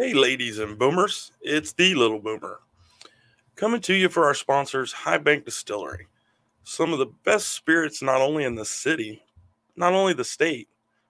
Hey, 0.00 0.14
ladies 0.14 0.60
and 0.60 0.78
boomers, 0.78 1.32
it's 1.40 1.72
the 1.72 1.92
little 1.96 2.20
boomer. 2.20 2.60
Coming 3.56 3.80
to 3.80 3.94
you 3.94 4.08
for 4.08 4.26
our 4.26 4.32
sponsors, 4.32 4.92
High 4.92 5.18
Bank 5.18 5.44
Distillery. 5.44 6.06
Some 6.62 6.92
of 6.92 7.00
the 7.00 7.10
best 7.24 7.48
spirits, 7.48 8.00
not 8.00 8.20
only 8.20 8.44
in 8.44 8.54
the 8.54 8.64
city, 8.64 9.24
not 9.74 9.94
only 9.94 10.12
the 10.12 10.22
state, 10.22 10.68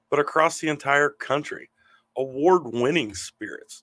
but 0.09 0.19
across 0.19 0.59
the 0.59 0.71
entire 0.71 1.11
country. 1.11 1.69
Award 2.17 2.63
winning 2.65 3.15
spirits. 3.15 3.83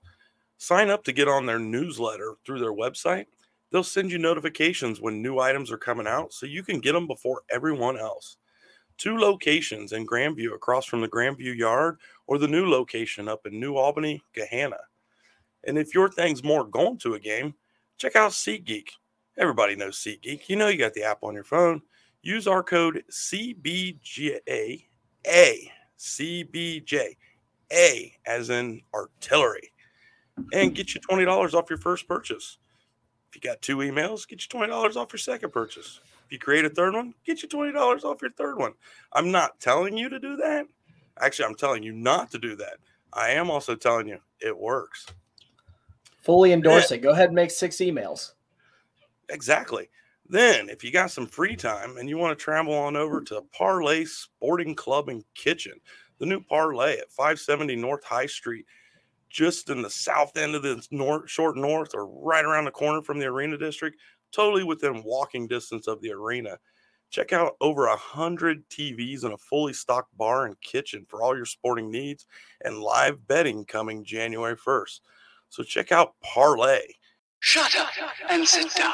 Sign 0.57 0.89
up 0.89 1.03
to 1.03 1.13
get 1.13 1.27
on 1.27 1.45
their 1.45 1.59
newsletter 1.59 2.33
through 2.43 2.61
their 2.61 2.73
website. 2.73 3.27
They'll 3.71 3.83
send 3.83 4.11
you 4.11 4.17
notifications 4.17 5.01
when 5.01 5.21
new 5.21 5.37
items 5.37 5.71
are 5.71 5.77
coming 5.77 6.07
out 6.07 6.33
so 6.33 6.47
you 6.47 6.63
can 6.63 6.79
get 6.79 6.93
them 6.93 7.05
before 7.05 7.43
everyone 7.51 7.99
else. 7.99 8.37
Two 8.97 9.19
locations 9.19 9.91
in 9.91 10.07
Grandview 10.07 10.55
across 10.55 10.87
from 10.87 11.01
the 11.01 11.07
Grandview 11.07 11.55
Yard 11.55 11.99
or 12.25 12.39
the 12.39 12.47
new 12.47 12.67
location 12.67 13.27
up 13.27 13.45
in 13.45 13.59
New 13.59 13.75
Albany, 13.75 14.23
Gahanna. 14.35 14.79
And 15.65 15.77
if 15.77 15.93
your 15.93 16.09
thing's 16.09 16.43
more 16.43 16.63
going 16.63 16.97
to 16.99 17.15
a 17.15 17.19
game, 17.19 17.53
check 17.97 18.15
out 18.15 18.31
SeatGeek. 18.31 18.89
Everybody 19.37 19.75
knows 19.75 19.97
SeatGeek. 19.97 20.47
You 20.47 20.55
know 20.55 20.67
you 20.67 20.77
got 20.77 20.93
the 20.93 21.03
app 21.03 21.23
on 21.23 21.33
your 21.33 21.43
phone. 21.43 21.81
Use 22.21 22.47
our 22.47 22.63
code 22.63 23.03
CBJA, 23.11 24.85
CBJ, 25.99 27.17
A 27.71 28.13
as 28.25 28.49
in 28.49 28.81
artillery, 28.93 29.71
and 30.53 30.73
get 30.73 30.95
you 30.95 31.01
$20 31.01 31.53
off 31.53 31.69
your 31.69 31.77
first 31.77 32.07
purchase. 32.07 32.57
If 33.29 33.35
you 33.35 33.41
got 33.41 33.61
two 33.61 33.77
emails, 33.77 34.27
get 34.27 34.41
you 34.41 34.59
$20 34.59 34.95
off 34.95 35.11
your 35.11 35.19
second 35.19 35.51
purchase. 35.51 35.99
If 36.25 36.31
you 36.31 36.39
create 36.39 36.65
a 36.65 36.69
third 36.69 36.93
one, 36.93 37.13
get 37.25 37.43
you 37.43 37.49
$20 37.49 38.03
off 38.03 38.21
your 38.21 38.31
third 38.31 38.57
one. 38.57 38.73
I'm 39.13 39.31
not 39.31 39.59
telling 39.59 39.95
you 39.95 40.09
to 40.09 40.19
do 40.19 40.35
that. 40.37 40.65
Actually, 41.19 41.45
I'm 41.45 41.55
telling 41.55 41.83
you 41.83 41.91
not 41.91 42.31
to 42.31 42.39
do 42.39 42.55
that. 42.55 42.77
I 43.13 43.29
am 43.31 43.51
also 43.51 43.75
telling 43.75 44.07
you 44.07 44.17
it 44.39 44.57
works. 44.57 45.05
Fully 46.25 46.53
endorse 46.53 46.91
it. 46.91 47.03
Go 47.03 47.11
ahead 47.11 47.27
and 47.27 47.35
make 47.35 47.51
six 47.51 47.77
emails. 47.77 48.33
Exactly. 49.29 49.89
Then, 50.27 50.69
if 50.69 50.83
you 50.83 50.91
got 50.91 51.11
some 51.11 51.27
free 51.27 51.55
time 51.55 51.97
and 51.97 52.09
you 52.09 52.17
want 52.17 52.37
to 52.37 52.43
travel 52.43 52.73
on 52.73 52.95
over 52.95 53.21
to 53.21 53.43
Parlay 53.53 54.05
Sporting 54.05 54.73
Club 54.73 55.09
and 55.09 55.23
Kitchen, 55.35 55.73
the 56.17 56.25
new 56.25 56.41
Parlay 56.41 56.97
at 56.97 57.11
570 57.11 57.75
North 57.75 58.03
High 58.03 58.25
Street, 58.25 58.65
just 59.29 59.69
in 59.69 59.83
the 59.83 59.89
south 59.89 60.35
end 60.35 60.55
of 60.55 60.63
the 60.63 60.83
north, 60.89 61.29
short 61.29 61.57
north, 61.57 61.93
or 61.93 62.07
right 62.07 62.43
around 62.43 62.65
the 62.65 62.71
corner 62.71 63.03
from 63.03 63.19
the 63.19 63.27
Arena 63.27 63.55
District, 63.55 63.95
totally 64.31 64.63
within 64.63 65.03
walking 65.03 65.47
distance 65.47 65.85
of 65.85 66.01
the 66.01 66.11
arena. 66.11 66.57
Check 67.11 67.33
out 67.33 67.55
over 67.61 67.85
a 67.85 67.95
hundred 67.95 68.67
TVs 68.69 69.25
and 69.25 69.33
a 69.33 69.37
fully 69.37 69.73
stocked 69.73 70.17
bar 70.17 70.47
and 70.47 70.59
kitchen 70.61 71.05
for 71.07 71.21
all 71.21 71.35
your 71.35 71.45
sporting 71.45 71.91
needs, 71.91 72.25
and 72.63 72.81
live 72.81 73.27
betting 73.27 73.63
coming 73.63 74.03
January 74.03 74.55
1st. 74.57 75.01
So 75.55 75.63
check 75.63 75.93
out 75.93 76.15
Parlay. 76.21 76.81
Shut 77.39 77.77
up 77.77 77.87
and 78.29 78.45
sit 78.45 78.75
down. 78.75 78.91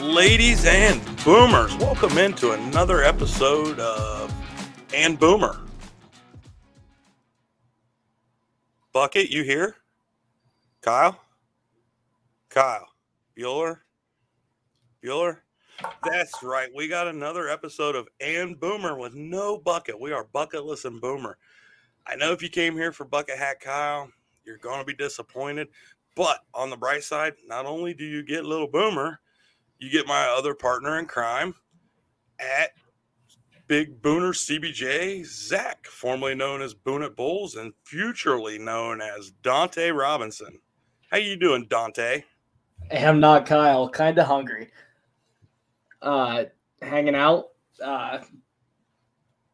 Ladies 0.00 0.64
and 0.64 1.02
boomers, 1.24 1.74
welcome 1.78 2.16
into 2.18 2.52
another 2.52 3.02
episode 3.02 3.80
of 3.80 4.32
And 4.94 5.18
Boomer. 5.18 5.58
Bucket, 8.92 9.30
you 9.30 9.44
here? 9.44 9.76
Kyle? 10.82 11.20
Kyle. 12.48 12.88
Bueller? 13.38 13.78
Bueller? 15.04 15.38
That's 16.02 16.42
right. 16.42 16.68
We 16.74 16.88
got 16.88 17.06
another 17.06 17.48
episode 17.48 17.94
of 17.94 18.08
And 18.20 18.58
Boomer 18.58 18.98
with 18.98 19.14
no 19.14 19.58
bucket. 19.58 19.98
We 20.00 20.10
are 20.10 20.26
bucketless 20.34 20.86
and 20.86 21.00
boomer. 21.00 21.38
I 22.04 22.16
know 22.16 22.32
if 22.32 22.42
you 22.42 22.48
came 22.48 22.74
here 22.74 22.90
for 22.90 23.04
Bucket 23.04 23.38
Hat 23.38 23.60
Kyle, 23.60 24.10
you're 24.44 24.58
going 24.58 24.80
to 24.80 24.84
be 24.84 24.94
disappointed. 24.94 25.68
But 26.16 26.40
on 26.52 26.68
the 26.68 26.76
bright 26.76 27.04
side, 27.04 27.34
not 27.46 27.66
only 27.66 27.94
do 27.94 28.04
you 28.04 28.24
get 28.24 28.44
Little 28.44 28.66
Boomer, 28.66 29.20
you 29.78 29.88
get 29.88 30.08
my 30.08 30.26
other 30.26 30.54
partner 30.54 30.98
in 30.98 31.06
crime 31.06 31.54
at 32.40 32.70
Big 33.70 34.02
Booner 34.02 34.32
CBJ, 34.34 35.24
Zach, 35.24 35.86
formerly 35.86 36.34
known 36.34 36.60
as 36.60 36.74
Boonet 36.74 37.14
Bulls 37.14 37.54
and 37.54 37.72
futurely 37.84 38.58
known 38.58 39.00
as 39.00 39.30
Dante 39.30 39.90
Robinson. 39.90 40.58
How 41.12 41.18
you 41.18 41.36
doing, 41.36 41.68
Dante? 41.70 42.24
I 42.90 42.94
am 42.96 43.20
not 43.20 43.46
Kyle. 43.46 43.88
Kind 43.88 44.18
of 44.18 44.26
hungry. 44.26 44.72
Uh, 46.02 46.46
hanging 46.82 47.14
out. 47.14 47.50
Uh, 47.80 48.18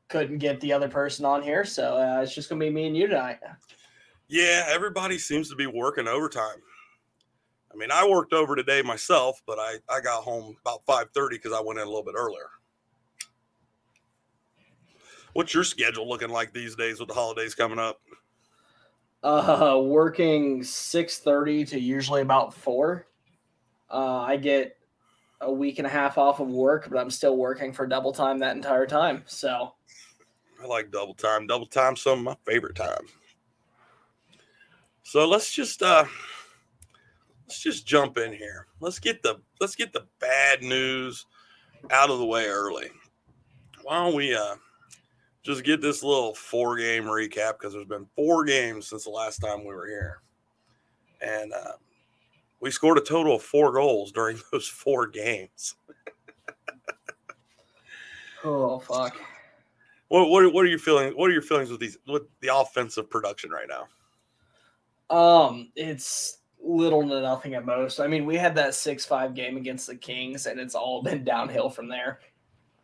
couldn't 0.08 0.38
get 0.38 0.62
the 0.62 0.72
other 0.72 0.88
person 0.88 1.26
on 1.26 1.42
here, 1.42 1.66
so 1.66 1.98
uh, 1.98 2.22
it's 2.22 2.34
just 2.34 2.48
gonna 2.48 2.60
be 2.60 2.70
me 2.70 2.86
and 2.86 2.96
you 2.96 3.08
tonight. 3.08 3.40
Yeah, 4.28 4.64
everybody 4.66 5.18
seems 5.18 5.50
to 5.50 5.56
be 5.56 5.66
working 5.66 6.08
overtime. 6.08 6.62
I 7.70 7.76
mean, 7.76 7.90
I 7.92 8.08
worked 8.08 8.32
over 8.32 8.56
today 8.56 8.80
myself, 8.80 9.42
but 9.46 9.58
I, 9.58 9.76
I 9.90 10.00
got 10.00 10.22
home 10.22 10.56
about 10.64 10.86
5:30 10.86 11.32
because 11.32 11.52
I 11.52 11.60
went 11.60 11.78
in 11.78 11.84
a 11.84 11.90
little 11.90 12.02
bit 12.02 12.14
earlier. 12.16 12.48
What's 15.36 15.52
your 15.52 15.64
schedule 15.64 16.08
looking 16.08 16.30
like 16.30 16.54
these 16.54 16.74
days 16.76 16.98
with 16.98 17.08
the 17.08 17.14
holidays 17.14 17.54
coming 17.54 17.78
up? 17.78 18.00
Uh, 19.22 19.78
working 19.84 20.64
six 20.64 21.18
thirty 21.18 21.62
to 21.66 21.78
usually 21.78 22.22
about 22.22 22.54
four. 22.54 23.06
Uh, 23.90 24.20
I 24.20 24.38
get 24.38 24.78
a 25.42 25.52
week 25.52 25.76
and 25.76 25.86
a 25.86 25.90
half 25.90 26.16
off 26.16 26.40
of 26.40 26.48
work, 26.48 26.88
but 26.88 26.98
I'm 26.98 27.10
still 27.10 27.36
working 27.36 27.74
for 27.74 27.86
double 27.86 28.12
time 28.12 28.38
that 28.38 28.56
entire 28.56 28.86
time. 28.86 29.24
So 29.26 29.74
I 30.62 30.66
like 30.66 30.90
double 30.90 31.12
time. 31.12 31.46
Double 31.46 31.66
time, 31.66 31.96
some 31.96 32.20
of 32.20 32.24
my 32.24 32.36
favorite 32.50 32.76
time. 32.76 33.04
So 35.02 35.28
let's 35.28 35.52
just 35.52 35.82
uh 35.82 36.06
let's 37.46 37.62
just 37.62 37.86
jump 37.86 38.16
in 38.16 38.32
here. 38.32 38.68
Let's 38.80 38.98
get 38.98 39.22
the 39.22 39.42
let's 39.60 39.76
get 39.76 39.92
the 39.92 40.06
bad 40.18 40.62
news 40.62 41.26
out 41.90 42.08
of 42.08 42.20
the 42.20 42.24
way 42.24 42.46
early. 42.46 42.88
Why 43.82 43.96
don't 43.96 44.16
we 44.16 44.34
uh 44.34 44.54
just 45.46 45.64
get 45.64 45.80
this 45.80 46.02
little 46.02 46.34
four 46.34 46.76
game 46.76 47.04
recap 47.04 47.58
because 47.58 47.72
there's 47.72 47.86
been 47.86 48.06
four 48.16 48.44
games 48.44 48.88
since 48.88 49.04
the 49.04 49.10
last 49.10 49.38
time 49.38 49.60
we 49.60 49.72
were 49.72 49.86
here. 49.86 50.20
And 51.20 51.52
uh 51.52 51.72
we 52.58 52.70
scored 52.70 52.98
a 52.98 53.02
total 53.02 53.36
of 53.36 53.42
four 53.42 53.72
goals 53.72 54.10
during 54.10 54.38
those 54.52 54.66
four 54.66 55.06
games. 55.06 55.76
oh 58.44 58.80
fuck. 58.80 59.16
What 60.08 60.28
what 60.28 60.52
what 60.52 60.64
are 60.64 60.68
you 60.68 60.78
feeling? 60.78 61.12
What 61.12 61.30
are 61.30 61.32
your 61.32 61.42
feelings 61.42 61.70
with 61.70 61.80
these 61.80 61.96
with 62.08 62.22
the 62.40 62.54
offensive 62.54 63.08
production 63.08 63.50
right 63.50 63.68
now? 63.68 63.86
Um, 65.08 65.70
it's 65.76 66.38
little 66.60 67.08
to 67.08 67.20
nothing 67.20 67.54
at 67.54 67.64
most. 67.64 68.00
I 68.00 68.08
mean, 68.08 68.26
we 68.26 68.36
had 68.36 68.56
that 68.56 68.74
six 68.74 69.04
five 69.06 69.34
game 69.34 69.56
against 69.56 69.86
the 69.86 69.94
Kings, 69.94 70.46
and 70.46 70.58
it's 70.58 70.74
all 70.74 71.02
been 71.02 71.22
downhill 71.24 71.70
from 71.70 71.88
there. 71.88 72.18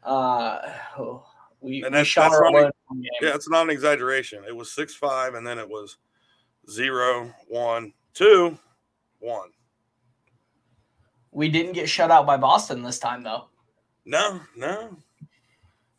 Uh, 0.05 0.73
oh, 0.99 1.25
we, 1.63 1.77
And 1.77 1.85
we 1.85 1.91
that's- 1.91 2.07
shot 2.07 2.31
that's 2.31 2.35
our 2.35 2.51
not 2.51 2.53
load 2.53 2.73
one 2.89 3.01
game. 3.01 3.11
Yeah, 3.21 3.35
it's 3.35 3.49
not 3.49 3.63
an 3.65 3.71
exaggeration. 3.71 4.45
It 4.45 4.55
was 4.55 4.73
six 4.73 4.95
five, 4.95 5.35
and 5.35 5.47
then 5.47 5.59
it 5.59 5.69
was 5.69 5.97
zero, 6.69 7.33
one, 7.49 7.93
two, 8.15 8.59
one. 9.21 9.51
We 11.31 11.49
didn't 11.49 11.73
get 11.73 11.89
shut 11.89 12.11
out 12.11 12.27
by 12.27 12.37
Boston 12.37 12.83
this 12.83 12.99
time, 12.99 13.23
though. 13.23 13.47
No, 14.05 14.41
no. 14.57 14.97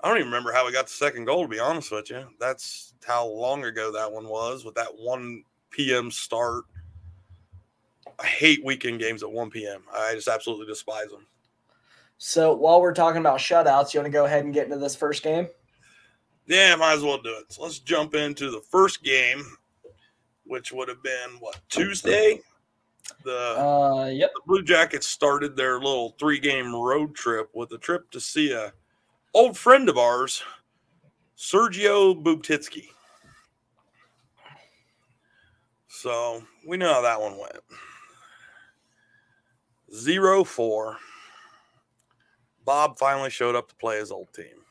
I 0.01 0.07
don't 0.09 0.17
even 0.17 0.27
remember 0.27 0.51
how 0.51 0.65
we 0.65 0.73
got 0.73 0.87
the 0.87 0.91
second 0.93 1.25
goal, 1.25 1.43
to 1.43 1.47
be 1.47 1.59
honest 1.59 1.91
with 1.91 2.09
you. 2.09 2.27
That's 2.39 2.93
how 3.05 3.25
long 3.25 3.63
ago 3.63 3.91
that 3.93 4.11
one 4.11 4.27
was 4.27 4.65
with 4.65 4.75
that 4.75 4.89
1 4.97 5.43
p.m. 5.71 6.11
start. 6.11 6.65
I 8.19 8.25
hate 8.25 8.63
weekend 8.63 8.99
games 8.99 9.23
at 9.23 9.31
1 9.31 9.49
p.m. 9.49 9.83
I 9.91 10.13
just 10.13 10.27
absolutely 10.27 10.67
despise 10.67 11.07
them. 11.09 11.25
So 12.25 12.53
while 12.53 12.79
we're 12.79 12.93
talking 12.93 13.19
about 13.19 13.39
shutouts, 13.39 13.93
you 13.93 13.99
want 13.99 14.05
to 14.05 14.17
go 14.17 14.23
ahead 14.23 14.45
and 14.45 14.53
get 14.53 14.63
into 14.63 14.77
this 14.77 14.95
first 14.95 15.23
game? 15.23 15.45
Yeah, 16.47 16.73
might 16.77 16.93
as 16.93 17.03
well 17.03 17.21
do 17.21 17.35
it. 17.37 17.51
So 17.51 17.63
let's 17.63 17.79
jump 17.79 18.15
into 18.15 18.49
the 18.49 18.61
first 18.61 19.03
game, 19.03 19.43
which 20.45 20.71
would 20.71 20.87
have 20.87 21.03
been 21.03 21.31
what, 21.41 21.59
Tuesday? 21.67 22.39
The 23.25 23.59
Uh, 23.59 24.05
yep. 24.05 24.31
the 24.33 24.41
Blue 24.45 24.63
Jackets 24.63 25.05
started 25.05 25.57
their 25.57 25.79
little 25.79 26.15
three 26.17 26.39
game 26.39 26.73
road 26.73 27.13
trip 27.13 27.49
with 27.53 27.73
a 27.73 27.77
trip 27.77 28.09
to 28.11 28.21
see 28.21 28.53
a 28.53 28.71
old 29.33 29.57
friend 29.57 29.89
of 29.89 29.97
ours, 29.97 30.43
Sergei 31.35 31.83
Bobrovsky. 31.83 32.87
So 35.89 36.41
we 36.65 36.77
know 36.77 36.93
how 36.93 37.01
that 37.01 37.19
one 37.19 37.37
went. 37.37 37.59
Zero 39.93 40.45
four. 40.45 40.99
Bob 42.65 42.97
finally 42.97 43.29
showed 43.29 43.55
up 43.55 43.69
to 43.69 43.75
play 43.75 43.99
his 43.99 44.11
old 44.11 44.33
team. 44.33 44.63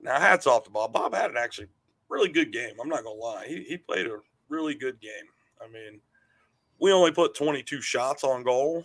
Now, 0.00 0.20
hats 0.20 0.46
off 0.46 0.64
to 0.64 0.70
Bob. 0.70 0.92
Bob 0.92 1.14
had 1.14 1.30
an 1.30 1.36
actually 1.36 1.68
really 2.08 2.28
good 2.28 2.52
game. 2.52 2.74
I'm 2.80 2.88
not 2.88 3.04
gonna 3.04 3.16
lie. 3.16 3.46
He 3.46 3.64
he 3.64 3.76
played 3.76 4.06
a 4.06 4.18
really 4.48 4.74
good 4.74 5.00
game. 5.00 5.12
I 5.60 5.68
mean, 5.68 6.00
we 6.78 6.92
only 6.92 7.12
put 7.12 7.34
22 7.34 7.80
shots 7.80 8.22
on 8.22 8.42
goal, 8.42 8.84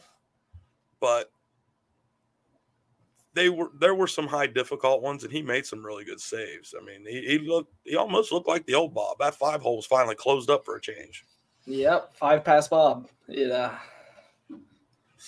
but 0.99 1.31
they 3.33 3.49
were 3.49 3.71
there 3.79 3.95
were 3.95 4.07
some 4.07 4.27
high 4.27 4.47
difficult 4.47 5.01
ones, 5.01 5.23
and 5.23 5.31
he 5.31 5.41
made 5.41 5.65
some 5.65 5.85
really 5.85 6.03
good 6.03 6.19
saves. 6.19 6.73
I 6.79 6.83
mean, 6.83 7.05
he, 7.05 7.21
he 7.21 7.39
looked 7.39 7.73
he 7.83 7.95
almost 7.95 8.31
looked 8.31 8.47
like 8.47 8.65
the 8.65 8.75
old 8.75 8.93
Bob. 8.93 9.17
That 9.19 9.35
five 9.35 9.61
holes 9.61 9.85
finally 9.85 10.15
closed 10.15 10.49
up 10.49 10.65
for 10.65 10.75
a 10.75 10.81
change. 10.81 11.25
Yep, 11.65 12.15
five 12.15 12.43
pass 12.43 12.67
Bob. 12.67 13.07
It 13.27 13.51
uh, 13.51 13.71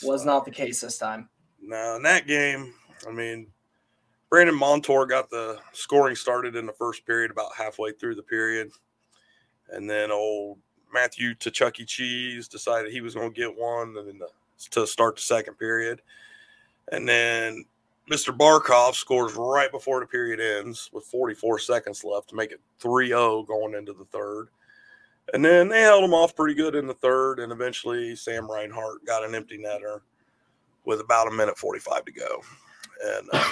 was 0.01 0.25
not 0.25 0.45
the 0.45 0.51
case 0.51 0.81
this 0.81 0.97
time. 0.97 1.29
No, 1.65 1.95
in 1.95 2.03
that 2.03 2.27
game, 2.27 2.73
I 3.07 3.11
mean, 3.11 3.47
Brandon 4.29 4.55
Montour 4.55 5.05
got 5.05 5.29
the 5.29 5.59
scoring 5.71 6.15
started 6.15 6.55
in 6.55 6.65
the 6.65 6.73
first 6.73 7.05
period, 7.05 7.31
about 7.31 7.55
halfway 7.55 7.93
through 7.93 8.15
the 8.15 8.23
period, 8.23 8.71
and 9.69 9.89
then 9.89 10.11
old 10.11 10.57
Matthew 10.93 11.33
to 11.35 11.49
Chuck 11.49 11.79
E. 11.79 11.85
Cheese 11.85 12.47
decided 12.47 12.91
he 12.91 13.01
was 13.01 13.15
going 13.15 13.33
to 13.33 13.39
get 13.39 13.55
one, 13.55 13.95
and 13.97 14.07
then 14.07 14.19
the, 14.19 14.27
to 14.71 14.85
start 14.85 15.15
the 15.15 15.21
second 15.21 15.55
period, 15.55 16.01
and 16.91 17.07
then 17.07 17.63
Mr. 18.11 18.35
Barkov 18.35 18.95
scores 18.95 19.35
right 19.35 19.71
before 19.71 20.01
the 20.01 20.05
period 20.05 20.41
ends 20.41 20.89
with 20.91 21.05
44 21.05 21.59
seconds 21.59 22.03
left 22.03 22.27
to 22.29 22.35
make 22.35 22.51
it 22.51 22.59
3-0 22.81 23.47
going 23.47 23.75
into 23.75 23.93
the 23.93 24.05
third. 24.05 24.49
And 25.33 25.45
then 25.45 25.69
they 25.69 25.81
held 25.81 26.03
him 26.03 26.13
off 26.13 26.35
pretty 26.35 26.53
good 26.53 26.75
in 26.75 26.85
the 26.85 26.93
third, 26.95 27.39
and 27.39 27.53
eventually 27.53 28.17
Sam 28.17 28.51
Reinhart 28.51 29.05
got 29.05 29.23
an 29.23 29.33
empty 29.33 29.57
netter 29.57 30.01
with 30.85 30.99
about 30.99 31.27
a 31.27 31.31
minute 31.31 31.57
45 31.57 32.05
to 32.05 32.11
go. 32.11 32.41
And 33.03 33.29
uh, 33.33 33.49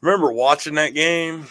remember 0.00 0.32
watching 0.32 0.74
that 0.74 0.94
game, 0.94 1.46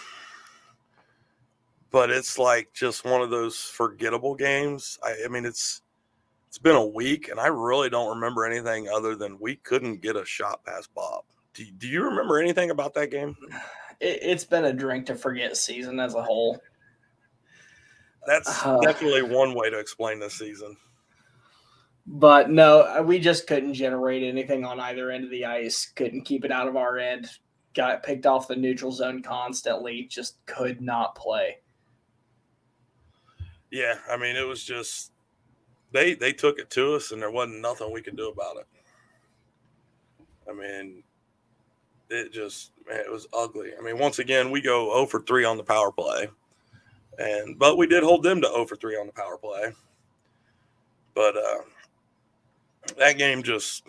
but 1.91 2.09
it's 2.09 2.37
like 2.37 2.71
just 2.73 3.05
one 3.05 3.21
of 3.21 3.29
those 3.29 3.57
forgettable 3.59 4.35
games. 4.35 4.97
I, 5.03 5.15
I 5.25 5.27
mean, 5.27 5.45
it's 5.45 5.81
it's 6.47 6.57
been 6.57 6.75
a 6.75 6.85
week, 6.85 7.29
and 7.29 7.39
I 7.39 7.47
really 7.47 7.89
don't 7.89 8.09
remember 8.15 8.45
anything 8.45 8.89
other 8.89 9.15
than 9.15 9.37
we 9.39 9.55
couldn't 9.57 10.01
get 10.01 10.15
a 10.15 10.25
shot 10.25 10.63
past 10.65 10.93
Bob. 10.93 11.23
Do, 11.53 11.65
do 11.77 11.87
you 11.87 12.03
remember 12.03 12.39
anything 12.39 12.71
about 12.71 12.93
that 12.95 13.09
game? 13.11 13.35
It, 13.99 14.19
it's 14.21 14.43
been 14.45 14.65
a 14.65 14.73
drink 14.73 15.05
to 15.07 15.15
forget 15.15 15.55
season 15.55 15.99
as 15.99 16.15
a 16.15 16.23
whole. 16.23 16.59
That's 18.27 18.49
Uh. 18.65 18.79
definitely 18.81 19.21
one 19.23 19.53
way 19.53 19.69
to 19.69 19.79
explain 19.79 20.19
this 20.19 20.33
season. 20.35 20.75
But 22.07 22.49
no, 22.49 22.81
uh, 22.81 23.03
we 23.03 23.19
just 23.19 23.47
couldn't 23.47 23.73
generate 23.73 24.23
anything 24.23 24.65
on 24.65 24.79
either 24.79 25.11
end 25.11 25.23
of 25.23 25.29
the 25.29 25.45
ice. 25.45 25.91
Couldn't 25.95 26.23
keep 26.23 26.43
it 26.43 26.51
out 26.51 26.67
of 26.67 26.75
our 26.75 26.97
end. 26.97 27.29
Got 27.73 28.03
picked 28.03 28.25
off 28.25 28.47
the 28.47 28.55
neutral 28.55 28.91
zone 28.91 29.21
constantly. 29.21 30.07
Just 30.09 30.43
could 30.45 30.81
not 30.81 31.15
play. 31.15 31.57
Yeah, 33.69 33.95
I 34.09 34.17
mean, 34.17 34.35
it 34.35 34.45
was 34.45 34.63
just 34.63 35.11
they 35.91 36.13
they 36.13 36.33
took 36.33 36.59
it 36.59 36.69
to 36.71 36.95
us, 36.95 37.11
and 37.11 37.21
there 37.21 37.31
wasn't 37.31 37.61
nothing 37.61 37.91
we 37.91 38.01
could 38.01 38.17
do 38.17 38.29
about 38.29 38.57
it. 38.57 38.67
I 40.49 40.53
mean, 40.53 41.03
it 42.09 42.33
just 42.33 42.71
man, 42.87 42.99
it 42.99 43.11
was 43.11 43.27
ugly. 43.33 43.71
I 43.77 43.81
mean, 43.81 43.97
once 43.97 44.19
again, 44.19 44.51
we 44.51 44.61
go 44.61 44.93
0 44.93 45.05
for 45.05 45.21
3 45.21 45.45
on 45.45 45.57
the 45.57 45.63
power 45.63 45.91
play, 45.91 46.27
and 47.17 47.57
but 47.57 47.77
we 47.77 47.87
did 47.87 48.03
hold 48.03 48.23
them 48.23 48.41
to 48.41 48.47
0 48.47 48.65
for 48.65 48.75
3 48.75 48.95
on 48.95 49.07
the 49.07 49.13
power 49.13 49.37
play. 49.37 49.71
But 51.13 51.37
uh, 51.37 51.61
that 52.97 53.17
game 53.17 53.43
just, 53.43 53.83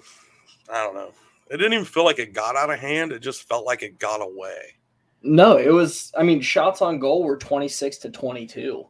I 0.72 0.82
don't 0.84 0.94
know. 0.94 1.12
It 1.50 1.56
didn't 1.58 1.74
even 1.74 1.84
feel 1.84 2.04
like 2.04 2.18
it 2.18 2.32
got 2.32 2.56
out 2.56 2.70
of 2.72 2.78
hand. 2.78 3.12
It 3.12 3.20
just 3.20 3.46
felt 3.48 3.66
like 3.66 3.82
it 3.82 3.98
got 3.98 4.22
away. 4.22 4.74
No, 5.22 5.56
it 5.58 5.70
was. 5.70 6.10
I 6.16 6.22
mean, 6.22 6.40
shots 6.40 6.82
on 6.82 6.98
goal 6.98 7.22
were 7.24 7.36
twenty 7.36 7.68
six 7.68 7.98
to 7.98 8.10
twenty 8.10 8.46
two. 8.46 8.86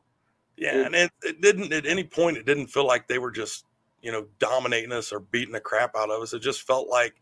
Yeah, 0.57 0.81
It- 0.81 0.87
and 0.87 0.95
it, 0.95 1.11
it 1.23 1.41
didn't 1.41 1.73
at 1.73 1.87
any 1.87 2.05
point 2.05 2.37
it 2.37 2.47
didn't 2.47 2.69
feel 2.69 2.87
like 2.87 3.09
they 3.09 3.19
were 3.19 3.31
just, 3.33 3.65
you 4.01 4.13
know, 4.13 4.27
dominating 4.39 4.93
us 4.93 5.13
or 5.13 5.21
beating 5.21 5.53
the 5.53 5.61
crap 5.61 5.97
out 5.97 6.11
of 6.11 6.23
us. 6.23 6.33
It 6.33 6.41
just 6.41 6.63
felt 6.63 6.89
like 6.89 7.15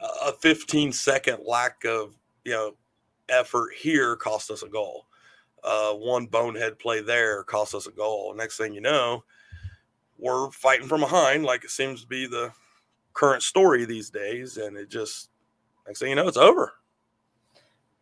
a- 0.00 0.28
a 0.28 0.32
15 0.32 0.92
second 0.92 1.38
lack 1.44 1.84
of, 1.84 2.14
you 2.44 2.52
know, 2.52 2.76
effort 3.28 3.74
here 3.74 4.16
cost 4.16 4.50
us 4.50 4.62
a 4.62 4.68
goal. 4.68 5.06
Uh, 5.62 5.92
one 5.92 6.26
bonehead 6.26 6.78
play 6.78 7.00
there 7.02 7.42
cost 7.44 7.74
us 7.74 7.86
a 7.86 7.90
goal. 7.92 8.32
Next 8.34 8.56
thing 8.56 8.72
you 8.72 8.80
know, 8.80 9.24
we're 10.20 10.50
fighting 10.50 10.86
from 10.86 11.00
behind, 11.00 11.44
like 11.44 11.64
it 11.64 11.70
seems 11.70 12.02
to 12.02 12.06
be 12.06 12.26
the 12.26 12.52
current 13.14 13.42
story 13.42 13.84
these 13.84 14.10
days. 14.10 14.56
And 14.56 14.76
it 14.76 14.90
just, 14.90 15.30
next 15.86 16.00
thing 16.00 16.10
you 16.10 16.14
know, 16.14 16.28
it's 16.28 16.36
over. 16.36 16.72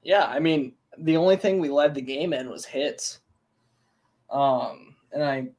Yeah, 0.03 0.25
I 0.25 0.39
mean, 0.39 0.75
the 0.99 1.17
only 1.17 1.37
thing 1.37 1.61
we 1.61 1.69
led 1.69 1.95
the 1.95 2.01
game 2.01 2.33
in 2.33 2.51
was 2.51 2.65
hits. 2.65 3.21
Um, 4.31 4.97
and 5.13 5.23
I, 5.23 5.37
I 5.37 5.51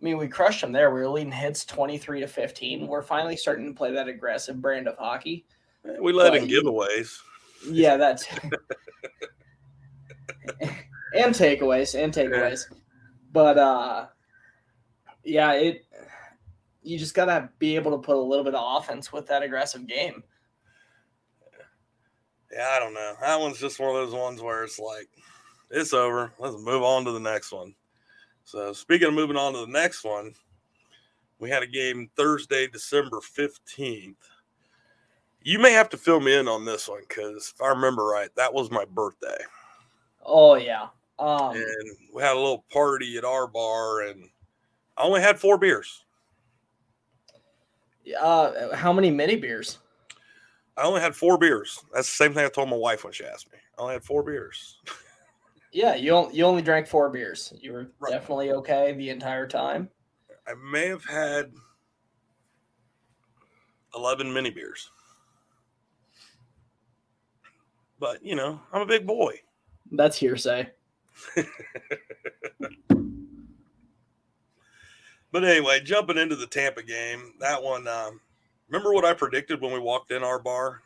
mean, 0.00 0.18
we 0.18 0.28
crushed 0.28 0.60
them 0.60 0.72
there. 0.72 0.92
We 0.92 1.00
were 1.00 1.08
leading 1.08 1.32
hits 1.32 1.64
twenty 1.64 1.96
three 1.96 2.20
to 2.20 2.26
fifteen. 2.26 2.86
We're 2.86 3.02
finally 3.02 3.36
starting 3.36 3.66
to 3.68 3.74
play 3.74 3.92
that 3.92 4.08
aggressive 4.08 4.60
brand 4.60 4.88
of 4.88 4.98
hockey. 4.98 5.46
We 6.00 6.12
led 6.12 6.34
in 6.34 6.48
giveaways. 6.48 7.16
Yeah, 7.70 7.96
that's 7.96 8.26
and 10.60 11.34
takeaways 11.34 11.94
and 11.98 12.12
takeaways. 12.14 12.64
But 13.32 13.58
uh 13.58 14.06
yeah, 15.24 15.52
it 15.52 15.84
you 16.82 16.98
just 16.98 17.14
gotta 17.14 17.48
be 17.58 17.76
able 17.76 17.92
to 17.92 17.98
put 17.98 18.16
a 18.16 18.20
little 18.20 18.44
bit 18.44 18.54
of 18.54 18.82
offense 18.82 19.12
with 19.12 19.26
that 19.28 19.42
aggressive 19.42 19.86
game. 19.86 20.22
Yeah, 22.52 22.68
I 22.72 22.78
don't 22.78 22.94
know. 22.94 23.14
That 23.20 23.40
one's 23.40 23.58
just 23.58 23.80
one 23.80 23.90
of 23.90 23.96
those 23.96 24.14
ones 24.14 24.42
where 24.42 24.62
it's 24.62 24.78
like, 24.78 25.08
it's 25.70 25.94
over. 25.94 26.32
Let's 26.38 26.56
move 26.58 26.82
on 26.82 27.04
to 27.06 27.12
the 27.12 27.20
next 27.20 27.50
one. 27.52 27.74
So, 28.44 28.72
speaking 28.72 29.08
of 29.08 29.14
moving 29.14 29.36
on 29.36 29.54
to 29.54 29.60
the 29.60 29.66
next 29.66 30.04
one, 30.04 30.34
we 31.38 31.48
had 31.48 31.62
a 31.62 31.66
game 31.66 32.10
Thursday, 32.16 32.66
December 32.66 33.20
15th. 33.20 34.16
You 35.42 35.58
may 35.58 35.72
have 35.72 35.88
to 35.90 35.96
fill 35.96 36.20
me 36.20 36.36
in 36.36 36.46
on 36.46 36.64
this 36.64 36.88
one 36.88 37.02
because 37.08 37.52
if 37.54 37.62
I 37.62 37.68
remember 37.68 38.04
right, 38.04 38.28
that 38.36 38.52
was 38.52 38.70
my 38.70 38.84
birthday. 38.84 39.38
Oh 40.24 40.54
yeah. 40.54 40.88
Um 41.18 41.56
And 41.56 41.96
we 42.12 42.22
had 42.22 42.34
a 42.34 42.38
little 42.38 42.64
party 42.70 43.16
at 43.16 43.24
our 43.24 43.46
bar, 43.46 44.02
and 44.02 44.28
I 45.02 45.04
only 45.04 45.20
had 45.20 45.40
four 45.40 45.58
beers. 45.58 46.04
uh 48.20 48.74
how 48.76 48.92
many 48.92 49.10
mini 49.10 49.34
beers? 49.36 49.78
I 50.76 50.82
only 50.84 51.00
had 51.00 51.16
four 51.16 51.38
beers. 51.38 51.84
That's 51.92 52.08
the 52.08 52.24
same 52.24 52.34
thing 52.34 52.44
I 52.44 52.48
told 52.48 52.68
my 52.70 52.76
wife 52.76 53.02
when 53.02 53.12
she 53.12 53.24
asked 53.24 53.50
me. 53.52 53.58
I 53.76 53.82
only 53.82 53.94
had 53.94 54.04
four 54.04 54.22
beers. 54.22 54.78
Yeah, 55.74 55.94
you 55.94 56.12
only, 56.12 56.34
you 56.36 56.44
only 56.44 56.60
drank 56.60 56.86
four 56.86 57.08
beers. 57.08 57.54
You 57.58 57.72
were 57.72 57.90
Right. 57.98 58.10
definitely 58.12 58.52
okay 58.52 58.92
the 58.92 59.08
entire 59.08 59.48
time. 59.48 59.88
I 60.46 60.52
may 60.70 60.86
have 60.88 61.02
had 61.06 61.50
11 63.94 64.30
mini 64.34 64.50
beers. 64.50 64.90
But, 67.98 68.22
you 68.22 68.34
know, 68.34 68.60
I'm 68.70 68.82
a 68.82 68.86
big 68.86 69.06
boy. 69.06 69.40
That's 69.90 70.18
hearsay. 70.18 70.68
But 75.32 75.44
anyway, 75.44 75.80
jumping 75.80 76.18
into 76.18 76.36
the 76.36 76.46
Tampa 76.46 76.82
game, 76.82 77.32
that 77.40 77.62
one, 77.62 77.88
um, 77.88 78.20
remember 78.68 78.92
what 78.92 79.06
I 79.06 79.14
predicted 79.14 79.60
when 79.60 79.72
we 79.72 79.78
walked 79.80 80.12
in 80.12 80.22
our 80.22 80.38
bar? 80.38 80.82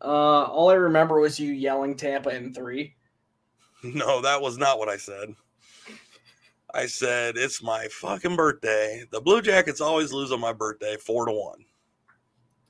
Uh 0.00 0.44
all 0.44 0.68
I 0.68 0.74
remember 0.74 1.20
was 1.20 1.38
you 1.38 1.52
yelling 1.52 1.96
Tampa 1.96 2.30
in 2.30 2.52
three. 2.52 2.94
No, 3.84 4.20
that 4.20 4.40
was 4.40 4.58
not 4.58 4.78
what 4.78 4.88
I 4.88 4.96
said. 4.96 5.34
I 6.72 6.86
said, 6.86 7.36
it's 7.36 7.62
my 7.64 7.88
fucking 7.88 8.36
birthday. 8.36 9.02
The 9.10 9.20
Blue 9.20 9.42
Jackets 9.42 9.80
always 9.80 10.12
lose 10.12 10.30
on 10.30 10.38
my 10.38 10.52
birthday, 10.52 10.96
four 10.96 11.26
to 11.26 11.32
one. 11.32 11.64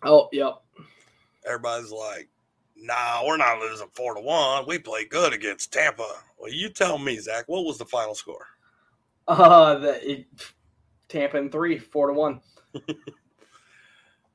Oh, 0.02 0.30
yep. 0.32 0.62
everybody's 1.46 1.90
like, 1.92 2.30
nah, 2.76 3.24
we're 3.26 3.36
not 3.36 3.60
losing 3.60 3.88
four 3.92 4.14
to 4.14 4.20
one. 4.22 4.64
We 4.66 4.78
play 4.78 5.04
good 5.04 5.34
against 5.34 5.72
Tampa. 5.72 6.08
Well, 6.38 6.50
you 6.50 6.70
tell 6.70 6.96
me, 6.96 7.18
Zach, 7.18 7.44
what 7.46 7.66
was 7.66 7.76
the 7.76 7.84
final 7.84 8.14
score? 8.14 8.46
Uh 9.28 9.76
the 9.76 10.24
Tampa 11.08 11.38
in 11.38 11.50
three, 11.50 11.78
four 11.78 12.08
to 12.08 12.12
one. 12.12 12.40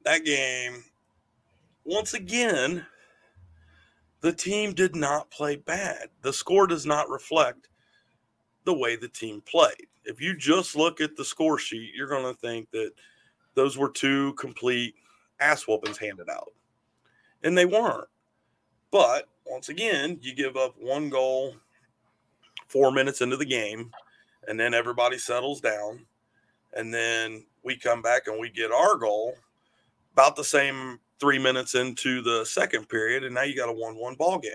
That 0.08 0.24
game, 0.24 0.86
once 1.84 2.14
again, 2.14 2.86
the 4.22 4.32
team 4.32 4.72
did 4.72 4.96
not 4.96 5.30
play 5.30 5.58
bad. 5.58 6.08
The 6.22 6.32
score 6.32 6.66
does 6.66 6.86
not 6.86 7.10
reflect 7.10 7.68
the 8.64 8.74
way 8.74 8.96
the 8.96 9.10
team 9.10 9.42
played. 9.42 9.88
If 10.06 10.22
you 10.22 10.34
just 10.34 10.78
look 10.78 11.02
at 11.02 11.18
the 11.18 11.26
score 11.26 11.60
sheet, 11.60 11.92
you're 11.94 12.08
going 12.08 12.24
to 12.24 12.40
think 12.40 12.72
that 12.72 12.92
those 13.54 13.78
were 13.78 13.90
two 13.90 14.32
complete 14.36 14.96
ass 15.42 15.68
whoopings 15.68 15.98
handed 15.98 16.30
out. 16.30 16.54
And 17.44 17.58
they 17.58 17.66
weren't. 17.66 18.08
But 18.92 19.28
once 19.46 19.68
again, 19.68 20.20
you 20.22 20.34
give 20.34 20.56
up 20.56 20.76
one 20.80 21.10
goal 21.10 21.54
four 22.70 22.94
minutes 22.94 23.20
into 23.20 23.36
the 23.36 23.44
game, 23.44 23.92
and 24.48 24.60
then 24.60 24.74
everybody 24.74 25.18
settles 25.18 25.62
down. 25.62 26.06
And 26.74 26.94
then 26.94 27.46
we 27.64 27.78
come 27.78 28.02
back 28.02 28.28
and 28.28 28.40
we 28.40 28.50
get 28.50 28.72
our 28.72 28.96
goal 28.98 29.36
about 30.14 30.36
the 30.36 30.44
same 30.44 31.00
three 31.20 31.40
minutes 31.40 31.76
into 31.76 32.22
the 32.22 32.46
second 32.46 32.88
period, 32.90 33.24
and 33.24 33.34
now 33.34 33.44
you 33.44 33.56
got 33.56 33.70
a 33.70 33.74
one-one 33.74 34.16
ball 34.16 34.38
game, 34.38 34.52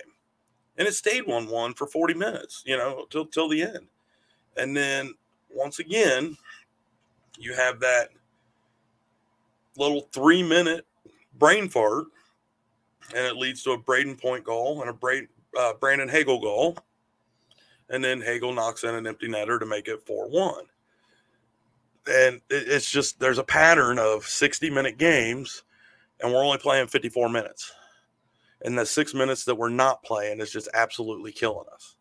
and 0.77 0.87
it 0.87 0.95
stayed 0.95 1.27
one-one 1.27 1.75
for 1.75 1.87
forty 1.89 2.15
minutes, 2.15 2.63
you 2.65 2.77
know, 2.77 3.07
till 3.11 3.27
till 3.27 3.49
the 3.49 3.63
end, 3.63 3.89
and 4.57 4.77
then 4.77 5.13
once 5.51 5.81
again, 5.81 6.37
you 7.39 7.53
have 7.55 7.81
that 7.81 8.11
little 9.77 10.09
three-minute 10.13 10.87
brain 11.39 11.69
fart, 11.69 12.05
and 13.15 13.27
it 13.27 13.37
leads 13.37 13.63
to 13.65 13.73
a 13.73 13.79
Brayden 13.79 14.21
Point 14.21 14.45
goal 14.45 14.83
and 14.83 14.91
a 14.91 15.59
uh, 15.59 15.75
Brandon 15.75 16.09
Hagel 16.09 16.41
goal, 16.41 16.77
and 17.93 18.03
then 18.03 18.21
Hagel 18.21 18.53
knocks 18.53 18.83
in 18.83 18.95
an 18.95 19.07
empty 19.07 19.29
netter 19.29 19.61
to 19.61 19.67
make 19.67 19.87
it 19.87 20.05
four-one 20.05 20.65
and 22.07 22.41
it's 22.51 22.91
just 22.91 23.21
there's 23.21 23.39
a 23.39 23.45
pattern 23.45 23.99
of 23.99 24.27
60 24.27 24.71
minute 24.71 24.99
games 24.99 25.63
and 26.21 26.33
we're 26.33 26.45
only 26.45 26.59
playing 26.59 26.89
54 26.89 27.29
minutes. 27.29 27.73
And 28.65 28.79
the 28.79 28.87
six 28.87 29.13
minutes 29.13 29.45
that 29.45 29.57
we're 29.57 29.71
not 29.71 30.05
playing 30.05 30.41
is 30.41 30.53
just 30.53 30.69
absolutely 30.73 31.33
killing 31.33 31.67
us. 31.73 31.97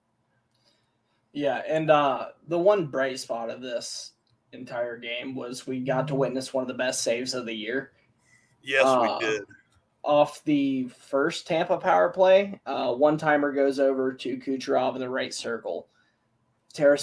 Yeah 1.34 1.62
and 1.68 1.90
uh 1.90 2.28
the 2.48 2.58
one 2.58 2.88
bright 2.88 3.20
spot 3.20 3.50
of 3.50 3.62
this 3.62 4.12
entire 4.54 4.98
game 4.98 5.34
was 5.34 5.66
we 5.66 5.80
got 5.80 6.08
to 6.10 6.16
witness 6.16 6.54
one 6.54 6.62
of 6.62 6.68
the 6.68 6.74
best 6.74 7.04
saves 7.04 7.34
of 7.34 7.46
the 7.46 7.54
year. 7.54 7.92
Yes 8.64 8.84
Uh, 8.86 9.18
we 9.20 9.26
did 9.26 9.44
off 10.04 10.44
the 10.44 10.86
first 10.88 11.48
Tampa 11.48 11.78
power 11.78 12.10
play. 12.10 12.60
Uh, 12.66 12.94
one 12.94 13.18
timer 13.18 13.52
goes 13.52 13.80
over 13.80 14.14
to 14.14 14.38
Kucherov 14.38 14.96
in 14.96 15.02
the 15.02 15.10
right 15.10 15.34
circle. 15.34 15.88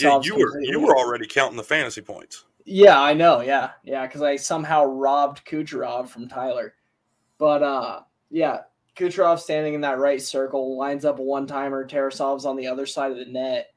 yeah, 0.01 0.21
you 0.23 0.37
were 0.37 0.61
you 0.61 0.81
were 0.81 0.97
already 0.97 1.27
counting 1.27 1.57
the 1.57 1.63
fantasy 1.63 2.01
points 2.01 2.47
Yeah, 2.65 3.01
I 3.01 3.13
know. 3.15 3.41
Yeah, 3.41 3.73
yeah, 3.85 4.07
because 4.07 4.23
I 4.23 4.37
somehow 4.37 4.85
robbed 4.85 5.45
Kucherov 5.45 6.09
from 6.09 6.29
Tyler. 6.29 6.75
But 7.39 7.63
uh, 7.63 8.01
yeah, 8.31 8.61
Kucherov 8.97 9.39
standing 9.39 9.75
in 9.75 9.81
that 9.83 9.99
right 9.99 10.21
circle 10.21 10.77
lines 10.77 11.05
up 11.05 11.19
a 11.19 11.23
one 11.23 11.47
timer. 11.47 11.87
Tarasov's 11.87 12.45
on 12.45 12.57
the 12.57 12.67
other 12.67 12.87
side 12.87 13.13
of 13.13 13.19
the 13.19 13.27
net, 13.27 13.69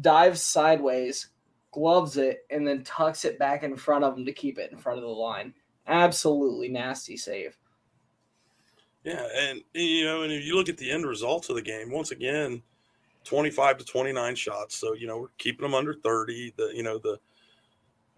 dives 0.00 0.42
sideways, 0.42 1.28
gloves 1.70 2.16
it, 2.16 2.40
and 2.50 2.66
then 2.66 2.82
tucks 2.82 3.24
it 3.24 3.38
back 3.38 3.62
in 3.62 3.76
front 3.76 4.04
of 4.04 4.16
him 4.16 4.24
to 4.24 4.32
keep 4.32 4.58
it 4.58 4.72
in 4.72 4.78
front 4.78 4.98
of 4.98 5.04
the 5.04 5.10
line. 5.10 5.54
Absolutely 5.86 6.68
nasty 6.68 7.16
save. 7.16 7.56
Yeah, 9.08 9.26
and 9.34 9.62
you 9.72 10.04
know, 10.04 10.22
and 10.22 10.30
if 10.30 10.44
you 10.44 10.54
look 10.54 10.68
at 10.68 10.76
the 10.76 10.90
end 10.90 11.06
results 11.06 11.48
of 11.48 11.56
the 11.56 11.62
game, 11.62 11.90
once 11.90 12.10
again, 12.10 12.62
twenty-five 13.24 13.78
to 13.78 13.84
twenty-nine 13.86 14.34
shots. 14.34 14.76
So 14.76 14.92
you 14.92 15.06
know, 15.06 15.16
we're 15.16 15.28
keeping 15.38 15.62
them 15.62 15.74
under 15.74 15.94
thirty. 15.94 16.52
The 16.58 16.72
you 16.74 16.82
know 16.82 16.98
the 16.98 17.18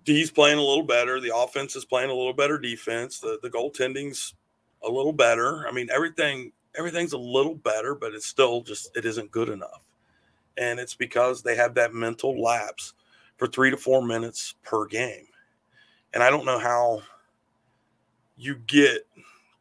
D's 0.05 0.33
playing 0.33 0.59
a 0.59 0.63
little 0.63 0.83
better. 0.83 1.21
The 1.21 1.37
offense 1.37 1.77
is 1.77 1.85
playing 1.85 2.11
a 2.11 2.15
little 2.15 2.33
better 2.33 2.59
defense. 2.59 3.21
The 3.21 3.39
the 3.41 3.49
goaltending's 3.49 4.35
a 4.83 4.91
little 4.91 5.13
better. 5.13 5.65
I 5.69 5.71
mean, 5.71 5.89
everything 5.95 6.51
everything's 6.77 7.13
a 7.13 7.19
little 7.19 7.55
better, 7.55 7.95
but 7.95 8.13
it's 8.13 8.27
still 8.27 8.61
just 8.61 8.91
it 8.97 9.05
isn't 9.05 9.31
good 9.31 9.49
enough. 9.49 9.83
And 10.59 10.81
it's 10.81 10.97
because 10.97 11.41
they 11.41 11.55
have 11.55 11.75
that 11.75 11.95
mental 11.95 12.43
lapse 12.43 12.95
for 13.37 13.47
three 13.47 13.71
to 13.71 13.77
four 13.77 14.05
minutes 14.05 14.57
per 14.65 14.87
game. 14.87 15.29
And 16.13 16.21
I 16.21 16.31
don't 16.31 16.47
know 16.47 16.59
how 16.59 17.03
you 18.37 18.57
get 18.57 19.07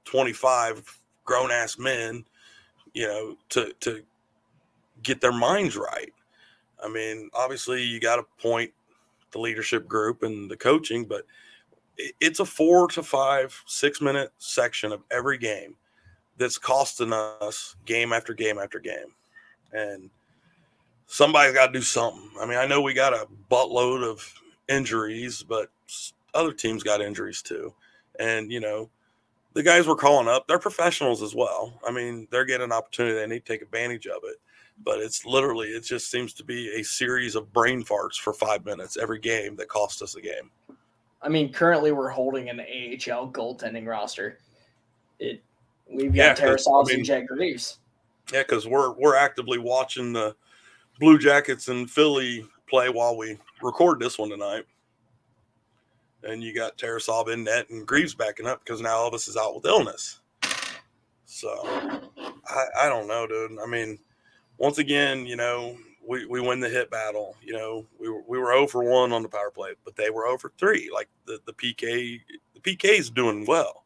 25 0.06 0.99
grown 1.30 1.52
ass 1.52 1.78
men, 1.78 2.26
you 2.94 3.08
know, 3.08 3.38
to 3.50 3.72
to 3.82 4.02
get 5.04 5.22
their 5.22 5.32
minds 5.32 5.78
right. 5.78 6.12
I 6.84 6.90
mean, 6.90 7.30
obviously 7.36 7.84
you 7.84 8.00
got 8.00 8.16
to 8.16 8.24
point 8.42 8.72
the 9.32 9.40
leadership 9.40 9.88
group 9.88 10.24
and 10.24 10.50
the 10.50 10.58
coaching, 10.58 11.06
but 11.06 11.24
it's 12.20 12.40
a 12.40 12.46
four 12.46 12.88
to 12.88 13.04
five, 13.04 13.62
six 13.68 14.02
minute 14.02 14.32
section 14.40 14.92
of 14.92 15.04
every 15.12 15.38
game 15.38 15.76
that's 16.38 16.58
costing 16.58 17.14
us 17.14 17.76
game 17.86 18.12
after 18.12 18.34
game 18.34 18.58
after 18.58 18.80
game. 18.80 19.14
And 19.72 20.10
somebody's 21.06 21.54
got 21.54 21.68
to 21.68 21.74
do 21.74 21.82
something. 21.82 22.32
I 22.42 22.48
mean, 22.48 22.58
I 22.58 22.66
know 22.66 22.82
we 22.82 22.96
got 22.96 23.14
a 23.14 23.28
buttload 23.52 24.04
of 24.04 24.34
injuries, 24.68 25.44
but 25.44 25.70
other 26.34 26.54
teams 26.54 26.82
got 26.82 27.02
injuries 27.02 27.44
too. 27.44 27.74
And, 28.20 28.52
you 28.52 28.62
know, 28.62 28.90
the 29.54 29.64
guys 29.64 29.88
we're 29.88 29.96
calling 29.96 30.28
up, 30.28 30.48
they're 30.48 30.60
professionals 30.60 31.22
as 31.24 31.34
well. 31.36 31.80
I 31.88 31.92
mean, 31.92 32.28
they're 32.32 32.46
getting 32.46 32.66
an 32.66 32.72
opportunity, 32.72 33.16
they 33.16 33.28
need 33.28 33.46
to 33.46 33.52
take 33.54 33.62
advantage 33.62 34.08
of 34.08 34.22
it. 34.24 34.38
But 34.82 35.00
it's 35.00 35.26
literally, 35.26 35.68
it 35.70 35.84
just 35.84 36.10
seems 36.10 36.34
to 36.36 36.44
be 36.44 36.70
a 36.80 36.84
series 36.84 37.36
of 37.36 37.52
brain 37.52 37.84
farts 37.84 38.16
for 38.18 38.32
five 38.32 38.64
minutes 38.64 38.96
every 38.96 39.20
game 39.20 39.56
that 39.58 39.68
cost 39.68 40.02
us 40.02 40.16
a 40.16 40.22
game. 40.22 40.50
I 41.22 41.28
mean, 41.28 41.52
currently 41.52 41.92
we're 41.92 42.10
holding 42.10 42.50
an 42.50 42.62
AHL 42.62 43.30
goaltending 43.32 43.86
roster. 43.86 44.38
It 45.20 45.44
we've 45.92 46.16
Yeah, 46.16 46.34
got 46.34 46.38
'cause, 46.38 46.68
I 46.68 46.84
mean- 46.88 46.98
and 46.98 47.06
Jet 47.06 47.26
Greaves. 47.28 47.80
Yeah, 48.32 48.44
because 48.44 48.68
we're 48.68 48.92
we're 48.94 49.16
actively 49.16 49.58
watching 49.58 50.14
the 50.14 50.34
Blue 51.00 51.18
Jackets 51.18 51.68
and 51.68 51.90
Philly 51.92 52.48
play 52.70 52.88
while 52.90 53.18
we 53.18 53.38
record 53.62 54.00
this 54.00 54.18
one 54.18 54.30
tonight. 54.30 54.66
And 56.24 56.44
you 56.44 56.54
got 56.54 56.78
Tarasov 56.78 57.32
in 57.32 57.46
net 57.46 57.70
and 57.70 57.88
Greaves 57.88 58.14
backing 58.14 58.46
up 58.46 58.64
because 58.64 58.82
now 58.82 58.98
Elvis 58.98 59.28
is 59.30 59.38
out 59.38 59.56
with 59.56 59.66
illness. 59.66 60.20
So 61.26 61.50
I, 62.48 62.66
I 62.82 62.90
don't 62.90 63.08
know, 63.08 63.26
dude. 63.26 63.58
I 63.64 63.68
mean, 63.68 64.00
once 64.58 64.80
again, 64.80 65.26
you 65.26 65.38
know, 65.38 65.78
we, 66.06 66.26
we 66.26 66.42
win 66.42 66.60
the 66.60 66.68
hit 66.68 66.92
battle. 66.92 67.36
You 67.42 67.54
know, 67.54 67.86
we 68.00 68.10
were 68.10 68.24
we 68.28 68.38
were 68.38 68.52
0 68.52 68.68
for 68.68 68.84
1 68.84 69.14
on 69.14 69.24
the 69.24 69.30
power 69.30 69.52
play, 69.52 69.72
but 69.86 69.96
they 69.96 70.10
were 70.10 70.28
0 70.28 70.38
for 70.40 70.52
3. 70.58 70.90
Like 70.94 71.08
the, 71.26 71.40
the 71.46 71.54
PK 71.54 72.20
the 72.54 72.60
PK 72.60 73.00
is 73.00 73.10
doing 73.10 73.46
well. 73.46 73.86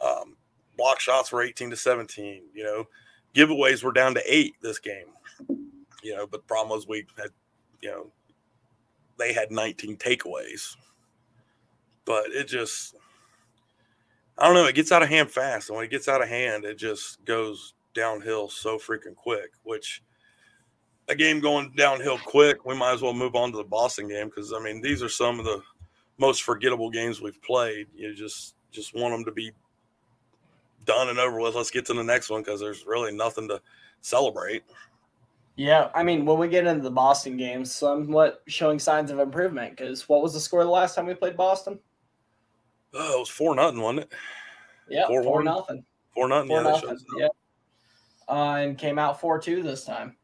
Um, 0.00 0.36
block 0.76 0.98
shots 0.98 1.30
were 1.30 1.42
18 1.42 1.70
to 1.70 1.76
17, 1.76 2.42
you 2.54 2.64
know 2.64 2.86
giveaways 3.34 3.82
were 3.82 3.92
down 3.92 4.14
to 4.14 4.22
eight 4.26 4.54
this 4.62 4.78
game. 4.78 5.06
You 6.02 6.16
know, 6.16 6.26
but 6.26 6.40
the 6.42 6.46
problem 6.46 6.70
was 6.76 6.86
we 6.86 7.06
had, 7.16 7.30
you 7.80 7.90
know, 7.90 8.06
they 9.18 9.32
had 9.32 9.50
19 9.50 9.96
takeaways. 9.96 10.76
But 12.04 12.26
it 12.28 12.48
just, 12.48 12.96
I 14.38 14.46
don't 14.46 14.54
know, 14.54 14.66
it 14.66 14.74
gets 14.74 14.92
out 14.92 15.02
of 15.02 15.08
hand 15.08 15.30
fast. 15.30 15.68
And 15.68 15.76
when 15.76 15.84
it 15.84 15.90
gets 15.90 16.08
out 16.08 16.22
of 16.22 16.28
hand, 16.28 16.64
it 16.64 16.78
just 16.78 17.24
goes 17.24 17.74
downhill 17.94 18.48
so 18.48 18.78
freaking 18.78 19.14
quick, 19.14 19.50
which 19.62 20.02
a 21.08 21.14
game 21.14 21.40
going 21.40 21.72
downhill 21.76 22.18
quick, 22.18 22.64
we 22.64 22.74
might 22.74 22.94
as 22.94 23.02
well 23.02 23.12
move 23.12 23.34
on 23.34 23.52
to 23.52 23.58
the 23.58 23.64
Boston 23.64 24.08
game 24.08 24.28
because, 24.28 24.52
I 24.52 24.60
mean, 24.60 24.80
these 24.80 25.02
are 25.02 25.08
some 25.08 25.38
of 25.38 25.44
the 25.44 25.62
most 26.18 26.42
forgettable 26.42 26.90
games 26.90 27.20
we've 27.20 27.42
played. 27.42 27.86
You 27.94 28.14
just, 28.14 28.54
just 28.70 28.94
want 28.94 29.14
them 29.14 29.24
to 29.24 29.32
be 29.32 29.52
done 30.84 31.08
and 31.08 31.18
over 31.18 31.40
with. 31.40 31.54
Let's 31.54 31.70
get 31.70 31.86
to 31.86 31.94
the 31.94 32.02
next 32.02 32.30
one 32.30 32.42
because 32.42 32.60
there's 32.60 32.86
really 32.86 33.12
nothing 33.12 33.48
to 33.48 33.60
celebrate. 34.00 34.62
Yeah, 35.56 35.90
I 35.94 36.02
mean, 36.02 36.24
when 36.24 36.38
we 36.38 36.48
get 36.48 36.66
into 36.66 36.82
the 36.82 36.90
Boston 36.90 37.36
games, 37.36 37.72
somewhat 37.72 38.42
showing 38.46 38.78
signs 38.78 39.10
of 39.10 39.18
improvement. 39.18 39.76
Because 39.76 40.08
what 40.08 40.22
was 40.22 40.32
the 40.32 40.40
score 40.40 40.64
the 40.64 40.70
last 40.70 40.94
time 40.94 41.06
we 41.06 41.14
played 41.14 41.36
Boston? 41.36 41.78
Oh, 42.94 43.16
it 43.16 43.18
was 43.20 43.28
four 43.28 43.54
nothing, 43.54 43.80
wasn't 43.80 44.00
it? 44.00 44.12
Yeah, 44.88 45.06
four 45.06 45.42
nothing. 45.42 45.84
Four 46.14 46.28
nothing. 46.28 46.48
Four 46.48 46.62
yeah, 46.62 46.70
nothing. 46.70 46.98
Yeah. 47.16 47.28
Uh, 48.28 48.54
and 48.56 48.78
came 48.78 48.98
out 48.98 49.20
four 49.20 49.38
two 49.38 49.62
this 49.62 49.84
time. 49.84 50.16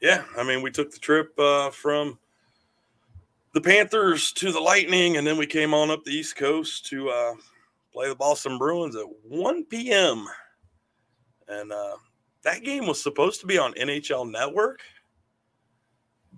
yeah. 0.00 0.24
I 0.36 0.44
mean, 0.44 0.62
we 0.62 0.70
took 0.70 0.90
the 0.90 0.98
trip 0.98 1.38
uh, 1.38 1.70
from 1.70 2.18
the 3.54 3.60
Panthers 3.60 4.32
to 4.32 4.52
the 4.52 4.60
Lightning, 4.60 5.16
and 5.16 5.26
then 5.26 5.36
we 5.36 5.46
came 5.46 5.74
on 5.74 5.90
up 5.90 6.04
the 6.04 6.12
East 6.12 6.36
Coast 6.36 6.86
to 6.86 7.08
uh, 7.10 7.34
play 7.92 8.08
the 8.08 8.14
Boston 8.14 8.58
Bruins 8.58 8.94
at 8.94 9.06
1 9.24 9.64
p.m. 9.64 10.26
And 11.48 11.72
uh, 11.72 11.96
that 12.42 12.62
game 12.62 12.86
was 12.86 13.02
supposed 13.02 13.40
to 13.40 13.46
be 13.46 13.58
on 13.58 13.72
NHL 13.74 14.30
Network. 14.30 14.80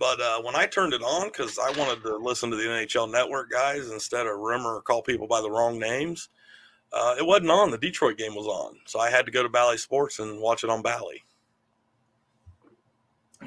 But 0.01 0.19
uh, 0.19 0.41
when 0.41 0.57
I 0.57 0.65
turned 0.65 0.95
it 0.95 1.03
on, 1.03 1.29
because 1.29 1.59
I 1.59 1.71
wanted 1.79 2.03
to 2.05 2.17
listen 2.17 2.51
to 2.51 2.57
the 2.57 2.63
NHL 2.63 3.13
Network 3.13 3.51
guys 3.51 3.91
instead 3.91 4.27
of 4.27 4.39
Rimer 4.39 4.77
or 4.77 4.81
call 4.81 5.03
people 5.03 5.27
by 5.27 5.43
the 5.43 5.51
wrong 5.51 5.79
names, 5.79 6.31
uh, 6.91 7.17
it 7.19 7.27
wasn't 7.27 7.51
on. 7.51 7.71
The 7.71 7.77
Detroit 7.77 8.17
game 8.17 8.35
was 8.35 8.47
on. 8.47 8.77
So 8.87 8.99
I 8.99 9.11
had 9.11 9.27
to 9.27 9.31
go 9.31 9.43
to 9.43 9.51
Bally 9.51 9.77
Sports 9.77 10.19
and 10.19 10.41
watch 10.41 10.65
it 10.65 10.71
on 10.71 10.81
Bally. 10.81 11.23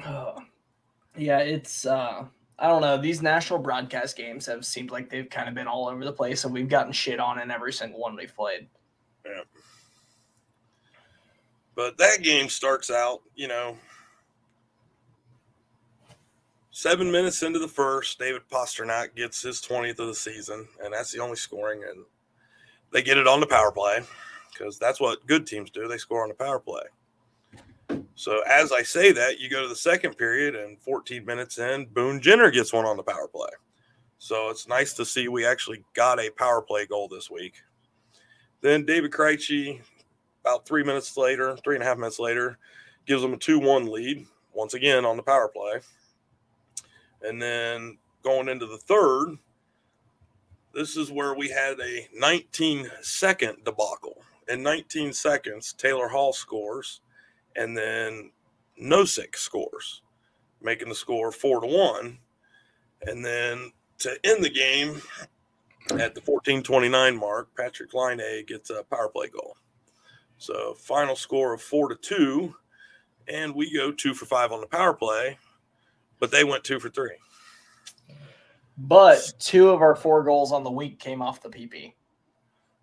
Oh, 0.06 0.36
yeah, 1.16 1.38
it's 1.38 1.86
uh 1.86 2.24
I 2.56 2.68
don't 2.68 2.82
know. 2.82 2.98
These 2.98 3.20
national 3.20 3.58
broadcast 3.58 4.16
games 4.16 4.46
have 4.46 4.64
seemed 4.64 4.92
like 4.92 5.10
they've 5.10 5.28
kind 5.28 5.48
of 5.48 5.56
been 5.56 5.66
all 5.66 5.88
over 5.88 6.04
the 6.04 6.12
place, 6.12 6.44
and 6.44 6.54
we've 6.54 6.68
gotten 6.68 6.92
shit 6.92 7.18
on 7.18 7.40
in 7.40 7.50
every 7.50 7.72
single 7.72 7.98
one 7.98 8.14
we've 8.14 8.34
played. 8.34 8.68
Yeah. 9.26 9.42
But 11.74 11.98
that 11.98 12.22
game 12.22 12.48
starts 12.48 12.92
out, 12.92 13.22
you 13.34 13.48
know, 13.48 13.76
seven 16.74 17.08
minutes 17.08 17.44
into 17.44 17.60
the 17.60 17.68
first, 17.68 18.18
David 18.18 18.42
Pastrnak 18.50 19.14
gets 19.14 19.40
his 19.40 19.62
20th 19.62 20.00
of 20.00 20.08
the 20.08 20.14
season, 20.14 20.66
and 20.82 20.92
that's 20.92 21.12
the 21.12 21.20
only 21.20 21.36
scoring. 21.36 21.84
And 21.88 22.04
they 22.92 23.00
get 23.00 23.16
it 23.16 23.28
on 23.28 23.38
the 23.38 23.46
power 23.46 23.70
play 23.70 24.00
because 24.52 24.76
that's 24.76 25.00
what 25.00 25.24
good 25.28 25.46
teams 25.46 25.70
do. 25.70 25.86
They 25.86 25.98
score 25.98 26.24
on 26.24 26.28
the 26.28 26.34
power 26.34 26.58
play. 26.58 26.82
So 28.16 28.42
as 28.48 28.72
I 28.72 28.82
say 28.82 29.12
that, 29.12 29.38
you 29.38 29.48
go 29.48 29.62
to 29.62 29.68
the 29.68 29.76
second 29.76 30.18
period, 30.18 30.56
and 30.56 30.80
14 30.80 31.24
minutes 31.24 31.58
in, 31.58 31.86
Boone 31.86 32.20
Jenner 32.20 32.50
gets 32.50 32.72
one 32.72 32.86
on 32.86 32.96
the 32.96 33.02
power 33.04 33.28
play. 33.28 33.50
So 34.18 34.50
it's 34.50 34.66
nice 34.66 34.94
to 34.94 35.04
see 35.04 35.28
we 35.28 35.46
actually 35.46 35.84
got 35.94 36.18
a 36.18 36.30
power 36.30 36.60
play 36.60 36.86
goal 36.86 37.06
this 37.06 37.30
week. 37.30 37.54
Then 38.62 38.84
David 38.84 39.12
Krejci, 39.12 39.80
about 40.40 40.66
three 40.66 40.82
minutes 40.82 41.16
later, 41.16 41.56
three 41.62 41.76
and 41.76 41.84
a 41.84 41.86
half 41.86 41.98
minutes 41.98 42.18
later, 42.18 42.58
gives 43.06 43.22
them 43.22 43.34
a 43.34 43.36
2 43.36 43.60
1 43.60 43.86
lead, 43.86 44.26
once 44.52 44.74
again 44.74 45.04
on 45.04 45.16
the 45.16 45.22
power 45.22 45.48
play. 45.48 45.80
And 47.24 47.40
then 47.40 47.98
going 48.22 48.48
into 48.48 48.66
the 48.66 48.78
third, 48.78 49.38
this 50.74 50.96
is 50.96 51.10
where 51.10 51.34
we 51.34 51.48
had 51.48 51.80
a 51.80 52.08
19 52.14 52.90
second 53.00 53.64
debacle. 53.64 54.22
In 54.48 54.62
19 54.62 55.12
seconds, 55.12 55.72
Taylor 55.72 56.08
Hall 56.08 56.32
scores, 56.32 57.00
and 57.56 57.76
then 57.76 58.30
Nosek 58.80 59.36
scores, 59.36 60.02
making 60.60 60.88
the 60.88 60.94
score 60.94 61.32
four 61.32 61.60
to 61.60 61.66
one. 61.66 62.18
And 63.02 63.24
then 63.24 63.72
to 63.98 64.18
end 64.24 64.44
the 64.44 64.50
game 64.50 65.00
at 65.98 66.14
the 66.14 66.20
14:29 66.20 67.16
mark, 67.16 67.54
Patrik 67.54 67.94
Laine 67.94 68.44
gets 68.44 68.70
a 68.70 68.82
power 68.84 69.08
play 69.08 69.28
goal. 69.28 69.56
So 70.38 70.74
final 70.74 71.16
score 71.16 71.54
of 71.54 71.62
four 71.62 71.88
to 71.88 71.94
two, 71.94 72.56
and 73.28 73.54
we 73.54 73.72
go 73.72 73.92
two 73.92 74.14
for 74.14 74.26
five 74.26 74.52
on 74.52 74.60
the 74.60 74.66
power 74.66 74.92
play, 74.92 75.38
but 76.20 76.30
they 76.30 76.44
went 76.44 76.64
two 76.64 76.80
for 76.80 76.88
three. 76.88 77.16
But 78.76 79.32
two 79.38 79.70
of 79.70 79.82
our 79.82 79.94
four 79.94 80.24
goals 80.24 80.52
on 80.52 80.64
the 80.64 80.70
week 80.70 80.98
came 80.98 81.22
off 81.22 81.42
the 81.42 81.48
PP. 81.48 81.92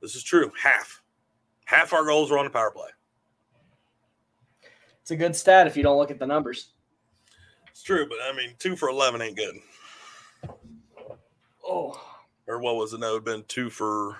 This 0.01 0.15
is 0.15 0.23
true. 0.23 0.51
Half, 0.61 1.01
half 1.65 1.93
our 1.93 2.05
goals 2.05 2.31
were 2.31 2.37
on 2.37 2.45
the 2.45 2.51
power 2.51 2.71
play. 2.71 2.89
It's 5.01 5.11
a 5.11 5.15
good 5.15 5.35
stat 5.35 5.67
if 5.67 5.75
you 5.75 5.83
don't 5.83 5.97
look 5.97 6.11
at 6.11 6.19
the 6.19 6.27
numbers. 6.27 6.71
It's 7.69 7.83
true, 7.83 8.07
but 8.07 8.17
I 8.23 8.35
mean, 8.35 8.55
two 8.59 8.75
for 8.75 8.89
eleven 8.89 9.21
ain't 9.21 9.37
good. 9.37 9.55
Oh, 11.67 11.99
Or 12.47 12.59
what 12.59 12.75
was 12.75 12.93
it? 12.93 12.99
No, 12.99 13.11
it'd 13.11 13.23
been 13.23 13.43
two 13.47 13.69
for 13.69 14.17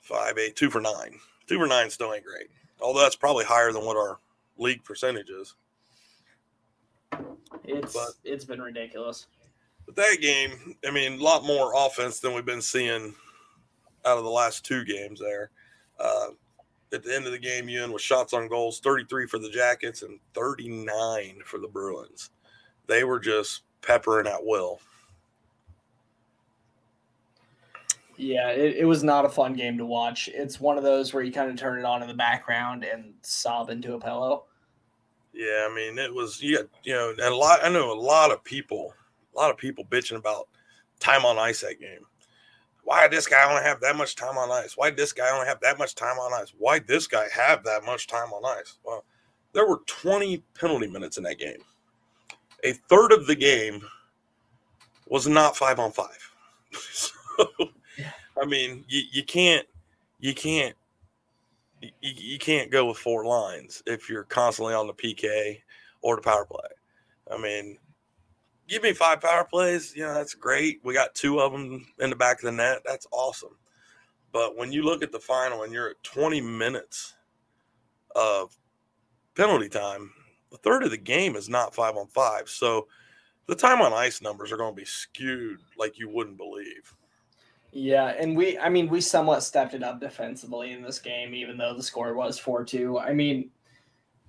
five, 0.00 0.38
eight, 0.38 0.56
two 0.56 0.70
for 0.70 0.80
nine. 0.80 1.18
Two 1.46 1.58
for 1.58 1.66
nine 1.66 1.90
still 1.90 2.12
ain't 2.12 2.24
great. 2.24 2.48
Although 2.80 3.00
that's 3.00 3.16
probably 3.16 3.44
higher 3.44 3.72
than 3.72 3.84
what 3.84 3.96
our 3.96 4.18
league 4.58 4.84
percentage 4.84 5.30
is. 5.30 5.54
It's 7.64 7.92
But- 7.92 8.14
it's 8.24 8.44
been 8.44 8.62
ridiculous. 8.62 9.26
But 9.86 9.96
that 9.96 10.18
game, 10.20 10.76
I 10.84 10.90
mean, 10.90 11.20
a 11.20 11.22
lot 11.22 11.44
more 11.44 11.72
offense 11.76 12.18
than 12.18 12.34
we've 12.34 12.44
been 12.44 12.62
seeing 12.62 13.14
out 14.04 14.18
of 14.18 14.24
the 14.24 14.30
last 14.30 14.64
two 14.64 14.84
games 14.84 15.20
there. 15.20 15.50
Uh, 15.98 16.28
at 16.92 17.02
the 17.02 17.14
end 17.14 17.26
of 17.26 17.32
the 17.32 17.38
game, 17.38 17.68
you 17.68 17.82
end 17.82 17.92
with 17.92 18.02
shots 18.02 18.32
on 18.32 18.48
goals 18.48 18.80
33 18.80 19.26
for 19.26 19.38
the 19.38 19.50
Jackets 19.50 20.02
and 20.02 20.18
39 20.34 21.40
for 21.44 21.58
the 21.58 21.68
Bruins. 21.68 22.30
They 22.86 23.04
were 23.04 23.20
just 23.20 23.62
peppering 23.82 24.26
at 24.26 24.44
will. 24.44 24.80
Yeah, 28.16 28.50
it, 28.50 28.76
it 28.76 28.84
was 28.86 29.04
not 29.04 29.24
a 29.24 29.28
fun 29.28 29.52
game 29.52 29.76
to 29.78 29.84
watch. 29.84 30.28
It's 30.32 30.58
one 30.58 30.78
of 30.78 30.84
those 30.84 31.12
where 31.12 31.22
you 31.22 31.32
kind 31.32 31.50
of 31.50 31.56
turn 31.56 31.78
it 31.78 31.84
on 31.84 32.02
in 32.02 32.08
the 32.08 32.14
background 32.14 32.84
and 32.84 33.12
sob 33.22 33.68
into 33.68 33.94
a 33.94 34.00
pillow. 34.00 34.44
Yeah, 35.36 35.68
I 35.70 35.74
mean, 35.74 35.98
it 35.98 36.12
was 36.12 36.40
you 36.40 36.56
got 36.56 36.66
you 36.82 36.94
know, 36.94 37.10
and 37.10 37.20
a 37.20 37.36
lot. 37.36 37.60
I 37.62 37.68
know 37.68 37.92
a 37.92 38.00
lot 38.00 38.32
of 38.32 38.42
people, 38.42 38.94
a 39.34 39.38
lot 39.38 39.50
of 39.50 39.58
people 39.58 39.84
bitching 39.84 40.16
about 40.16 40.48
time 40.98 41.26
on 41.26 41.38
ice 41.38 41.60
that 41.60 41.78
game. 41.78 42.00
Why 42.84 43.02
did 43.02 43.10
this 43.10 43.26
guy 43.26 43.46
only 43.46 43.62
have 43.62 43.80
that 43.80 43.96
much 43.96 44.16
time 44.16 44.38
on 44.38 44.50
ice? 44.50 44.78
Why 44.78 44.88
did 44.88 44.98
this 44.98 45.12
guy 45.12 45.28
only 45.30 45.46
have 45.46 45.60
that 45.60 45.76
much 45.76 45.94
time 45.94 46.18
on 46.18 46.32
ice? 46.32 46.54
Why 46.56 46.78
did 46.78 46.88
this 46.88 47.06
guy 47.06 47.26
have 47.34 47.64
that 47.64 47.84
much 47.84 48.06
time 48.06 48.32
on 48.32 48.46
ice? 48.58 48.78
Well, 48.82 49.04
there 49.52 49.68
were 49.68 49.82
20 49.86 50.42
penalty 50.54 50.86
minutes 50.86 51.18
in 51.18 51.24
that 51.24 51.38
game. 51.38 51.58
A 52.64 52.72
third 52.88 53.12
of 53.12 53.26
the 53.26 53.34
game 53.34 53.82
was 55.08 55.26
not 55.26 55.56
five 55.56 55.78
on 55.78 55.92
five. 55.92 56.32
so, 56.72 57.12
I 58.40 58.46
mean, 58.46 58.84
you, 58.88 59.02
you 59.10 59.24
can't, 59.24 59.66
you 60.20 60.32
can't 60.32 60.76
you, 61.80 61.90
you 62.00 62.38
can't 62.38 62.70
go 62.70 62.86
with 62.86 62.98
four 62.98 63.24
lines 63.24 63.82
if 63.86 64.08
you're 64.08 64.24
constantly 64.24 64.74
on 64.74 64.86
the 64.86 64.94
PK 64.94 65.60
or 66.02 66.16
the 66.16 66.22
power 66.22 66.44
play. 66.44 66.68
I 67.30 67.38
mean, 67.38 67.78
give 68.68 68.82
me 68.82 68.92
five 68.92 69.20
power 69.20 69.44
plays, 69.44 69.94
you 69.94 70.02
know, 70.02 70.14
that's 70.14 70.34
great. 70.34 70.80
We 70.84 70.94
got 70.94 71.14
two 71.14 71.40
of 71.40 71.52
them 71.52 71.86
in 72.00 72.10
the 72.10 72.16
back 72.16 72.38
of 72.38 72.44
the 72.44 72.52
net. 72.52 72.82
That's 72.84 73.06
awesome. 73.12 73.56
But 74.32 74.56
when 74.56 74.72
you 74.72 74.82
look 74.82 75.02
at 75.02 75.12
the 75.12 75.20
final 75.20 75.62
and 75.62 75.72
you're 75.72 75.90
at 75.90 76.02
20 76.02 76.40
minutes 76.40 77.14
of 78.14 78.56
penalty 79.34 79.68
time, 79.68 80.12
a 80.52 80.56
third 80.58 80.82
of 80.82 80.90
the 80.90 80.96
game 80.96 81.36
is 81.36 81.48
not 81.48 81.74
five 81.74 81.96
on 81.96 82.06
five. 82.08 82.48
So 82.48 82.86
the 83.46 83.54
time 83.54 83.80
on 83.80 83.92
ice 83.92 84.20
numbers 84.20 84.52
are 84.52 84.56
going 84.56 84.74
to 84.74 84.80
be 84.80 84.86
skewed 84.86 85.60
like 85.78 85.98
you 85.98 86.08
wouldn't 86.08 86.36
believe. 86.36 86.94
Yeah, 87.78 88.14
and 88.18 88.34
we 88.34 88.58
I 88.58 88.70
mean 88.70 88.88
we 88.88 89.02
somewhat 89.02 89.42
stepped 89.42 89.74
it 89.74 89.82
up 89.82 90.00
defensively 90.00 90.72
in 90.72 90.80
this 90.80 90.98
game, 90.98 91.34
even 91.34 91.58
though 91.58 91.74
the 91.74 91.82
score 91.82 92.14
was 92.14 92.40
4-2. 92.40 93.06
I 93.06 93.12
mean, 93.12 93.50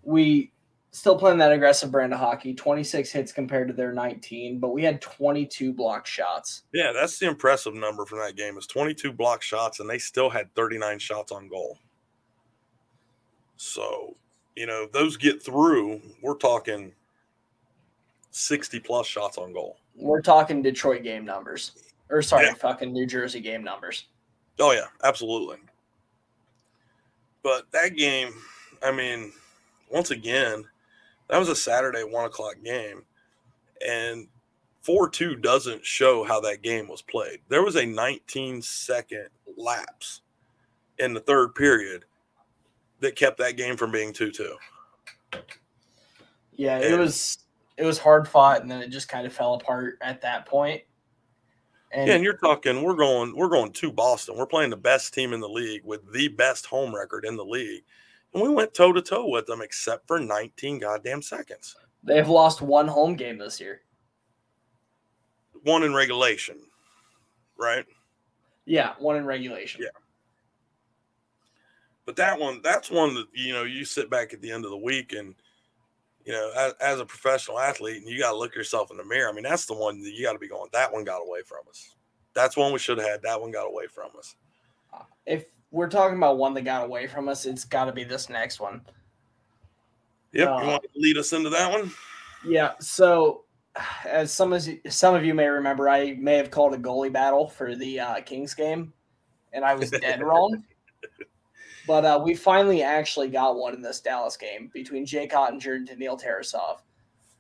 we 0.04 0.52
still 0.92 1.18
playing 1.18 1.38
that 1.38 1.54
aggressive 1.54 1.90
brand 1.90 2.14
of 2.14 2.20
hockey, 2.20 2.54
26 2.54 3.10
hits 3.10 3.32
compared 3.32 3.70
to 3.70 3.74
their 3.74 3.94
19, 3.94 4.60
but 4.60 4.74
we 4.74 4.84
had 4.84 5.00
22 5.00 5.72
block 5.72 6.06
shots. 6.06 6.64
Yeah, 6.74 6.92
that's 6.92 7.20
the 7.20 7.28
impressive 7.28 7.74
number 7.74 8.06
from 8.06 8.20
that 8.20 8.36
game 8.36 8.58
is 8.58 8.68
22 8.68 9.14
block 9.14 9.42
shots, 9.42 9.80
and 9.80 9.90
they 9.90 9.98
still 9.98 10.30
had 10.30 10.54
39 10.54 11.00
shots 11.00 11.32
on 11.32 11.48
goal. 11.48 11.78
So, 13.56 14.18
you 14.58 14.66
know, 14.66 14.90
those 14.92 15.16
get 15.16 15.42
through. 15.42 16.02
We're 16.22 16.36
talking 16.36 16.92
60 18.32 18.82
plus 18.82 19.08
shots 19.08 19.38
on 19.38 19.54
goal. 19.54 19.78
We're 19.96 20.22
talking 20.22 20.62
Detroit 20.62 21.04
game 21.04 21.24
numbers. 21.24 21.72
Or 22.10 22.22
sorry, 22.22 22.46
Yeah. 22.46 22.54
fucking 22.54 22.92
New 22.94 23.06
Jersey 23.06 23.40
game 23.42 23.64
numbers. 23.64 24.06
Oh 24.60 24.72
yeah, 24.72 24.88
absolutely. 25.04 25.58
But 27.44 27.72
that 27.72 27.96
game, 27.96 28.34
I 28.82 28.92
mean, 28.92 29.34
once 29.90 30.12
again, 30.12 30.66
that 31.28 31.38
was 31.38 31.50
a 31.50 31.56
Saturday 31.56 32.04
one 32.04 32.26
o'clock 32.26 32.56
game, 32.64 33.04
and 33.86 34.28
four 34.82 35.10
two 35.10 35.36
doesn't 35.36 35.86
show 35.86 36.24
how 36.24 36.40
that 36.42 36.62
game 36.62 36.88
was 36.88 37.02
played. 37.02 37.40
There 37.50 37.64
was 37.64 37.76
a 37.76 37.86
19 37.86 38.62
second 38.62 39.28
lapse 39.58 40.22
in 40.98 41.14
the 41.14 41.20
third 41.20 41.54
period 41.56 42.06
that 43.02 43.16
kept 43.16 43.38
that 43.38 43.58
game 43.58 43.78
from 43.78 43.92
being 43.92 44.14
two 44.14 44.32
two. 44.32 44.56
Yeah, 46.54 46.80
it 46.80 46.92
And- 46.92 47.00
was 47.02 47.40
it 47.78 47.86
was 47.86 48.00
hard 48.00 48.28
fought 48.28 48.62
and 48.62 48.72
then 48.72 48.82
it 48.82 48.88
just 48.88 49.08
kind 49.08 49.28
of 49.28 49.34
fell 49.34 49.54
apart 49.54 50.00
at 50.02 50.22
that 50.22 50.48
point. 50.48 50.84
And 51.92 52.08
Yeah, 52.08 52.16
and 52.16 52.24
you're 52.24 52.38
talking 52.38 52.84
we're 52.84 52.96
going 52.96 53.36
we're 53.36 53.50
going 53.50 53.72
to 53.74 53.92
Boston. 53.92 54.38
We're 54.38 54.46
playing 54.46 54.70
the 54.70 54.78
best 54.78 55.14
team 55.14 55.34
in 55.34 55.40
the 55.40 55.50
league 55.50 55.84
with 55.86 56.12
the 56.12 56.28
best 56.28 56.66
home 56.66 56.94
record 56.94 57.26
in 57.26 57.36
the 57.38 57.46
league. 57.46 57.84
And 58.34 58.44
we 58.44 58.50
went 58.50 58.74
toe 58.74 58.92
to 58.92 59.02
toe 59.02 59.28
with 59.30 59.46
them 59.46 59.62
except 59.62 60.08
for 60.08 60.20
19 60.20 60.80
goddamn 60.80 61.22
seconds. 61.22 61.76
they've 62.04 62.28
lost 62.28 62.62
one 62.62 62.88
home 62.88 63.16
game 63.16 63.38
this 63.38 63.60
year. 63.60 63.82
One 65.64 65.84
in 65.84 65.94
regulation, 65.94 66.58
right? 67.58 67.86
Yeah, 68.66 68.94
one 69.00 69.16
in 69.16 69.26
regulation. 69.26 69.82
Yeah. 69.82 69.90
But 72.06 72.16
that 72.18 72.40
one, 72.40 72.62
that's 72.64 72.92
one 72.92 73.16
that 73.16 73.28
you 73.34 73.54
know, 73.54 73.64
you 73.64 73.86
sit 73.86 74.10
back 74.10 74.34
at 74.34 74.42
the 74.42 74.52
end 74.52 74.66
of 74.66 74.72
the 74.72 74.78
week 74.78 75.14
and 75.14 75.36
you 76.28 76.34
know, 76.34 76.52
as, 76.58 76.74
as 76.82 77.00
a 77.00 77.06
professional 77.06 77.58
athlete, 77.58 78.02
and 78.02 78.12
you 78.12 78.20
got 78.20 78.32
to 78.32 78.38
look 78.38 78.54
yourself 78.54 78.92
in 78.92 78.98
the 78.98 79.06
mirror. 79.06 79.30
I 79.30 79.32
mean, 79.32 79.46
that's 79.46 79.66
the 79.66 79.74
one 79.74 80.04
that 80.04 80.12
you 80.12 80.26
got 80.26 80.34
to 80.34 80.40
be 80.40 80.50
going. 80.50 80.68
That 80.74 80.92
one 80.92 81.06
got 81.06 81.20
away 81.20 81.40
from 81.46 81.60
us. 81.70 81.96
That's 82.34 82.58
one 82.58 82.74
we 82.74 82.80
should 82.80 82.98
have 82.98 83.08
had. 83.08 83.22
That 83.22 83.40
one 83.40 83.50
got 83.50 83.66
away 83.66 83.86
from 83.88 84.10
us. 84.18 84.36
If 85.26 85.46
we're 85.72 85.90
talking 85.90 86.18
about 86.18 86.38
one 86.38 86.54
that 86.56 86.64
got 86.64 86.84
away 86.84 87.08
from 87.08 87.30
us, 87.30 87.46
it's 87.46 87.64
got 87.64 87.86
to 87.86 87.94
be 87.94 88.04
this 88.04 88.28
next 88.28 88.60
one. 88.60 88.82
Yep. 90.34 90.50
Uh, 90.50 90.62
you 90.62 90.68
want 90.68 90.84
to 90.84 90.90
lead 90.96 91.18
us 91.18 91.32
into 91.32 91.50
that 91.50 91.72
one? 91.72 91.92
Yeah. 92.46 92.74
So, 92.82 93.46
as 94.06 94.30
some 94.30 94.52
of 94.52 94.68
you, 94.68 94.82
some 94.90 95.16
of 95.16 95.24
you 95.24 95.34
may 95.34 95.48
remember, 95.48 95.88
I 95.88 96.18
may 96.20 96.36
have 96.36 96.52
called 96.52 96.74
a 96.74 96.78
goalie 96.78 97.12
battle 97.12 97.48
for 97.48 97.74
the 97.74 98.02
uh, 98.02 98.22
Kings 98.22 98.54
game, 98.54 98.92
and 99.54 99.64
I 99.64 99.76
was 99.76 99.92
dead 99.92 100.22
wrong. 100.24 100.62
But 101.88 102.06
uh, 102.06 102.22
we 102.22 102.36
finally 102.36 102.84
actually 102.84 103.30
got 103.30 103.56
one 103.56 103.74
in 103.74 103.82
this 103.82 104.02
Dallas 104.02 104.36
game 104.36 104.70
between 104.74 105.06
Jake 105.06 105.32
Oettinger 105.32 105.76
and 105.76 105.88
Daniil 105.88 106.18
Tarasov. 106.18 106.80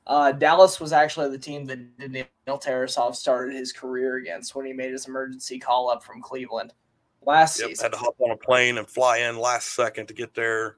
Uh, 0.07 0.31
Dallas 0.31 0.79
was 0.79 0.93
actually 0.93 1.29
the 1.29 1.37
team 1.37 1.65
that 1.65 1.97
Daniil 1.99 2.29
Tarasov 2.47 3.13
started 3.13 3.53
his 3.53 3.73
career 3.73 4.15
against 4.15 4.55
when 4.55 4.65
he 4.65 4.71
made 4.71 4.93
his 4.93 5.05
emergency 5.05 5.59
call 5.59 5.89
up 5.89 6.01
from 6.01 6.21
Cleveland 6.21 6.73
last 7.25 7.59
Yep. 7.59 7.69
season. 7.69 7.83
Had 7.83 7.91
to 7.91 7.97
hop 7.97 8.15
on 8.19 8.31
a 8.31 8.37
plane 8.37 8.77
and 8.77 8.89
fly 8.89 9.17
in 9.17 9.37
last 9.37 9.75
second 9.75 10.07
to 10.07 10.13
get 10.13 10.33
there 10.33 10.77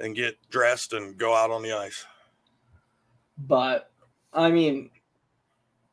and 0.00 0.16
get 0.16 0.36
dressed 0.50 0.92
and 0.94 1.16
go 1.16 1.32
out 1.32 1.52
on 1.52 1.62
the 1.62 1.72
ice. 1.72 2.04
But 3.38 3.92
I 4.32 4.50
mean, 4.50 4.90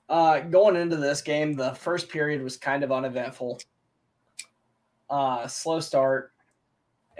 uh, 0.09 0.39
going 0.39 0.75
into 0.75 0.95
this 0.95 1.21
game, 1.21 1.53
the 1.53 1.73
first 1.75 2.09
period 2.09 2.41
was 2.41 2.57
kind 2.57 2.83
of 2.83 2.91
uneventful. 2.91 3.59
Uh, 5.11 5.45
slow 5.47 5.79
start, 5.79 6.30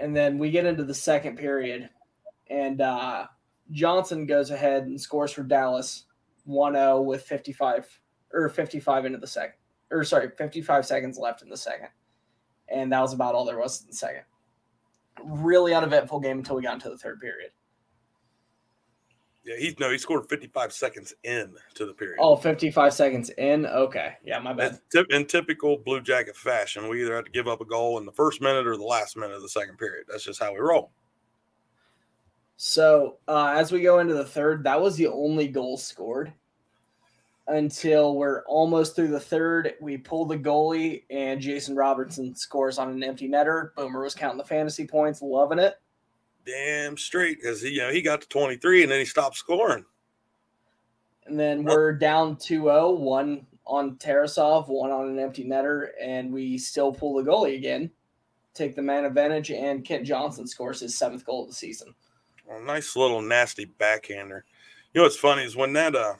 and 0.02 0.16
then 0.16 0.36
we 0.36 0.50
get 0.50 0.66
into 0.66 0.82
the 0.82 0.92
second 0.92 1.36
period, 1.36 1.88
and 2.50 2.80
uh, 2.80 3.26
Johnson 3.70 4.26
goes 4.26 4.50
ahead 4.50 4.82
and 4.82 5.00
scores 5.00 5.30
for 5.30 5.44
Dallas 5.44 6.06
1-0 6.48 7.04
with 7.04 7.22
55 7.22 8.00
or 8.32 8.48
55 8.48 9.06
into 9.06 9.18
the 9.18 9.26
second, 9.28 9.54
or 9.92 10.02
sorry, 10.02 10.30
55 10.36 10.84
seconds 10.84 11.18
left 11.18 11.42
in 11.42 11.48
the 11.48 11.56
second. 11.56 11.88
and 12.68 12.92
that 12.92 13.00
was 13.00 13.12
about 13.12 13.34
all 13.36 13.44
there 13.44 13.58
was 13.58 13.82
in 13.82 13.88
the 13.88 13.94
second. 13.94 14.22
Really 15.22 15.72
uneventful 15.72 16.20
game 16.20 16.38
until 16.38 16.56
we 16.56 16.62
got 16.62 16.74
into 16.74 16.90
the 16.90 16.98
third 16.98 17.20
period. 17.20 17.50
Yeah, 19.44 19.56
he 19.58 19.74
no, 19.80 19.90
he 19.90 19.98
scored 19.98 20.28
55 20.28 20.72
seconds 20.72 21.14
in 21.24 21.54
to 21.74 21.84
the 21.84 21.92
period. 21.92 22.18
Oh, 22.20 22.36
55 22.36 22.92
seconds 22.92 23.30
in. 23.30 23.66
Okay. 23.66 24.14
Yeah, 24.24 24.38
my 24.38 24.52
bad. 24.52 24.78
In 25.10 25.26
typical 25.26 25.78
Blue 25.78 26.00
Jacket 26.00 26.36
fashion, 26.36 26.88
we 26.88 27.02
either 27.02 27.16
had 27.16 27.24
to 27.24 27.30
give 27.30 27.48
up 27.48 27.60
a 27.60 27.64
goal 27.64 27.98
in 27.98 28.06
the 28.06 28.12
first 28.12 28.40
minute 28.40 28.66
or 28.66 28.76
the 28.76 28.84
last 28.84 29.16
minute 29.16 29.34
of 29.34 29.42
the 29.42 29.48
second 29.48 29.78
period. 29.78 30.06
That's 30.08 30.22
just 30.22 30.40
how 30.40 30.52
we 30.52 30.60
roll. 30.60 30.92
So 32.56 33.18
uh, 33.26 33.54
as 33.56 33.72
we 33.72 33.80
go 33.80 33.98
into 33.98 34.14
the 34.14 34.24
third, 34.24 34.62
that 34.62 34.80
was 34.80 34.96
the 34.96 35.08
only 35.08 35.48
goal 35.48 35.76
scored 35.76 36.32
until 37.48 38.14
we're 38.14 38.44
almost 38.46 38.94
through 38.94 39.08
the 39.08 39.18
third. 39.18 39.74
We 39.80 39.96
pull 39.96 40.26
the 40.26 40.38
goalie, 40.38 41.02
and 41.10 41.40
Jason 41.40 41.74
Robertson 41.74 42.36
scores 42.36 42.78
on 42.78 42.90
an 42.90 43.02
empty 43.02 43.28
netter. 43.28 43.74
Boomer 43.74 44.04
was 44.04 44.14
counting 44.14 44.38
the 44.38 44.44
fantasy 44.44 44.86
points, 44.86 45.20
loving 45.20 45.58
it. 45.58 45.74
Damn 46.44 46.96
straight, 46.96 47.40
because 47.40 47.62
he 47.62 47.70
you 47.70 47.80
know 47.80 47.90
he 47.90 48.02
got 48.02 48.20
to 48.22 48.28
23 48.28 48.82
and 48.82 48.90
then 48.92 48.98
he 48.98 49.04
stopped 49.04 49.36
scoring. 49.36 49.84
And 51.26 51.38
then 51.38 51.64
Well- 51.64 51.76
we're 51.76 51.92
down 51.92 52.36
2 52.36 52.64
0, 52.64 52.90
one 52.92 53.46
on 53.64 53.96
Tarasov, 53.96 54.68
one 54.68 54.90
on 54.90 55.08
an 55.08 55.18
empty 55.20 55.44
netter, 55.44 55.90
and 56.00 56.32
we 56.32 56.58
still 56.58 56.92
pull 56.92 57.14
the 57.14 57.22
goalie 57.22 57.56
again, 57.56 57.90
take 58.54 58.74
the 58.74 58.82
man 58.82 59.04
advantage, 59.04 59.52
and 59.52 59.84
Kent 59.84 60.04
Johnson 60.04 60.48
scores 60.48 60.80
his 60.80 60.98
seventh 60.98 61.24
goal 61.24 61.42
of 61.42 61.48
the 61.50 61.54
season. 61.54 61.94
A 62.50 62.60
nice 62.60 62.96
little 62.96 63.22
nasty 63.22 63.66
backhander. 63.66 64.44
You 64.92 64.98
know 64.98 65.04
what's 65.04 65.16
funny 65.16 65.44
is 65.44 65.54
when 65.56 65.72
that 65.74 65.94
uh 65.94 66.14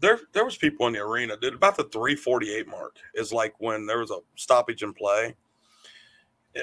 there 0.00 0.20
there 0.32 0.44
was 0.44 0.56
people 0.58 0.86
in 0.86 0.92
the 0.92 0.98
arena, 1.00 1.36
dude, 1.36 1.54
about 1.54 1.76
the 1.76 1.84
348 1.84 2.68
mark 2.68 2.96
is 3.14 3.32
like 3.32 3.54
when 3.58 3.86
there 3.86 4.00
was 4.00 4.10
a 4.10 4.18
stoppage 4.36 4.82
in 4.82 4.92
play. 4.92 5.34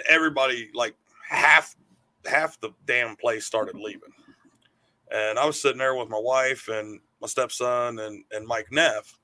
Everybody 0.07 0.69
like 0.75 0.95
half 1.27 1.75
half 2.25 2.59
the 2.59 2.71
damn 2.85 3.15
place 3.15 3.45
started 3.45 3.75
leaving. 3.75 4.13
And 5.11 5.39
I 5.39 5.45
was 5.45 5.59
sitting 5.59 5.79
there 5.79 5.95
with 5.95 6.09
my 6.09 6.19
wife 6.19 6.67
and 6.67 6.99
my 7.21 7.27
stepson 7.27 7.99
and 7.99 8.23
and 8.31 8.45
Mike 8.45 8.71
Neff. 8.71 9.17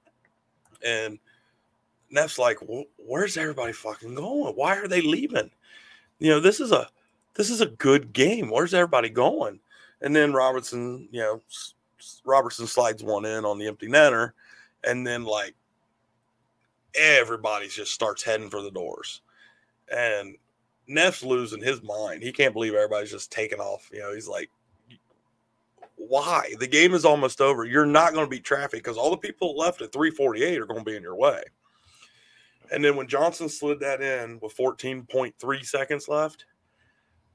And 0.83 1.19
Neff's 2.09 2.39
like, 2.39 2.57
"Wh- 2.59 2.89
"Where's 2.97 3.37
everybody 3.37 3.73
fucking 3.73 4.15
going? 4.15 4.55
Why 4.55 4.77
are 4.77 4.87
they 4.87 5.01
leaving? 5.01 5.51
You 6.19 6.31
know, 6.31 6.39
this 6.39 6.59
is 6.59 6.71
a 6.71 6.89
this 7.35 7.49
is 7.49 7.61
a 7.61 7.67
good 7.67 8.13
game. 8.13 8.49
Where's 8.49 8.73
everybody 8.73 9.09
going?" 9.09 9.59
And 10.01 10.15
then 10.15 10.33
Robertson, 10.33 11.07
you 11.11 11.21
know, 11.21 11.41
Robertson 12.25 12.67
slides 12.67 13.03
one 13.03 13.25
in 13.25 13.45
on 13.45 13.59
the 13.59 13.67
empty 13.67 13.87
netter, 13.87 14.31
and 14.83 15.05
then 15.05 15.23
like 15.23 15.55
everybody 16.95 17.67
just 17.67 17.91
starts 17.91 18.23
heading 18.23 18.49
for 18.49 18.61
the 18.61 18.71
doors, 18.71 19.21
and 19.89 20.35
Neff's 20.87 21.23
losing 21.23 21.61
his 21.61 21.81
mind. 21.83 22.23
He 22.23 22.31
can't 22.31 22.53
believe 22.53 22.73
everybody's 22.73 23.11
just 23.11 23.31
taking 23.31 23.59
off. 23.59 23.89
You 23.91 23.99
know, 23.99 24.13
he's 24.13 24.27
like, 24.27 24.49
"Why? 25.95 26.53
The 26.59 26.67
game 26.67 26.93
is 26.93 27.05
almost 27.05 27.41
over. 27.41 27.65
You're 27.65 27.85
not 27.85 28.13
going 28.13 28.25
to 28.25 28.29
beat 28.29 28.43
traffic 28.43 28.83
because 28.83 28.97
all 28.97 29.11
the 29.11 29.17
people 29.17 29.57
left 29.57 29.81
at 29.81 29.91
348 29.91 30.59
are 30.59 30.65
going 30.65 30.79
to 30.79 30.85
be 30.85 30.95
in 30.95 31.03
your 31.03 31.15
way." 31.15 31.43
And 32.71 32.83
then 32.83 32.95
when 32.95 33.07
Johnson 33.07 33.47
slid 33.47 33.79
that 33.81 34.01
in 34.01 34.39
with 34.41 34.57
14.3 34.57 35.65
seconds 35.65 36.07
left, 36.07 36.45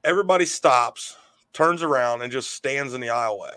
everybody 0.03 0.45
stops 0.45 1.15
turns 1.53 1.83
around 1.83 2.21
and 2.21 2.31
just 2.31 2.51
stands 2.51 2.93
in 2.93 3.01
the 3.01 3.07
aisleway. 3.07 3.53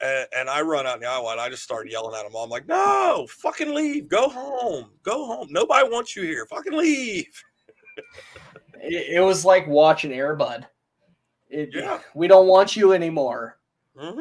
And, 0.00 0.26
and 0.36 0.50
I 0.50 0.62
run 0.62 0.86
out 0.86 0.96
in 0.96 1.02
the 1.02 1.06
aisleway 1.06 1.32
and 1.32 1.40
I 1.40 1.48
just 1.48 1.62
start 1.62 1.90
yelling 1.90 2.16
at 2.16 2.24
them. 2.24 2.34
I'm 2.36 2.50
like, 2.50 2.66
no, 2.66 3.26
fucking 3.28 3.74
leave. 3.74 4.08
Go 4.08 4.28
home. 4.28 4.90
Go 5.02 5.26
home. 5.26 5.48
Nobody 5.50 5.88
wants 5.88 6.16
you 6.16 6.22
here. 6.22 6.46
Fucking 6.46 6.72
leave. 6.72 7.44
It, 8.82 9.16
it 9.16 9.20
was 9.20 9.44
like 9.44 9.66
watching 9.66 10.10
Airbud. 10.10 10.66
It, 11.48 11.70
Yeah. 11.72 12.00
We 12.14 12.26
don't 12.28 12.48
want 12.48 12.74
you 12.76 12.92
anymore. 12.92 13.58
hmm 13.96 14.20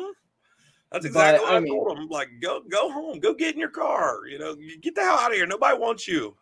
That's 0.91 1.03
But, 1.03 1.05
exactly 1.05 1.43
what 1.45 1.53
I 1.53 1.57
I, 1.57 1.59
mean- 1.61 1.73
told 1.73 1.97
them. 1.97 2.07
Like, 2.09 2.29
go 2.41 2.61
go 2.69 2.91
home. 2.91 3.19
Go 3.19 3.33
get 3.33 3.53
in 3.53 3.59
your 3.59 3.69
car. 3.69 4.27
You 4.27 4.37
know, 4.39 4.55
get 4.81 4.95
the 4.95 5.01
hell 5.01 5.17
out 5.17 5.31
of 5.31 5.37
here. 5.37 5.47
Nobody 5.47 5.77
wants 5.77 6.07
you. 6.07 6.35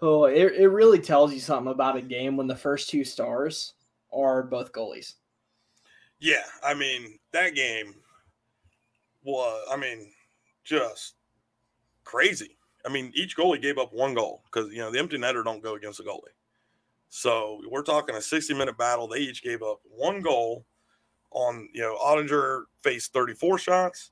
Oh, 0.00 0.24
it, 0.26 0.52
it 0.54 0.68
really 0.68 1.00
tells 1.00 1.32
you 1.32 1.40
something 1.40 1.72
about 1.72 1.96
a 1.96 2.02
game 2.02 2.36
when 2.36 2.46
the 2.46 2.54
first 2.56 2.88
two 2.88 3.04
stars 3.04 3.74
are 4.12 4.42
both 4.44 4.72
goalies. 4.72 5.14
Yeah. 6.20 6.44
I 6.64 6.74
mean, 6.74 7.18
that 7.32 7.54
game 7.56 7.94
was, 9.24 9.66
I 9.70 9.76
mean, 9.76 10.12
just 10.64 11.14
crazy. 12.04 12.56
I 12.88 12.90
mean, 12.90 13.12
each 13.14 13.36
goalie 13.36 13.60
gave 13.60 13.76
up 13.76 13.92
one 13.92 14.14
goal 14.14 14.40
because, 14.46 14.72
you 14.72 14.78
know, 14.78 14.90
the 14.90 14.98
empty 14.98 15.18
netter 15.18 15.44
don't 15.44 15.62
go 15.62 15.74
against 15.74 16.00
a 16.00 16.02
goalie. 16.02 16.32
So 17.10 17.60
we're 17.70 17.82
talking 17.82 18.14
a 18.14 18.22
60 18.22 18.54
minute 18.54 18.78
battle. 18.78 19.06
They 19.06 19.18
each 19.18 19.42
gave 19.42 19.62
up 19.62 19.80
one 19.84 20.22
goal 20.22 20.64
on, 21.30 21.68
you 21.74 21.82
know, 21.82 21.98
Oettinger 21.98 22.62
faced 22.82 23.12
34 23.12 23.58
shots 23.58 24.10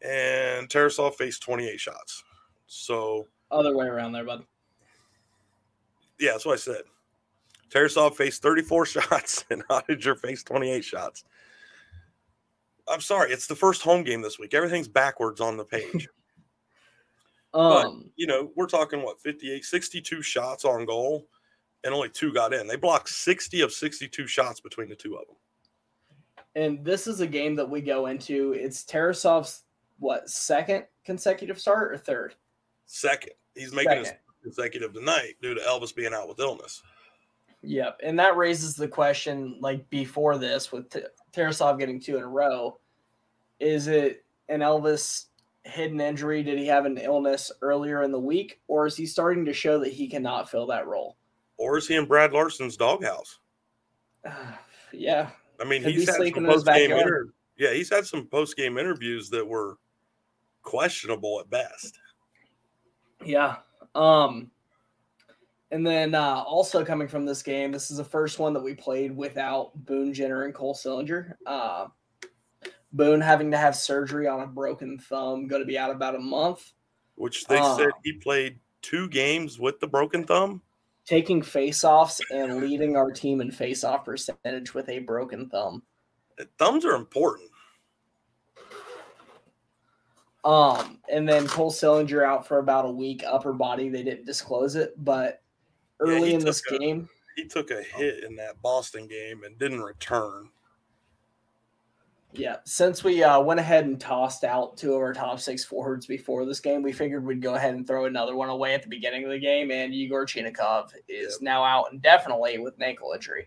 and 0.00 0.66
Tarasov 0.70 1.14
faced 1.16 1.42
28 1.42 1.78
shots. 1.78 2.24
So, 2.66 3.26
Other 3.50 3.76
way 3.76 3.86
around 3.86 4.12
there, 4.12 4.24
bud. 4.24 4.44
yeah, 6.18 6.32
that's 6.32 6.46
what 6.46 6.54
I 6.54 6.56
said. 6.56 6.82
Tarasov 7.68 8.14
faced 8.14 8.40
34 8.40 8.86
shots 8.86 9.44
and 9.50 9.62
Oettinger 9.68 10.18
faced 10.18 10.46
28 10.46 10.82
shots. 10.82 11.24
I'm 12.88 13.02
sorry, 13.02 13.30
it's 13.30 13.46
the 13.46 13.56
first 13.56 13.82
home 13.82 14.04
game 14.04 14.22
this 14.22 14.38
week. 14.38 14.54
Everything's 14.54 14.88
backwards 14.88 15.42
on 15.42 15.58
the 15.58 15.64
page. 15.64 16.08
But- 17.56 17.86
Um, 17.86 18.10
you 18.16 18.26
know, 18.26 18.52
we're 18.54 18.66
talking 18.66 19.02
what 19.02 19.18
58, 19.22 19.64
62 19.64 20.20
shots 20.20 20.64
on 20.66 20.84
goal, 20.84 21.26
and 21.84 21.94
only 21.94 22.10
two 22.10 22.30
got 22.32 22.52
in. 22.52 22.66
They 22.66 22.76
blocked 22.76 23.08
60 23.08 23.62
of 23.62 23.72
62 23.72 24.26
shots 24.26 24.60
between 24.60 24.88
the 24.90 24.94
two 24.96 25.16
of 25.16 25.26
them. 25.26 25.36
and 26.54 26.82
this 26.84 27.06
is 27.06 27.20
a 27.20 27.26
game 27.26 27.54
that 27.54 27.68
we 27.68 27.80
go 27.82 28.06
into. 28.06 28.52
It's 28.54 28.82
Tarasov's 28.84 29.64
what 29.98 30.28
second 30.30 30.86
consecutive 31.04 31.58
start 31.60 31.92
or 31.92 31.98
third? 31.98 32.34
Second, 32.86 33.32
he's 33.54 33.72
making 33.74 33.98
his 33.98 34.06
Second. 34.08 34.20
consecutive 34.42 34.92
tonight 34.94 35.34
due 35.42 35.52
to 35.54 35.60
Elvis 35.62 35.94
being 35.94 36.14
out 36.14 36.28
with 36.28 36.40
illness. 36.40 36.82
Yep, 37.62 38.00
and 38.02 38.18
that 38.18 38.36
raises 38.36 38.74
the 38.74 38.88
question, 38.88 39.58
like 39.60 39.88
before 39.90 40.38
this, 40.38 40.72
with 40.72 40.88
T- 40.90 41.02
Tarasov 41.34 41.78
getting 41.78 42.00
two 42.00 42.16
in 42.16 42.22
a 42.22 42.28
row, 42.28 42.78
is 43.60 43.86
it 43.86 44.24
an 44.48 44.60
Elvis 44.60 45.26
hidden 45.66 46.00
injury? 46.00 46.42
Did 46.42 46.58
he 46.58 46.66
have 46.66 46.86
an 46.86 46.98
illness 46.98 47.50
earlier 47.62 48.02
in 48.02 48.12
the 48.12 48.20
week, 48.20 48.60
or 48.68 48.86
is 48.86 48.96
he 48.96 49.06
starting 49.06 49.44
to 49.44 49.52
show 49.52 49.78
that 49.80 49.92
he 49.92 50.08
cannot 50.08 50.50
fill 50.50 50.66
that 50.68 50.86
role? 50.86 51.16
Or 51.58 51.78
is 51.78 51.88
he 51.88 51.96
in 51.96 52.06
Brad 52.06 52.32
Larsen's 52.32 52.76
doghouse? 52.76 53.38
yeah, 54.92 55.30
I 55.60 55.64
mean, 55.64 55.82
Could 55.82 55.92
he's 55.92 56.06
had 56.06 56.14
some 56.14 56.16
sleeping 56.16 56.44
in 56.44 56.50
his 56.50 56.64
post 56.64 56.76
game 56.76 56.92
inter- 56.92 57.30
Yeah, 57.58 57.72
he's 57.72 57.90
had 57.90 58.06
some 58.06 58.26
post 58.26 58.56
game 58.56 58.78
interviews 58.78 59.30
that 59.30 59.46
were 59.46 59.78
questionable 60.62 61.40
at 61.40 61.50
best. 61.50 61.98
yeah. 63.24 63.56
Um, 63.94 64.50
and 65.70 65.86
then 65.86 66.14
uh, 66.14 66.42
also 66.46 66.84
coming 66.84 67.08
from 67.08 67.24
this 67.24 67.42
game, 67.42 67.72
this 67.72 67.90
is 67.90 67.96
the 67.96 68.04
first 68.04 68.38
one 68.38 68.52
that 68.52 68.62
we 68.62 68.74
played 68.74 69.16
without 69.16 69.72
Boone 69.86 70.12
Jenner 70.12 70.44
and 70.44 70.54
Cole 70.54 70.74
Sillinger. 70.74 71.34
Uh, 71.46 71.86
Boone 72.96 73.20
having 73.20 73.50
to 73.50 73.58
have 73.58 73.76
surgery 73.76 74.26
on 74.26 74.40
a 74.40 74.46
broken 74.46 74.98
thumb, 74.98 75.46
going 75.46 75.60
to 75.62 75.66
be 75.66 75.78
out 75.78 75.90
about 75.90 76.14
a 76.14 76.18
month. 76.20 76.72
Which 77.16 77.44
they 77.46 77.58
Ah. 77.58 77.76
said 77.76 77.90
he 78.04 78.14
played 78.14 78.58
two 78.82 79.08
games 79.08 79.58
with 79.58 79.80
the 79.80 79.86
broken 79.86 80.24
thumb. 80.24 80.62
taking 81.04 81.40
faceoffs 81.40 82.20
and 82.32 82.60
leading 82.60 82.96
our 82.96 83.12
team 83.12 83.40
in 83.40 83.48
faceoff 83.48 84.04
percentage 84.04 84.74
with 84.74 84.88
a 84.88 84.98
broken 84.98 85.48
thumb. 85.48 85.80
Thumbs 86.58 86.84
are 86.84 86.96
important. 86.96 87.48
Um, 90.44 90.98
and 91.08 91.28
then 91.28 91.46
Cole 91.46 91.70
Sillinger 91.70 92.24
out 92.24 92.44
for 92.46 92.58
about 92.58 92.86
a 92.86 92.90
week, 92.90 93.22
upper 93.24 93.52
body. 93.52 93.88
They 93.88 94.02
didn't 94.02 94.26
disclose 94.26 94.74
it, 94.74 94.94
but 95.04 95.42
early 96.00 96.30
he 96.30 96.34
in 96.34 96.44
this 96.44 96.60
a- 96.72 96.78
game, 96.78 97.08
He 97.36 97.44
took 97.46 97.70
a 97.70 97.82
hit 97.82 98.24
in 98.24 98.34
that 98.36 98.60
Boston 98.62 99.06
game 99.06 99.44
and 99.44 99.56
didn't 99.58 99.82
return. 99.82 100.50
Yeah, 102.36 102.56
since 102.64 103.02
we 103.02 103.22
uh, 103.22 103.40
went 103.40 103.60
ahead 103.60 103.86
and 103.86 103.98
tossed 103.98 104.44
out 104.44 104.76
two 104.76 104.92
of 104.92 105.00
our 105.00 105.14
top 105.14 105.40
six 105.40 105.64
forwards 105.64 106.06
before 106.06 106.44
this 106.44 106.60
game, 106.60 106.82
we 106.82 106.92
figured 106.92 107.24
we'd 107.24 107.40
go 107.40 107.54
ahead 107.54 107.74
and 107.74 107.86
throw 107.86 108.04
another 108.04 108.36
one 108.36 108.50
away 108.50 108.74
at 108.74 108.82
the 108.82 108.88
beginning 108.88 109.24
of 109.24 109.30
the 109.30 109.38
game. 109.38 109.70
And 109.70 109.94
Igor 109.94 110.26
Chinakhov 110.26 110.90
is 111.08 111.34
Yep. 111.34 111.42
now 111.42 111.64
out 111.64 111.92
indefinitely 111.92 112.58
with 112.58 112.76
an 112.76 112.82
ankle 112.82 113.12
injury. 113.14 113.46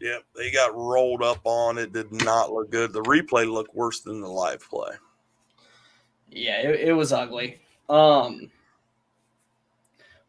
Yep, 0.00 0.24
they 0.36 0.50
got 0.50 0.74
rolled 0.74 1.22
up 1.22 1.40
on. 1.44 1.76
It 1.76 1.92
did 1.92 2.12
not 2.24 2.52
look 2.52 2.70
good. 2.70 2.92
The 2.92 3.02
replay 3.02 3.50
looked 3.50 3.74
worse 3.74 4.00
than 4.00 4.20
the 4.20 4.28
live 4.28 4.62
play. 4.68 4.92
Yeah, 6.30 6.60
it, 6.60 6.88
it 6.88 6.92
was 6.92 7.12
ugly. 7.12 7.60
Um, 7.88 8.50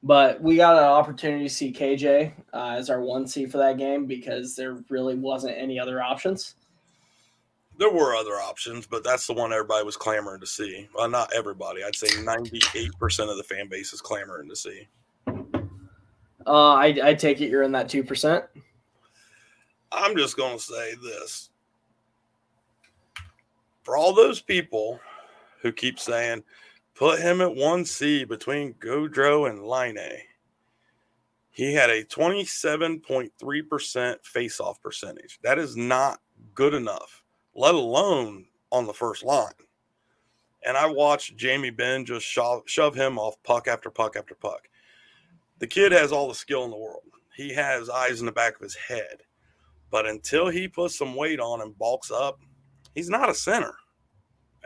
but 0.04 0.42
we 0.42 0.56
got 0.56 0.76
an 0.78 0.84
opportunity 0.84 1.44
to 1.44 1.54
see 1.54 1.72
KJ 1.72 2.34
uh, 2.54 2.76
as 2.78 2.90
our 2.90 3.02
one 3.02 3.28
C 3.28 3.46
for 3.46 3.60
that 3.60 3.78
game 3.78 4.08
because 4.08 4.56
there 4.56 4.84
really 4.90 5.16
wasn't 5.16 5.56
any 5.58 5.80
other 5.80 6.02
options. 6.02 6.56
There 7.82 7.90
were 7.90 8.16
other 8.16 8.36
options, 8.36 8.86
but 8.86 9.04
that's 9.04 9.26
the 9.26 9.34
one 9.34 9.52
everybody 9.52 9.84
was 9.84 9.98
clamoring 9.98 10.40
to 10.42 10.46
see. 10.46 10.88
Well, 10.94 11.10
not 11.10 11.34
everybody. 11.34 11.84
I'd 11.84 11.96
say 11.96 12.10
98% 12.10 12.92
of 13.28 13.38
the 13.38 13.44
fan 13.44 13.70
base 13.70 13.92
is 13.92 14.02
clamoring 14.02 14.48
to 14.50 14.56
see. 14.56 14.88
Uh, 16.46 16.76
I 16.76 16.96
I 17.04 17.16
take 17.16 17.42
it 17.42 17.50
you're 17.50 17.64
in 17.64 17.72
that 17.72 17.90
two 17.90 18.04
percent. 18.04 18.46
I'm 19.92 20.16
just 20.16 20.38
going 20.38 20.60
to 20.60 20.64
say 20.64 20.94
this. 21.02 21.50
For 23.82 23.98
all 23.98 24.14
those 24.14 24.40
people 24.40 25.00
who 25.64 25.72
keep 25.72 25.98
saying, 25.98 26.44
put 26.94 27.20
him 27.20 27.42
at 27.42 27.50
1C 27.50 28.28
between 28.28 28.76
Gaudreau 28.76 29.50
and 29.50 29.66
Laine, 29.66 30.20
he 31.50 31.74
had 31.74 31.90
a 31.90 32.04
27.3% 32.04 34.24
face-off 34.24 34.80
percentage. 34.84 35.40
That 35.42 35.58
is 35.58 35.76
not 35.76 36.20
good 36.54 36.76
enough, 36.76 37.21
let 37.56 37.76
alone 37.76 38.46
on 38.72 38.86
the 38.86 38.94
first 38.94 39.24
line. 39.24 39.54
And 40.64 40.78
I 40.78 40.86
watched 40.86 41.38
Jamie 41.38 41.72
Benn 41.72 42.06
just 42.06 42.26
shove, 42.26 42.64
shove 42.66 42.96
him 42.96 43.18
off 43.18 43.42
puck 43.44 43.68
after 43.68 43.90
puck 43.90 44.16
after 44.16 44.36
puck. 44.36 44.68
The 45.60 45.68
kid 45.68 45.92
has 45.92 46.12
all 46.12 46.28
the 46.28 46.36
skill 46.36 46.64
in 46.66 46.72
the 46.72 46.78
world. 46.78 47.04
He 47.36 47.54
has 47.54 47.90
eyes 47.90 48.20
in 48.20 48.26
the 48.26 48.32
back 48.32 48.56
of 48.56 48.62
his 48.62 48.76
head. 48.76 49.24
But 49.90 50.08
until 50.08 50.48
he 50.48 50.68
puts 50.68 50.98
some 50.98 51.16
weight 51.16 51.40
on 51.40 51.62
and 51.62 51.78
bulks 51.78 52.12
up, 52.12 52.40
he's 52.96 53.10
not 53.10 53.30
a 53.30 53.34
center. 53.34 53.74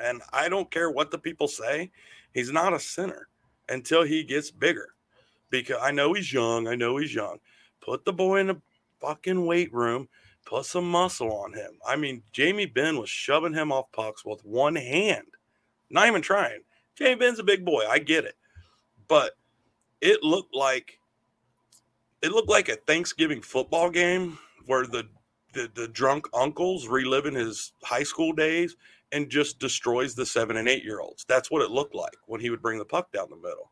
And 0.01 0.21
I 0.33 0.49
don't 0.49 0.69
care 0.69 0.91
what 0.91 1.11
the 1.11 1.17
people 1.17 1.47
say, 1.47 1.91
he's 2.33 2.51
not 2.51 2.73
a 2.73 2.79
center 2.79 3.27
until 3.69 4.03
he 4.03 4.23
gets 4.23 4.51
bigger. 4.51 4.89
Because 5.49 5.77
I 5.81 5.91
know 5.91 6.13
he's 6.13 6.31
young. 6.31 6.67
I 6.67 6.75
know 6.75 6.97
he's 6.97 7.15
young. 7.15 7.37
Put 7.81 8.03
the 8.03 8.13
boy 8.13 8.39
in 8.39 8.47
the 8.47 8.61
fucking 8.99 9.45
weight 9.45 9.73
room, 9.73 10.09
put 10.45 10.65
some 10.65 10.89
muscle 10.89 11.31
on 11.31 11.53
him. 11.53 11.71
I 11.85 11.95
mean, 11.95 12.23
Jamie 12.31 12.65
Benn 12.65 12.97
was 12.97 13.09
shoving 13.09 13.53
him 13.53 13.71
off 13.71 13.91
pucks 13.91 14.23
with 14.23 14.45
one 14.45 14.75
hand, 14.75 15.27
not 15.89 16.07
even 16.07 16.21
trying. 16.21 16.61
Jamie 16.95 17.15
Benn's 17.15 17.39
a 17.39 17.43
big 17.43 17.65
boy. 17.65 17.83
I 17.89 17.99
get 17.99 18.25
it. 18.25 18.35
But 19.07 19.33
it 20.01 20.23
looked 20.23 20.55
like 20.55 20.99
it 22.21 22.31
looked 22.31 22.49
like 22.49 22.69
a 22.69 22.75
Thanksgiving 22.75 23.41
football 23.41 23.89
game 23.89 24.37
where 24.65 24.85
the 24.85 25.07
the, 25.53 25.71
the 25.73 25.87
drunk 25.87 26.27
uncles 26.33 26.87
reliving 26.87 27.33
his 27.33 27.71
high 27.83 28.03
school 28.03 28.33
days 28.33 28.75
and 29.11 29.29
just 29.29 29.59
destroys 29.59 30.13
the 30.13 30.25
seven 30.25 30.57
and 30.57 30.67
eight 30.67 30.83
year 30.83 30.99
olds. 30.99 31.25
That's 31.27 31.49
what 31.49 31.61
it 31.61 31.71
looked 31.71 31.95
like 31.95 32.17
when 32.27 32.41
he 32.41 32.49
would 32.49 32.61
bring 32.61 32.77
the 32.77 32.85
puck 32.85 33.11
down 33.11 33.29
the 33.29 33.37
middle. 33.37 33.71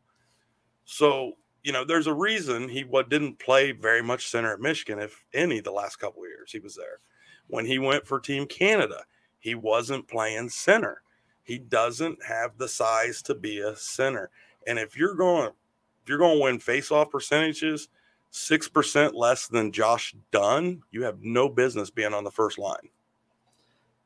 So, 0.86 1.32
you 1.64 1.72
know, 1.72 1.84
there's 1.84 2.06
a 2.06 2.14
reason 2.14 2.68
he 2.68 2.84
what 2.84 3.08
didn't 3.08 3.38
play 3.38 3.72
very 3.72 4.02
much 4.02 4.28
center 4.28 4.52
at 4.52 4.60
Michigan, 4.60 4.98
if 4.98 5.24
any, 5.32 5.60
the 5.60 5.72
last 5.72 5.96
couple 5.96 6.22
of 6.22 6.28
years 6.28 6.52
he 6.52 6.60
was 6.60 6.76
there. 6.76 7.00
When 7.48 7.64
he 7.66 7.78
went 7.78 8.06
for 8.06 8.20
Team 8.20 8.46
Canada, 8.46 9.04
he 9.38 9.54
wasn't 9.54 10.06
playing 10.06 10.50
center. 10.50 11.02
He 11.42 11.58
doesn't 11.58 12.22
have 12.24 12.58
the 12.58 12.68
size 12.68 13.22
to 13.22 13.34
be 13.34 13.60
a 13.60 13.74
center. 13.76 14.30
And 14.66 14.78
if 14.78 14.96
you're 14.96 15.14
going 15.14 15.50
if 16.02 16.08
you're 16.08 16.18
going 16.18 16.36
to 16.36 16.42
win 16.42 16.58
face-off 16.58 17.10
percentages, 17.10 17.88
six 18.30 18.68
percent 18.68 19.14
less 19.14 19.46
than 19.46 19.72
Josh 19.72 20.14
Dunne, 20.32 20.82
you 20.90 21.04
have 21.04 21.22
no 21.22 21.48
business 21.48 21.88
being 21.88 22.12
on 22.12 22.24
the 22.24 22.30
first 22.30 22.58
line. 22.58 22.90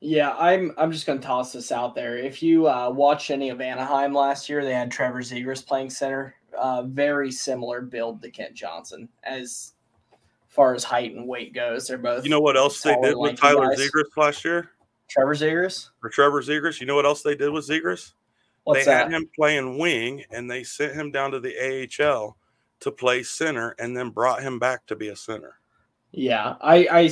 Yeah, 0.01 0.37
I'm. 0.39 0.73
I'm 0.79 0.93
just 0.93 1.07
gonna 1.07 1.19
toss 1.19 1.53
this 1.53 1.73
out 1.73 1.97
there. 1.97 2.17
If 2.17 2.41
you 2.41 2.69
uh, 2.69 2.89
watched 2.89 3.33
any 3.33 3.49
of 3.49 3.61
Anaheim 3.61 4.15
last 4.15 4.49
year, 4.49 4.65
they 4.65 4.73
had 4.73 4.93
Trevor 4.93 5.23
Zegras 5.23 5.67
playing 5.67 5.91
center. 5.91 6.37
Uh, 6.59 6.83
very 6.83 7.31
similar 7.31 7.81
build 7.81 8.23
to 8.23 8.31
Kent 8.31 8.55
Johnson 8.55 9.09
as 9.23 9.73
far 10.49 10.75
as 10.75 10.85
height 10.85 11.15
and 11.15 11.27
weight 11.27 11.55
goes. 11.55 11.87
They're 11.87 11.99
both. 11.99 12.25
You 12.25 12.31
know 12.31 12.41
what 12.41 12.57
else 12.57 12.81
they 12.83 12.97
did 13.01 13.17
with 13.17 13.37
Tyler 13.37 13.69
guys. 13.69 13.79
Zegras 13.79 14.17
last 14.17 14.45
year? 14.45 14.71
Trevor 15.09 15.35
Zegras. 15.35 15.91
For 16.01 16.11
Trevor 16.11 16.43
Zegras, 16.43 16.81
you 16.81 16.87
know 16.87 16.97
what 16.97 17.07
else 17.07 17.23
they 17.23 17.35
did 17.35 17.51
with 17.51 17.67
Zegras? 17.67 18.13
What's 18.65 18.81
they 18.81 18.85
that? 18.91 19.05
had 19.05 19.13
him 19.13 19.31
playing 19.35 19.79
wing 19.79 20.25
and 20.31 20.51
they 20.51 20.63
sent 20.63 20.95
him 20.95 21.11
down 21.11 21.31
to 21.31 21.41
the 21.41 21.89
AHL 21.99 22.37
to 22.81 22.91
play 22.91 23.23
center 23.23 23.75
and 23.79 23.97
then 23.97 24.11
brought 24.11 24.43
him 24.43 24.59
back 24.59 24.87
to 24.87 24.97
be 24.97 25.09
a 25.09 25.17
center. 25.17 25.59
Yeah, 26.13 26.57
I, 26.61 26.87
I, 26.91 27.11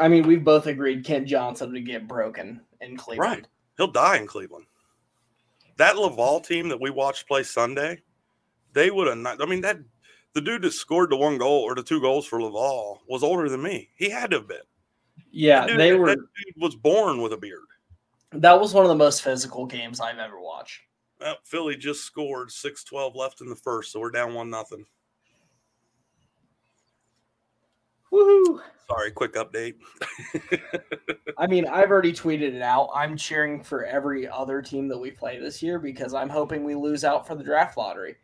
I 0.00 0.08
mean, 0.08 0.26
we've 0.26 0.44
both 0.44 0.66
agreed 0.66 1.04
Kent 1.04 1.28
Johnson 1.28 1.72
would 1.72 1.86
get 1.86 2.08
broken 2.08 2.60
in 2.80 2.96
Cleveland. 2.96 3.30
Right. 3.30 3.46
He'll 3.76 3.92
die 3.92 4.16
in 4.16 4.26
Cleveland. 4.26 4.66
That 5.76 5.96
Laval 5.96 6.40
team 6.40 6.68
that 6.68 6.80
we 6.80 6.90
watched 6.90 7.28
play 7.28 7.42
Sunday, 7.42 8.02
they 8.72 8.90
would 8.90 9.06
have 9.06 9.18
not. 9.18 9.42
I 9.42 9.46
mean, 9.46 9.60
that 9.62 9.78
the 10.34 10.40
dude 10.40 10.62
that 10.62 10.72
scored 10.72 11.10
the 11.10 11.16
one 11.16 11.38
goal 11.38 11.62
or 11.62 11.74
the 11.74 11.82
two 11.82 12.00
goals 12.00 12.26
for 12.26 12.40
Laval 12.42 13.02
was 13.08 13.22
older 13.22 13.48
than 13.48 13.62
me. 13.62 13.90
He 13.96 14.10
had 14.10 14.30
to 14.30 14.38
have 14.38 14.48
been. 14.48 14.58
Yeah, 15.30 15.66
dude- 15.66 15.78
they 15.78 15.90
that 15.90 15.98
were. 15.98 16.14
dude 16.14 16.26
was 16.56 16.74
born 16.76 17.20
with 17.20 17.32
a 17.32 17.36
beard. 17.36 17.60
That 18.32 18.60
was 18.60 18.74
one 18.74 18.84
of 18.84 18.90
the 18.90 18.94
most 18.94 19.22
physical 19.22 19.64
games 19.66 20.00
I've 20.00 20.18
ever 20.18 20.40
watched. 20.40 20.80
Well, 21.18 21.36
Philly 21.44 21.76
just 21.76 22.04
scored 22.04 22.50
6-12 22.50 23.16
left 23.16 23.40
in 23.40 23.48
the 23.48 23.56
first, 23.56 23.90
so 23.90 24.00
we're 24.00 24.10
down 24.10 24.34
one 24.34 24.50
nothing. 24.50 24.84
Woohoo! 28.12 28.60
Sorry, 28.88 29.10
quick 29.10 29.34
update. 29.34 29.74
I 31.38 31.46
mean, 31.46 31.66
I've 31.66 31.90
already 31.90 32.12
tweeted 32.12 32.54
it 32.54 32.62
out. 32.62 32.88
I'm 32.94 33.16
cheering 33.16 33.62
for 33.62 33.84
every 33.84 34.26
other 34.28 34.62
team 34.62 34.88
that 34.88 34.98
we 34.98 35.10
play 35.10 35.38
this 35.38 35.62
year 35.62 35.78
because 35.78 36.14
I'm 36.14 36.28
hoping 36.30 36.64
we 36.64 36.74
lose 36.74 37.04
out 37.04 37.26
for 37.26 37.34
the 37.34 37.44
draft 37.44 37.76
lottery. 37.76 38.16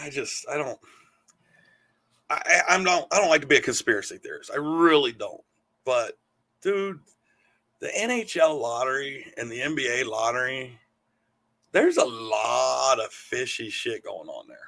I 0.00 0.10
just 0.10 0.48
I 0.48 0.56
don't 0.56 0.78
I 2.30 2.60
I'm 2.68 2.82
not 2.82 3.06
I 3.12 3.18
don't 3.18 3.28
like 3.30 3.40
to 3.42 3.46
be 3.46 3.56
a 3.56 3.60
conspiracy 3.62 4.18
theorist. 4.18 4.50
I 4.52 4.56
really 4.58 5.12
don't. 5.12 5.42
But 5.84 6.18
dude, 6.60 6.98
the 7.80 7.88
NHL 7.88 8.60
lottery 8.60 9.32
and 9.36 9.50
the 9.50 9.60
NBA 9.60 10.06
lottery, 10.06 10.78
there's 11.72 11.96
a 11.98 12.04
lot 12.04 12.98
of 12.98 13.12
fishy 13.12 13.70
shit 13.70 14.02
going 14.04 14.28
on 14.28 14.48
there. 14.48 14.58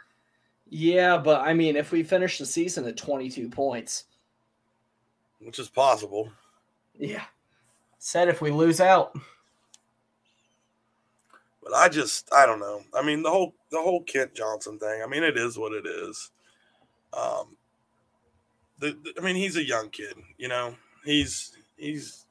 Yeah, 0.69 1.17
but 1.19 1.41
I 1.41 1.55
mean, 1.55 1.77
if 1.77 1.91
we 1.93 2.03
finish 2.03 2.39
the 2.39 2.47
season 2.47 2.87
at 2.87 2.97
22 2.97 3.49
points, 3.49 4.05
Which 5.41 5.59
is 5.59 5.69
possible. 5.69 6.31
yeah. 6.99 7.25
Said 7.99 8.29
if 8.29 8.41
we 8.41 8.51
lose 8.53 8.81
out. 8.81 9.19
But 11.63 11.73
I 11.75 11.89
just 11.89 12.33
I 12.33 12.47
don't 12.47 12.61
know. 12.61 12.83
I 12.95 13.03
mean 13.03 13.23
the 13.23 13.31
whole 13.31 13.55
the 13.71 13.81
whole 13.81 14.03
Kent 14.03 14.35
Johnson 14.35 14.79
thing. 14.79 15.03
I 15.03 15.07
mean 15.07 15.23
it 15.23 15.37
is 15.37 15.59
what 15.59 15.73
it 15.73 15.87
is. 15.87 16.31
Um 17.13 17.57
the, 18.79 18.97
the- 19.03 19.15
I 19.19 19.25
mean 19.25 19.37
he's 19.37 19.57
a 19.57 19.65
young 19.65 19.91
kid, 19.91 20.15
you 20.37 20.49
know. 20.49 20.75
He's 21.05 21.57
he's 21.77 22.27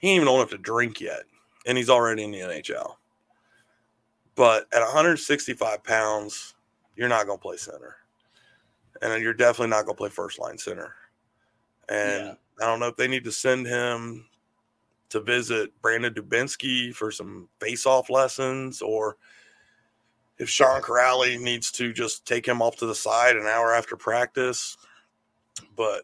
he 0.00 0.08
ain't 0.08 0.16
even 0.16 0.28
old 0.28 0.40
enough 0.40 0.50
to 0.50 0.58
drink 0.58 1.00
yet, 1.00 1.22
and 1.66 1.78
he's 1.78 1.90
already 1.90 2.24
in 2.24 2.32
the 2.32 2.40
NHL. 2.40 2.96
But 4.34 4.66
at 4.72 4.80
165 4.80 5.84
pounds, 5.84 6.54
you're 6.96 7.08
not 7.08 7.26
gonna 7.26 7.38
play 7.38 7.56
center. 7.56 7.96
And 9.00 9.22
you're 9.22 9.34
definitely 9.34 9.68
not 9.70 9.84
gonna 9.86 9.96
play 9.96 10.08
first 10.08 10.38
line 10.38 10.58
center. 10.58 10.94
And 11.88 12.26
Yeah. 12.26 12.34
I 12.60 12.66
don't 12.66 12.80
know 12.80 12.88
if 12.88 12.96
they 12.96 13.08
need 13.08 13.24
to 13.24 13.32
send 13.32 13.66
him 13.66 14.26
to 15.10 15.20
visit 15.20 15.70
Brandon 15.82 16.12
Dubinsky 16.14 16.94
for 16.94 17.10
some 17.10 17.48
face-off 17.60 18.08
lessons, 18.10 18.80
or 18.80 19.16
if 20.42 20.50
Sean 20.50 20.82
Kuraly 20.82 21.40
needs 21.40 21.70
to 21.70 21.92
just 21.92 22.26
take 22.26 22.44
him 22.44 22.60
off 22.60 22.76
to 22.78 22.86
the 22.86 22.96
side 22.96 23.36
an 23.36 23.46
hour 23.46 23.72
after 23.72 23.96
practice. 23.96 24.76
But 25.76 26.02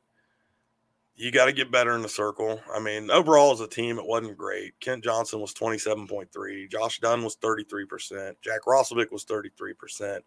you 1.16 1.32
got 1.32 1.46
to 1.46 1.52
get 1.52 1.72
better 1.72 1.96
in 1.96 2.02
the 2.02 2.08
circle. 2.08 2.60
I 2.72 2.78
mean, 2.78 3.10
overall 3.10 3.52
as 3.52 3.60
a 3.60 3.66
team, 3.66 3.98
it 3.98 4.06
wasn't 4.06 4.38
great. 4.38 4.78
Kent 4.78 5.02
Johnson 5.02 5.40
was 5.40 5.52
27.3, 5.54 6.70
Josh 6.70 7.00
Dunne 7.00 7.24
was 7.24 7.36
33%, 7.36 8.36
Jack 8.40 8.62
Roslovic 8.68 9.10
was 9.10 9.24
33%, 9.24 10.20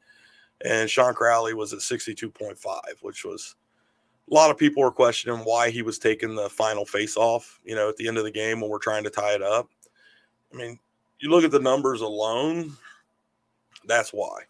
and 0.66 0.90
Sean 0.90 1.14
Kuraly 1.14 1.54
was 1.54 1.72
at 1.72 1.80
62.5, 1.80 2.80
which 3.02 3.24
was 3.24 3.56
a 4.30 4.34
lot 4.34 4.52
of 4.52 4.58
people 4.58 4.84
were 4.84 4.92
questioning 4.92 5.40
why 5.46 5.70
he 5.70 5.82
was 5.82 5.98
taking 5.98 6.36
the 6.36 6.50
final 6.50 6.86
face 6.86 7.16
off, 7.16 7.62
you 7.64 7.76
know, 7.76 7.88
at 7.88 7.96
the 7.96 8.10
end 8.10 8.18
of 8.18 8.26
the 8.26 8.32
game 8.32 8.60
when 8.60 8.70
we're 8.70 8.78
trying 8.78 9.06
to 9.06 9.10
tie 9.10 9.34
it 9.34 9.42
up. 9.42 9.70
I 10.54 10.58
mean, 10.58 10.78
you 11.20 11.30
look 11.30 11.46
at 11.46 11.52
the 11.52 11.60
numbers 11.60 12.02
alone, 12.02 12.74
that's 13.86 14.12
why. 14.12 14.44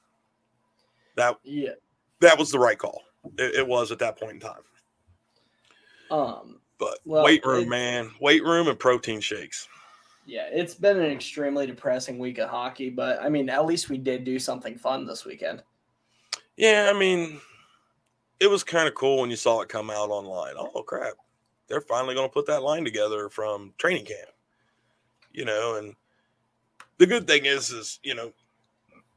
That 1.16 1.38
Yeah. 1.44 1.74
that 2.20 2.38
was 2.38 2.52
the 2.52 2.60
right 2.60 2.78
call. 2.78 3.04
It, 3.38 3.56
it 3.56 3.68
was 3.68 3.92
at 3.92 4.00
that 4.00 4.18
point 4.20 4.34
in 4.34 4.40
time. 4.40 4.64
Um, 6.10 6.62
But 6.78 7.00
Well, 7.06 7.24
weight 7.24 7.46
room, 7.46 7.64
it- 7.64 7.70
man, 7.70 8.12
weight 8.20 8.44
room 8.44 8.68
and 8.68 8.78
protein 8.80 9.22
shakes. 9.22 9.68
yeah, 10.26 10.48
it's 10.52 10.74
been 10.74 11.00
an 11.00 11.12
extremely 11.12 11.66
depressing 11.68 12.18
week 12.18 12.38
of 12.40 12.50
hockey, 12.50 12.90
but 12.90 13.22
I 13.22 13.30
mean, 13.30 13.50
at 13.50 13.66
least 13.66 13.90
we 13.90 13.98
did 13.98 14.24
do 14.24 14.40
something 14.40 14.78
fun 14.78 15.06
this 15.06 15.24
weekend. 15.26 15.64
Yeah, 16.58 16.92
I 16.94 16.98
mean, 16.98 17.40
it 18.40 18.48
was 18.48 18.64
kind 18.64 18.88
of 18.88 18.96
cool 18.96 19.22
when 19.22 19.30
you 19.30 19.36
saw 19.36 19.62
it 19.62 19.70
come 19.70 19.90
out 19.92 20.10
online. 20.10 20.56
Oh 20.58 20.82
crap, 20.84 21.14
they're 21.68 21.82
finally 21.82 22.16
going 22.16 22.28
to 22.28 22.34
put 22.34 22.48
that 22.48 22.64
line 22.64 22.84
together 22.84 23.30
from 23.30 23.74
training 23.78 24.06
camp. 24.06 24.30
You 25.32 25.46
know, 25.46 25.76
and 25.76 25.96
the 26.98 27.06
good 27.08 27.28
thing 27.28 27.46
is, 27.46 27.70
is 27.70 28.00
you 28.04 28.16
know, 28.16 28.34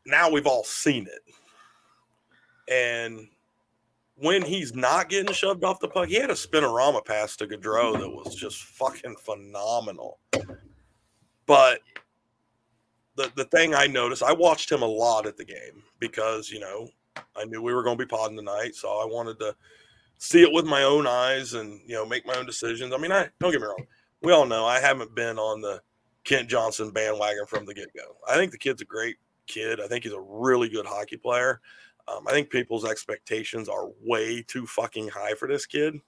now 0.07 0.31
we've 0.31 0.47
all 0.47 0.64
seen 0.64 1.07
it, 1.07 1.35
and 2.73 3.29
when 4.17 4.43
he's 4.43 4.75
not 4.75 5.09
getting 5.09 5.33
shoved 5.33 5.64
off 5.64 5.81
the 5.81 5.88
puck, 5.88 6.09
he 6.09 6.14
had 6.14 6.31
a 6.31 6.35
spinorama 6.35 7.05
pass 7.05 7.37
to 7.37 7.47
Gaudreau 7.47 7.99
that 7.99 8.09
was 8.09 8.35
just 8.35 8.62
fucking 8.62 9.17
phenomenal. 9.17 10.19
But 11.47 11.81
the 13.17 13.31
the 13.35 13.45
thing 13.47 13.75
I 13.75 13.87
noticed, 13.87 14.23
I 14.23 14.33
watched 14.33 14.71
him 14.71 14.83
a 14.83 14.87
lot 14.87 15.27
at 15.27 15.37
the 15.37 15.45
game 15.45 15.83
because 15.99 16.51
you 16.51 16.61
know 16.61 16.88
I 17.37 17.45
knew 17.45 17.62
we 17.62 17.75
were 17.75 17.83
going 17.83 17.99
to 17.99 18.05
be 18.05 18.09
podding 18.09 18.37
tonight, 18.37 18.75
so 18.75 18.88
I 18.88 19.05
wanted 19.05 19.38
to 19.40 19.55
see 20.19 20.43
it 20.43 20.53
with 20.53 20.64
my 20.64 20.85
own 20.85 21.07
eyes 21.07 21.55
and 21.55 21.81
you 21.87 21.95
know 21.95 22.07
make 22.07 22.27
my 22.27 22.35
own 22.35 22.47
decisions. 22.47 22.93
I 22.93 22.99
mean, 22.99 23.12
I 23.12 23.29
don't 23.40 23.53
get 23.53 23.61
me 23.61 23.67
wrong, 23.67 23.87
we 24.23 24.33
all 24.33 24.47
know 24.47 24.64
I 24.64 24.81
haven't 24.81 25.14
been 25.14 25.38
on 25.38 25.61
the 25.61 25.81
Kent 26.25 26.49
Johnson 26.49 26.90
bandwagon 26.90 27.47
from 27.47 27.67
the 27.67 27.75
get 27.75 27.95
go. 27.95 28.17
I 28.27 28.35
think 28.37 28.51
the 28.51 28.59
kid's 28.59 28.83
a 28.83 28.87
great 28.87 29.17
kid. 29.46 29.80
I 29.80 29.87
think 29.87 30.04
he's 30.04 30.12
a 30.12 30.20
really 30.20 30.68
good 30.68 30.87
hockey 30.87 31.16
player. 31.16 31.61
Um, 32.07 32.26
I 32.28 32.33
think 32.33 32.50
people's 32.50 32.85
expectations 32.85 33.68
are 33.68 33.90
way 34.02 34.42
too 34.42 34.66
fucking 34.66 35.09
high 35.09 35.35
for 35.35 35.48
this 35.48 35.66
kid. 35.66 36.00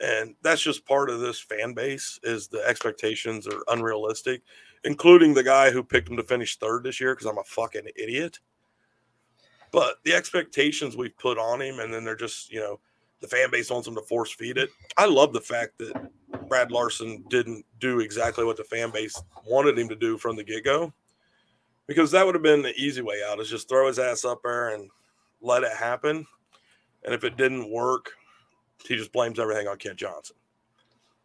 And 0.00 0.34
that's 0.42 0.62
just 0.62 0.86
part 0.86 1.10
of 1.10 1.20
this 1.20 1.38
fan 1.38 1.72
base 1.72 2.18
is 2.22 2.48
the 2.48 2.66
expectations 2.66 3.46
are 3.46 3.62
unrealistic, 3.68 4.42
including 4.84 5.34
the 5.34 5.44
guy 5.44 5.70
who 5.70 5.82
picked 5.82 6.08
him 6.08 6.16
to 6.16 6.22
finish 6.22 6.56
third 6.56 6.84
this 6.84 7.00
year 7.00 7.14
because 7.14 7.26
I'm 7.26 7.38
a 7.38 7.44
fucking 7.44 7.88
idiot. 7.96 8.38
But 9.70 9.96
the 10.04 10.14
expectations 10.14 10.96
we've 10.96 11.16
put 11.16 11.38
on 11.38 11.60
him, 11.60 11.80
and 11.80 11.92
then 11.92 12.04
they're 12.04 12.16
just, 12.16 12.50
you 12.50 12.60
know, 12.60 12.80
the 13.20 13.28
fan 13.28 13.50
base 13.50 13.70
wants 13.70 13.88
him 13.88 13.94
to 13.94 14.02
force 14.02 14.32
feed 14.32 14.58
it. 14.58 14.70
I 14.96 15.06
love 15.06 15.32
the 15.32 15.40
fact 15.40 15.78
that 15.78 16.10
Brad 16.48 16.70
Larsen 16.70 17.24
didn't 17.28 17.64
do 17.80 18.00
exactly 18.00 18.44
what 18.44 18.56
the 18.56 18.64
fan 18.64 18.90
base 18.90 19.20
wanted 19.46 19.78
him 19.78 19.88
to 19.88 19.96
do 19.96 20.18
from 20.18 20.36
the 20.36 20.44
get 20.44 20.64
go, 20.64 20.92
because 21.86 22.10
that 22.10 22.24
would 22.24 22.34
have 22.34 22.42
been 22.42 22.62
the 22.62 22.74
easy 22.76 23.02
way 23.02 23.22
out 23.26 23.40
is 23.40 23.50
just 23.50 23.68
throw 23.68 23.86
his 23.86 23.98
ass 23.98 24.24
up 24.24 24.40
there 24.42 24.70
and 24.70 24.90
let 25.40 25.62
it 25.62 25.72
happen. 25.72 26.26
And 27.04 27.14
if 27.14 27.24
it 27.24 27.36
didn't 27.36 27.70
work, 27.70 28.12
he 28.86 28.96
just 28.96 29.12
blames 29.12 29.38
everything 29.38 29.68
on 29.68 29.76
Kent 29.76 29.98
Johnson. 29.98 30.36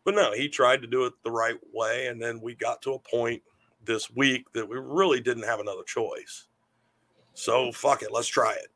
But 0.04 0.16
no, 0.16 0.34
he 0.34 0.50
tried 0.50 0.82
to 0.82 0.88
do 0.88 1.06
it 1.06 1.14
the 1.24 1.32
right 1.32 1.58
way. 1.74 2.08
And 2.08 2.22
then 2.22 2.42
we 2.42 2.56
got 2.56 2.82
to 2.84 2.94
a 2.94 3.00
point 3.00 3.42
this 3.86 4.10
week 4.12 4.46
that 4.54 4.68
we 4.68 4.78
really 4.78 5.22
didn't 5.22 5.44
have 5.44 5.60
another 5.60 5.84
choice. 5.84 6.48
So 7.34 7.72
fuck 7.72 8.04
it, 8.04 8.12
let's 8.12 8.28
try 8.28 8.54
it. 8.54 8.68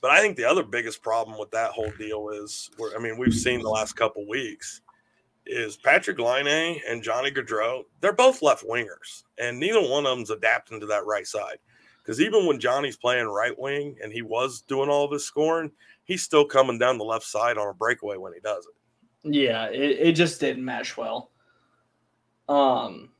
But 0.00 0.10
I 0.10 0.20
think 0.20 0.36
the 0.36 0.44
other 0.44 0.62
biggest 0.62 1.02
problem 1.02 1.38
with 1.38 1.50
that 1.50 1.70
whole 1.70 1.90
deal 1.98 2.28
is, 2.28 2.70
I 2.94 2.98
mean, 2.98 3.18
we've 3.18 3.34
seen 3.34 3.60
the 3.60 3.70
last 3.70 3.94
couple 3.94 4.26
weeks 4.28 4.82
is 5.46 5.76
Patrik 5.76 6.18
Laine 6.18 6.80
and 6.88 7.02
Johnny 7.02 7.30
Gaudreau. 7.30 7.84
They're 8.00 8.12
both 8.12 8.42
left 8.42 8.64
wingers, 8.64 9.24
and 9.38 9.58
neither 9.58 9.80
one 9.80 10.06
of 10.06 10.16
them's 10.16 10.30
adapting 10.30 10.80
to 10.80 10.86
that 10.86 11.06
right 11.06 11.26
side. 11.26 11.58
Because 12.02 12.20
even 12.20 12.46
when 12.46 12.60
Johnny's 12.60 12.96
playing 12.96 13.26
right 13.26 13.58
wing 13.58 13.96
and 14.02 14.12
he 14.12 14.22
was 14.22 14.60
doing 14.62 14.90
all 14.90 15.04
of 15.04 15.12
his 15.12 15.24
scoring, 15.24 15.70
he's 16.04 16.22
still 16.22 16.44
coming 16.44 16.78
down 16.78 16.98
the 16.98 17.04
left 17.04 17.24
side 17.24 17.56
on 17.56 17.68
a 17.68 17.74
breakaway 17.74 18.16
when 18.18 18.34
he 18.34 18.40
does 18.40 18.66
it. 18.66 19.34
Yeah, 19.34 19.66
it, 19.66 20.08
it 20.08 20.12
just 20.12 20.38
didn't 20.38 20.64
mesh 20.64 20.98
well. 20.98 21.30
Um, 22.46 23.10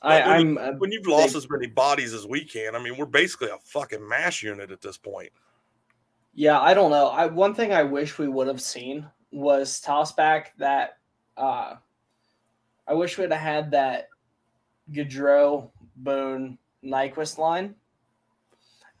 I, 0.00 0.38
when, 0.38 0.58
I'm 0.58 0.78
when 0.78 0.90
you've 0.90 1.06
lost 1.06 1.34
big- 1.34 1.36
as 1.36 1.50
many 1.50 1.66
bodies 1.66 2.14
as 2.14 2.26
we 2.26 2.44
can, 2.44 2.74
I 2.74 2.82
mean, 2.82 2.96
we're 2.96 3.04
basically 3.04 3.48
a 3.48 3.58
fucking 3.64 4.06
mash 4.08 4.42
unit 4.42 4.70
at 4.70 4.80
this 4.80 4.96
point. 4.96 5.30
Yeah, 6.32 6.60
I 6.60 6.72
don't 6.72 6.90
know. 6.90 7.08
I 7.08 7.26
one 7.26 7.54
thing 7.54 7.74
I 7.74 7.82
wish 7.82 8.18
we 8.18 8.28
would 8.28 8.46
have 8.46 8.60
seen 8.60 9.06
was 9.32 9.80
toss 9.80 10.12
back 10.12 10.56
that 10.58 10.99
uh 11.40 11.76
I 12.86 12.94
wish 12.94 13.16
we'd 13.16 13.32
have 13.32 13.40
had 13.40 13.70
that 13.70 14.08
Gaudreau, 14.92 15.70
Boone, 15.96 16.58
Nyquist 16.84 17.38
line. 17.38 17.74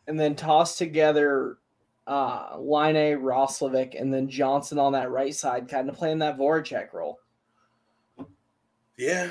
And 0.06 0.18
then 0.18 0.34
toss 0.34 0.78
together 0.78 1.58
uh 2.06 2.56
Laine, 2.58 3.18
Roslovic, 3.18 4.00
and 4.00 4.12
then 4.12 4.28
Johnson 4.28 4.78
on 4.78 4.92
that 4.94 5.10
right 5.10 5.34
side, 5.34 5.68
kind 5.68 5.88
of 5.88 5.96
playing 5.96 6.18
that 6.20 6.38
Voracek 6.38 6.92
role. 6.92 7.18
Yeah. 8.96 9.30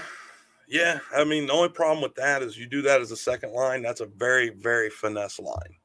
Yeah. 0.68 1.00
I 1.16 1.24
mean, 1.24 1.48
the 1.48 1.54
only 1.54 1.70
problem 1.70 2.02
with 2.02 2.16
that 2.16 2.44
is 2.44 2.58
you 2.58 2.68
do 2.68 2.82
that 2.84 3.02
as 3.02 3.12
a 3.12 3.18
second 3.18 3.54
line. 3.54 3.82
That's 3.82 4.02
a 4.02 4.06
very, 4.06 4.50
very 4.50 4.90
finesse 4.90 5.40
line. 5.40 5.76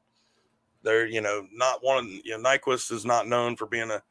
They're, 0.83 1.07
you 1.07 1.21
know, 1.21 1.47
not 1.51 1.83
one, 1.83 2.21
you 2.23 2.37
know, 2.37 2.49
Nyquist 2.49 2.91
is 2.91 3.05
not 3.05 3.27
known 3.27 3.55
for 3.55 3.65
being 3.65 3.89
a, 3.89 4.01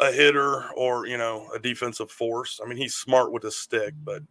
a 0.00 0.10
hitter 0.10 0.70
or, 0.76 1.06
you 1.06 1.16
know, 1.18 1.48
a 1.54 1.58
defensive 1.58 2.10
force. 2.10 2.60
I 2.62 2.68
mean, 2.68 2.76
he's 2.78 2.94
smart 2.94 3.32
with 3.32 3.42
his 3.42 3.56
stick, 3.56 3.94
but 4.04 4.22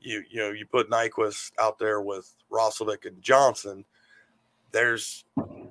you, 0.00 0.22
you 0.30 0.40
know, 0.40 0.50
you 0.50 0.66
put 0.66 0.90
Nyquist 0.90 1.52
out 1.58 1.78
there 1.78 2.00
with 2.00 2.34
Roslovic 2.50 3.06
and 3.06 3.20
Johnson, 3.20 3.84
there's, 4.72 5.24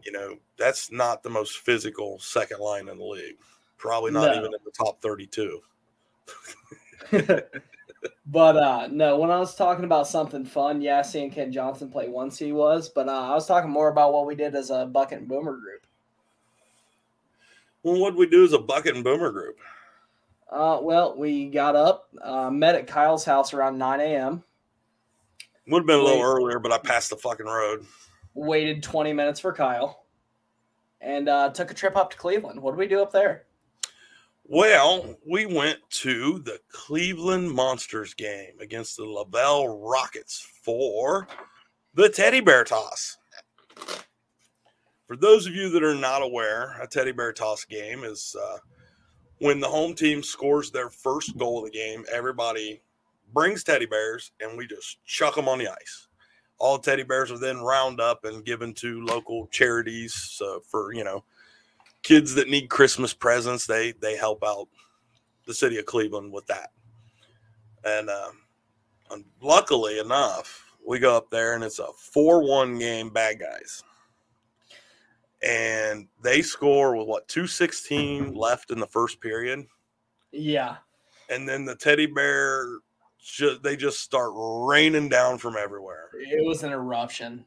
you 0.03 0.11
know, 0.11 0.37
that's 0.57 0.91
not 0.91 1.23
the 1.23 1.29
most 1.29 1.59
physical 1.59 2.19
second 2.19 2.59
line 2.59 2.87
in 2.87 2.97
the 2.97 3.03
league. 3.05 3.37
Probably 3.77 4.11
not 4.11 4.31
No. 4.31 4.37
even 4.37 4.45
in 4.45 4.59
the 4.63 4.71
top 4.71 5.01
32. 5.01 5.61
But 8.27 8.57
uh 8.57 8.87
no, 8.91 9.17
when 9.19 9.31
I 9.31 9.39
was 9.39 9.55
talking 9.55 9.85
about 9.85 10.07
something 10.07 10.45
fun, 10.45 10.81
yeah, 10.81 11.01
seeing 11.01 11.29
Kent 11.31 11.53
Johnson 11.53 11.89
play 11.89 12.07
once 12.07 12.37
he 12.37 12.51
was, 12.51 12.89
but 12.89 13.07
uh, 13.07 13.11
I 13.11 13.33
was 13.33 13.47
talking 13.47 13.69
more 13.69 13.89
about 13.89 14.13
what 14.13 14.25
we 14.25 14.35
did 14.35 14.55
as 14.55 14.69
a 14.69 14.85
bucket 14.85 15.19
and 15.19 15.27
boomer 15.27 15.53
group. 15.57 15.84
Well, 17.85 18.01
what 18.01 18.15
we 18.15 18.25
do 18.25 18.43
as 18.43 18.51
a 18.51 18.57
bucket 18.57 18.95
and 18.95 19.03
boomer 19.03 19.31
group? 19.31 19.59
Uh, 20.51 20.79
well, 20.81 21.15
we 21.15 21.49
got 21.51 21.75
up, 21.75 22.09
uh, 22.19 22.49
met 22.49 22.73
at 22.73 22.87
Kyle's 22.87 23.23
house 23.23 23.53
around 23.53 23.77
9 23.77 23.99
a.m., 23.99 24.43
Would 25.67 25.81
have 25.81 25.85
been 25.85 25.99
a 25.99 26.03
little 26.03 26.17
Wait. 26.17 26.25
earlier, 26.25 26.57
but 26.57 26.71
I 26.71 26.79
passed 26.79 27.11
the 27.11 27.15
fucking 27.15 27.45
road. 27.45 27.85
waited 28.33 28.81
20 28.81 29.13
minutes 29.13 29.39
for 29.39 29.53
Kyle, 29.53 30.07
and 30.99 31.29
uh, 31.29 31.51
took 31.51 31.69
a 31.69 31.75
trip 31.75 31.95
up 31.95 32.09
to 32.09 32.17
Cleveland. 32.17 32.59
What 32.59 32.71
did 32.71 32.79
we 32.79 32.87
do 32.87 33.03
up 33.03 33.11
there? 33.11 33.45
Well, 34.45 35.17
we 35.29 35.45
went 35.45 35.77
to 36.01 36.39
the 36.39 36.59
Cleveland 36.71 37.51
Monsters 37.51 38.15
game 38.15 38.59
against 38.59 38.97
the 38.97 39.05
Laval 39.05 39.79
Rockets 39.87 40.39
for 40.63 41.27
the 41.93 42.09
teddy 42.09 42.39
bear 42.39 42.63
toss. 42.63 43.17
For 45.07 45.15
those 45.15 45.45
of 45.45 45.53
you 45.53 45.69
that 45.69 45.83
are 45.83 45.95
not 45.95 46.23
aware, 46.23 46.79
a 46.81 46.87
teddy 46.87 47.11
bear 47.11 47.31
toss 47.31 47.63
game 47.65 48.03
is 48.03 48.35
uh, 48.41 48.57
when 49.39 49.59
the 49.59 49.67
home 49.67 49.93
team 49.93 50.23
scores 50.23 50.71
their 50.71 50.89
first 50.89 51.37
goal 51.37 51.59
of 51.59 51.71
the 51.71 51.77
game, 51.77 52.05
everybody 52.11 52.81
brings 53.33 53.63
teddy 53.63 53.85
bears 53.85 54.31
and 54.39 54.57
we 54.57 54.65
just 54.65 55.03
chuck 55.05 55.35
them 55.35 55.47
on 55.47 55.59
the 55.59 55.67
ice. 55.67 56.07
All 56.57 56.79
teddy 56.79 57.03
bears 57.03 57.31
are 57.31 57.37
then 57.37 57.59
round 57.59 57.99
up 57.99 58.25
and 58.25 58.45
given 58.45 58.73
to 58.75 59.03
local 59.05 59.47
charities 59.47 60.13
so 60.13 60.61
for, 60.67 60.93
you 60.93 61.03
know, 61.03 61.23
kids 62.01 62.33
that 62.35 62.49
need 62.49 62.69
Christmas 62.69 63.13
presents, 63.13 63.65
they 63.67 63.91
they 63.91 64.15
help 64.15 64.43
out 64.43 64.67
the 65.45 65.53
city 65.53 65.77
of 65.77 65.85
Cleveland 65.85 66.31
with 66.31 66.47
that. 66.47 66.69
And 67.83 68.09
and 69.11 69.25
luckily 69.41 69.99
enough, 69.99 70.65
we 70.87 70.99
go 70.99 71.15
up 71.15 71.29
there 71.29 71.55
and 71.55 71.63
it's 71.63 71.79
a 71.79 71.87
four-one 71.93 72.79
game, 72.79 73.09
bad 73.09 73.39
guys, 73.39 73.83
and 75.45 76.07
they 76.23 76.41
score 76.41 76.95
with 76.97 77.07
what 77.07 77.27
two 77.27 77.45
sixteen 77.47 78.33
left 78.33 78.71
in 78.71 78.79
the 78.79 78.87
first 78.87 79.21
period, 79.21 79.65
Yeah, 80.31 80.77
and 81.29 81.47
then 81.47 81.65
the 81.65 81.75
teddy 81.75 82.07
bear. 82.07 82.79
Ju- 83.27 83.57
they 83.63 83.75
just 83.75 84.01
start 84.01 84.31
raining 84.35 85.09
down 85.09 85.37
from 85.39 85.55
everywhere. 85.57 86.09
it 86.13 86.45
was 86.45 86.61
an 86.63 86.71
eruption. 86.71 87.43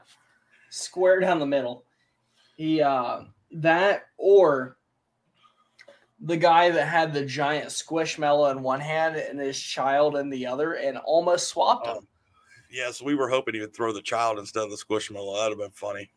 Square 0.70 1.20
down 1.20 1.40
the 1.40 1.46
middle. 1.46 1.84
He 2.56 2.80
uh 2.80 3.22
that 3.50 4.04
or 4.16 4.76
the 6.20 6.36
guy 6.36 6.70
that 6.70 6.86
had 6.86 7.12
the 7.14 7.24
giant 7.24 7.68
squishmallow 7.68 8.50
in 8.50 8.62
one 8.62 8.80
hand 8.80 9.16
and 9.16 9.38
his 9.40 9.58
child 9.58 10.16
in 10.16 10.28
the 10.30 10.46
other, 10.46 10.74
and 10.74 10.98
almost 10.98 11.48
swapped 11.48 11.86
him. 11.86 11.96
Um, 11.98 12.06
yes, 12.70 13.00
we 13.00 13.14
were 13.14 13.28
hoping 13.28 13.54
he 13.54 13.60
would 13.60 13.74
throw 13.74 13.92
the 13.92 14.02
child 14.02 14.38
instead 14.38 14.64
of 14.64 14.70
the 14.70 14.76
squishmallow. 14.76 15.36
That'd 15.36 15.58
have 15.58 15.58
been 15.58 15.70
funny. 15.70 16.10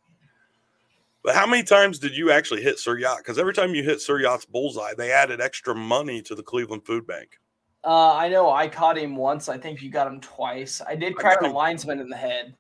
But 1.23 1.35
how 1.35 1.47
many 1.47 1.63
times 1.63 1.99
did 1.99 2.17
you 2.17 2.31
actually 2.31 2.61
hit 2.61 2.79
Sir 2.79 2.97
Yacht? 2.97 3.19
Because 3.19 3.39
every 3.39 3.53
time 3.53 3.73
you 3.73 3.81
hit 3.81 4.01
Sir 4.01 4.19
Yacht's 4.19 4.45
bullseye, 4.45 4.93
they 4.97 5.11
added 5.11 5.39
extra 5.39 5.73
money 5.73 6.21
to 6.23 6.35
the 6.35 6.43
Cleveland 6.43 6.85
Food 6.85 7.07
Bank. 7.07 7.39
Uh, 7.85 8.13
I 8.13 8.27
know 8.27 8.51
I 8.51 8.67
caught 8.67 8.97
him 8.97 9.15
once. 9.15 9.47
I 9.47 9.57
think 9.57 9.81
you 9.81 9.89
got 9.89 10.07
him 10.07 10.19
twice. 10.19 10.81
I 10.85 10.95
did 10.95 11.15
crack 11.15 11.39
got 11.39 11.49
a 11.49 11.53
linesman 11.53 11.99
in 11.99 12.09
the 12.09 12.17
head. 12.17 12.55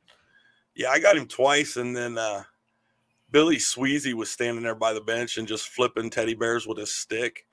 Yeah, 0.75 0.89
I 0.89 0.99
got 0.99 1.17
him 1.17 1.27
twice, 1.27 1.75
and 1.75 1.95
then 1.95 2.17
uh, 2.17 2.43
Billy 3.33 3.57
Sweezey 3.57 4.13
was 4.13 4.29
standing 4.29 4.63
there 4.63 4.75
by 4.75 4.93
the 4.93 5.01
bench 5.01 5.37
and 5.37 5.47
just 5.47 5.69
flipping 5.69 6.11
teddy 6.11 6.35
bears 6.35 6.67
with 6.67 6.77
his 6.77 6.91
stick. 6.93 7.47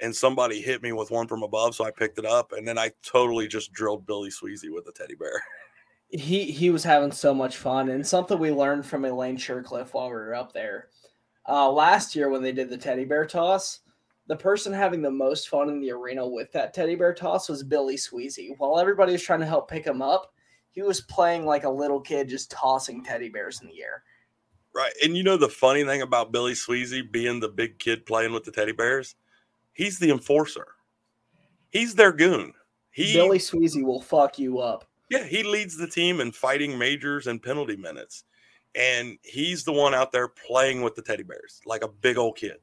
And 0.00 0.16
somebody 0.16 0.62
hit 0.62 0.82
me 0.82 0.92
with 0.92 1.10
one 1.10 1.28
from 1.28 1.42
above, 1.42 1.74
so 1.74 1.84
I 1.84 1.90
picked 1.90 2.18
it 2.18 2.24
up, 2.24 2.52
and 2.52 2.66
then 2.66 2.78
I 2.78 2.90
totally 3.02 3.46
just 3.46 3.70
drilled 3.72 4.06
Billy 4.06 4.30
Sweezey 4.30 4.72
with 4.72 4.88
a 4.88 4.92
teddy 4.92 5.14
bear. 5.14 5.40
He 6.08 6.44
he 6.44 6.70
was 6.70 6.84
having 6.84 7.10
so 7.10 7.34
much 7.34 7.56
fun, 7.56 7.88
and 7.88 8.06
something 8.06 8.38
we 8.38 8.52
learned 8.52 8.86
from 8.86 9.04
Elaine 9.04 9.36
Shercliffe 9.36 9.92
while 9.92 10.06
we 10.06 10.12
were 10.12 10.36
up 10.36 10.52
there. 10.52 10.90
Uh, 11.48 11.68
last 11.68 12.14
year 12.14 12.30
when 12.30 12.44
they 12.44 12.52
did 12.52 12.70
the 12.70 12.78
teddy 12.78 13.04
bear 13.04 13.26
toss, 13.26 13.80
the 14.28 14.36
person 14.36 14.72
having 14.72 15.02
the 15.02 15.10
most 15.10 15.48
fun 15.48 15.68
in 15.68 15.80
the 15.80 15.90
arena 15.90 16.24
with 16.26 16.52
that 16.52 16.72
teddy 16.72 16.94
bear 16.94 17.12
toss 17.12 17.48
was 17.48 17.64
Billy 17.64 17.96
Sweezey. 17.96 18.50
While 18.56 18.78
everybody 18.78 19.10
was 19.10 19.22
trying 19.24 19.40
to 19.40 19.46
help 19.46 19.68
pick 19.68 19.84
him 19.84 20.00
up, 20.00 20.32
he 20.70 20.82
was 20.82 21.00
playing 21.00 21.44
like 21.44 21.64
a 21.64 21.68
little 21.68 22.00
kid, 22.00 22.28
just 22.28 22.52
tossing 22.52 23.02
teddy 23.02 23.28
bears 23.28 23.60
in 23.60 23.66
the 23.66 23.82
air. 23.82 24.04
Right. 24.76 24.92
And 25.02 25.16
you 25.16 25.22
know 25.22 25.38
the 25.38 25.48
funny 25.48 25.84
thing 25.84 26.02
about 26.02 26.32
Billy 26.32 26.52
Sweezey 26.52 27.10
being 27.10 27.40
the 27.40 27.48
big 27.48 27.78
kid 27.78 28.04
playing 28.04 28.34
with 28.34 28.44
the 28.44 28.50
teddy 28.50 28.72
bears? 28.72 29.14
He's 29.72 29.98
the 29.98 30.10
enforcer. 30.10 30.66
He's 31.70 31.94
their 31.94 32.12
goon. 32.12 32.52
He 32.90 33.14
Billy 33.14 33.38
Sweezey 33.38 33.82
will 33.82 34.02
fuck 34.02 34.38
you 34.38 34.58
up. 34.58 34.84
yeah, 35.08 35.24
he 35.24 35.42
leads 35.42 35.78
the 35.78 35.86
team 35.86 36.20
in 36.20 36.30
fighting 36.30 36.76
majors 36.76 37.26
and 37.26 37.42
penalty 37.42 37.74
minutes. 37.74 38.24
And 38.74 39.16
he's 39.22 39.64
the 39.64 39.72
one 39.72 39.94
out 39.94 40.12
there 40.12 40.28
playing 40.28 40.82
with 40.82 40.94
the 40.94 41.00
teddy 41.00 41.22
bears 41.22 41.62
like 41.64 41.82
a 41.82 41.88
big 41.88 42.18
old 42.18 42.36
kid. 42.36 42.58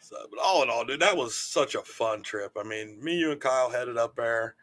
So, 0.00 0.16
but 0.28 0.40
all 0.42 0.64
in 0.64 0.70
all, 0.70 0.84
dude, 0.84 0.98
that 1.02 1.16
was 1.16 1.36
such 1.36 1.76
a 1.76 1.82
fun 1.82 2.24
trip. 2.24 2.56
I 2.58 2.64
mean, 2.64 2.98
me, 3.00 3.16
you, 3.16 3.30
and 3.30 3.40
Kyle 3.40 3.70
headed 3.70 3.96
up 3.96 4.16
there, 4.16 4.56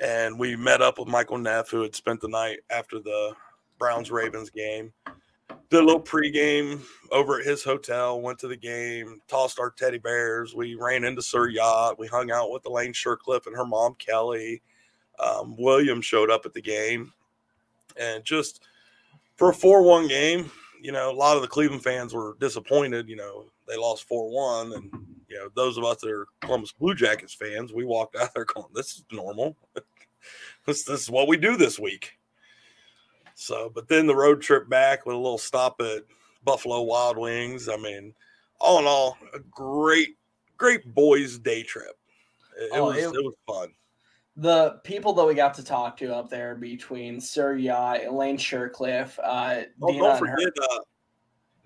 and 0.00 0.38
we 0.38 0.54
met 0.54 0.82
up 0.82 1.00
with 1.00 1.08
Michael 1.08 1.38
Neff, 1.38 1.68
who 1.68 1.82
had 1.82 1.96
spent 1.96 2.20
the 2.20 2.28
night 2.28 2.60
after 2.70 3.00
the 3.00 3.34
Browns 3.78 4.10
Ravens 4.10 4.50
game. 4.50 4.92
Did 5.70 5.82
a 5.82 5.84
little 5.84 6.00
pregame 6.00 6.82
over 7.12 7.38
at 7.38 7.46
his 7.46 7.62
hotel, 7.62 8.20
went 8.20 8.38
to 8.38 8.48
the 8.48 8.56
game, 8.56 9.20
tossed 9.28 9.60
our 9.60 9.70
teddy 9.70 9.98
bears. 9.98 10.54
We 10.54 10.74
ran 10.74 11.04
into 11.04 11.20
Sir 11.20 11.48
Yacht. 11.48 11.98
We 11.98 12.06
hung 12.06 12.30
out 12.30 12.50
with 12.50 12.64
Elaine 12.64 12.92
Shercliffe 12.92 13.46
and 13.46 13.54
her 13.54 13.66
mom, 13.66 13.94
Kelly. 13.98 14.62
Um, 15.18 15.56
William 15.58 16.00
showed 16.00 16.30
up 16.30 16.46
at 16.46 16.54
the 16.54 16.62
game. 16.62 17.12
And 17.98 18.24
just 18.24 18.66
for 19.36 19.50
a 19.50 19.54
4 19.54 19.82
1 19.82 20.08
game, 20.08 20.50
you 20.80 20.92
know, 20.92 21.10
a 21.10 21.12
lot 21.12 21.36
of 21.36 21.42
the 21.42 21.48
Cleveland 21.48 21.82
fans 21.82 22.14
were 22.14 22.36
disappointed. 22.40 23.08
You 23.08 23.16
know, 23.16 23.46
they 23.66 23.76
lost 23.76 24.04
4 24.04 24.30
1. 24.30 24.72
And, 24.72 24.90
you 25.28 25.36
know, 25.36 25.48
those 25.54 25.76
of 25.76 25.84
us 25.84 25.98
that 25.98 26.10
are 26.10 26.26
Columbus 26.40 26.72
Blue 26.72 26.94
Jackets 26.94 27.34
fans, 27.34 27.72
we 27.72 27.84
walked 27.84 28.16
out 28.16 28.32
there 28.34 28.44
going, 28.44 28.68
this 28.74 28.96
is 28.96 29.04
normal. 29.12 29.56
this, 30.66 30.84
this 30.84 31.02
is 31.02 31.10
what 31.10 31.28
we 31.28 31.36
do 31.36 31.56
this 31.56 31.78
week. 31.78 32.18
So, 33.40 33.70
but 33.72 33.86
then 33.86 34.08
the 34.08 34.16
road 34.16 34.42
trip 34.42 34.68
back 34.68 35.06
with 35.06 35.14
a 35.14 35.18
little 35.18 35.38
stop 35.38 35.80
at 35.80 36.02
Buffalo 36.42 36.82
Wild 36.82 37.16
Wings. 37.16 37.68
I 37.68 37.76
mean, 37.76 38.12
all 38.60 38.80
in 38.80 38.84
all, 38.84 39.16
a 39.32 39.38
great, 39.38 40.16
great 40.56 40.92
boys' 40.92 41.38
day 41.38 41.62
trip. 41.62 41.96
It, 42.58 42.70
Oh, 42.72 42.86
was 42.86 42.96
it- 42.96 43.14
it 43.14 43.24
was 43.24 43.34
fun. 43.46 43.72
The 44.36 44.80
people 44.82 45.12
that 45.12 45.24
we 45.24 45.34
got 45.34 45.54
to 45.54 45.64
talk 45.64 45.96
to 45.98 46.12
up 46.14 46.28
there 46.28 46.56
between 46.56 47.20
Sir 47.20 47.54
Yacht, 47.54 48.04
Elaine 48.04 48.36
Shercliffe, 48.36 49.18
uh, 49.22 49.62
Oh, 49.82 49.86
Dina 49.92 50.02
don't 50.02 50.18
forget, 50.18 50.52
uh, 50.60 50.78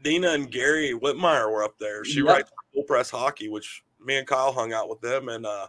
Dina 0.03 0.29
and 0.33 0.51
Gary 0.51 0.93
Whitmire 0.93 1.51
were 1.51 1.65
up 1.65 1.79
there. 1.79 2.05
She 2.05 2.19
Yep. 2.21 2.27
writes 2.27 2.51
full 2.75 2.85
press 2.85 3.09
hockey, 3.09 3.49
which 3.49 3.83
me 3.99 4.17
and 4.19 4.27
Kyle 4.27 4.53
hung 4.53 4.75
out 4.75 4.91
with 4.91 5.01
them 5.01 5.31
in 5.31 5.47
uh, 5.47 5.69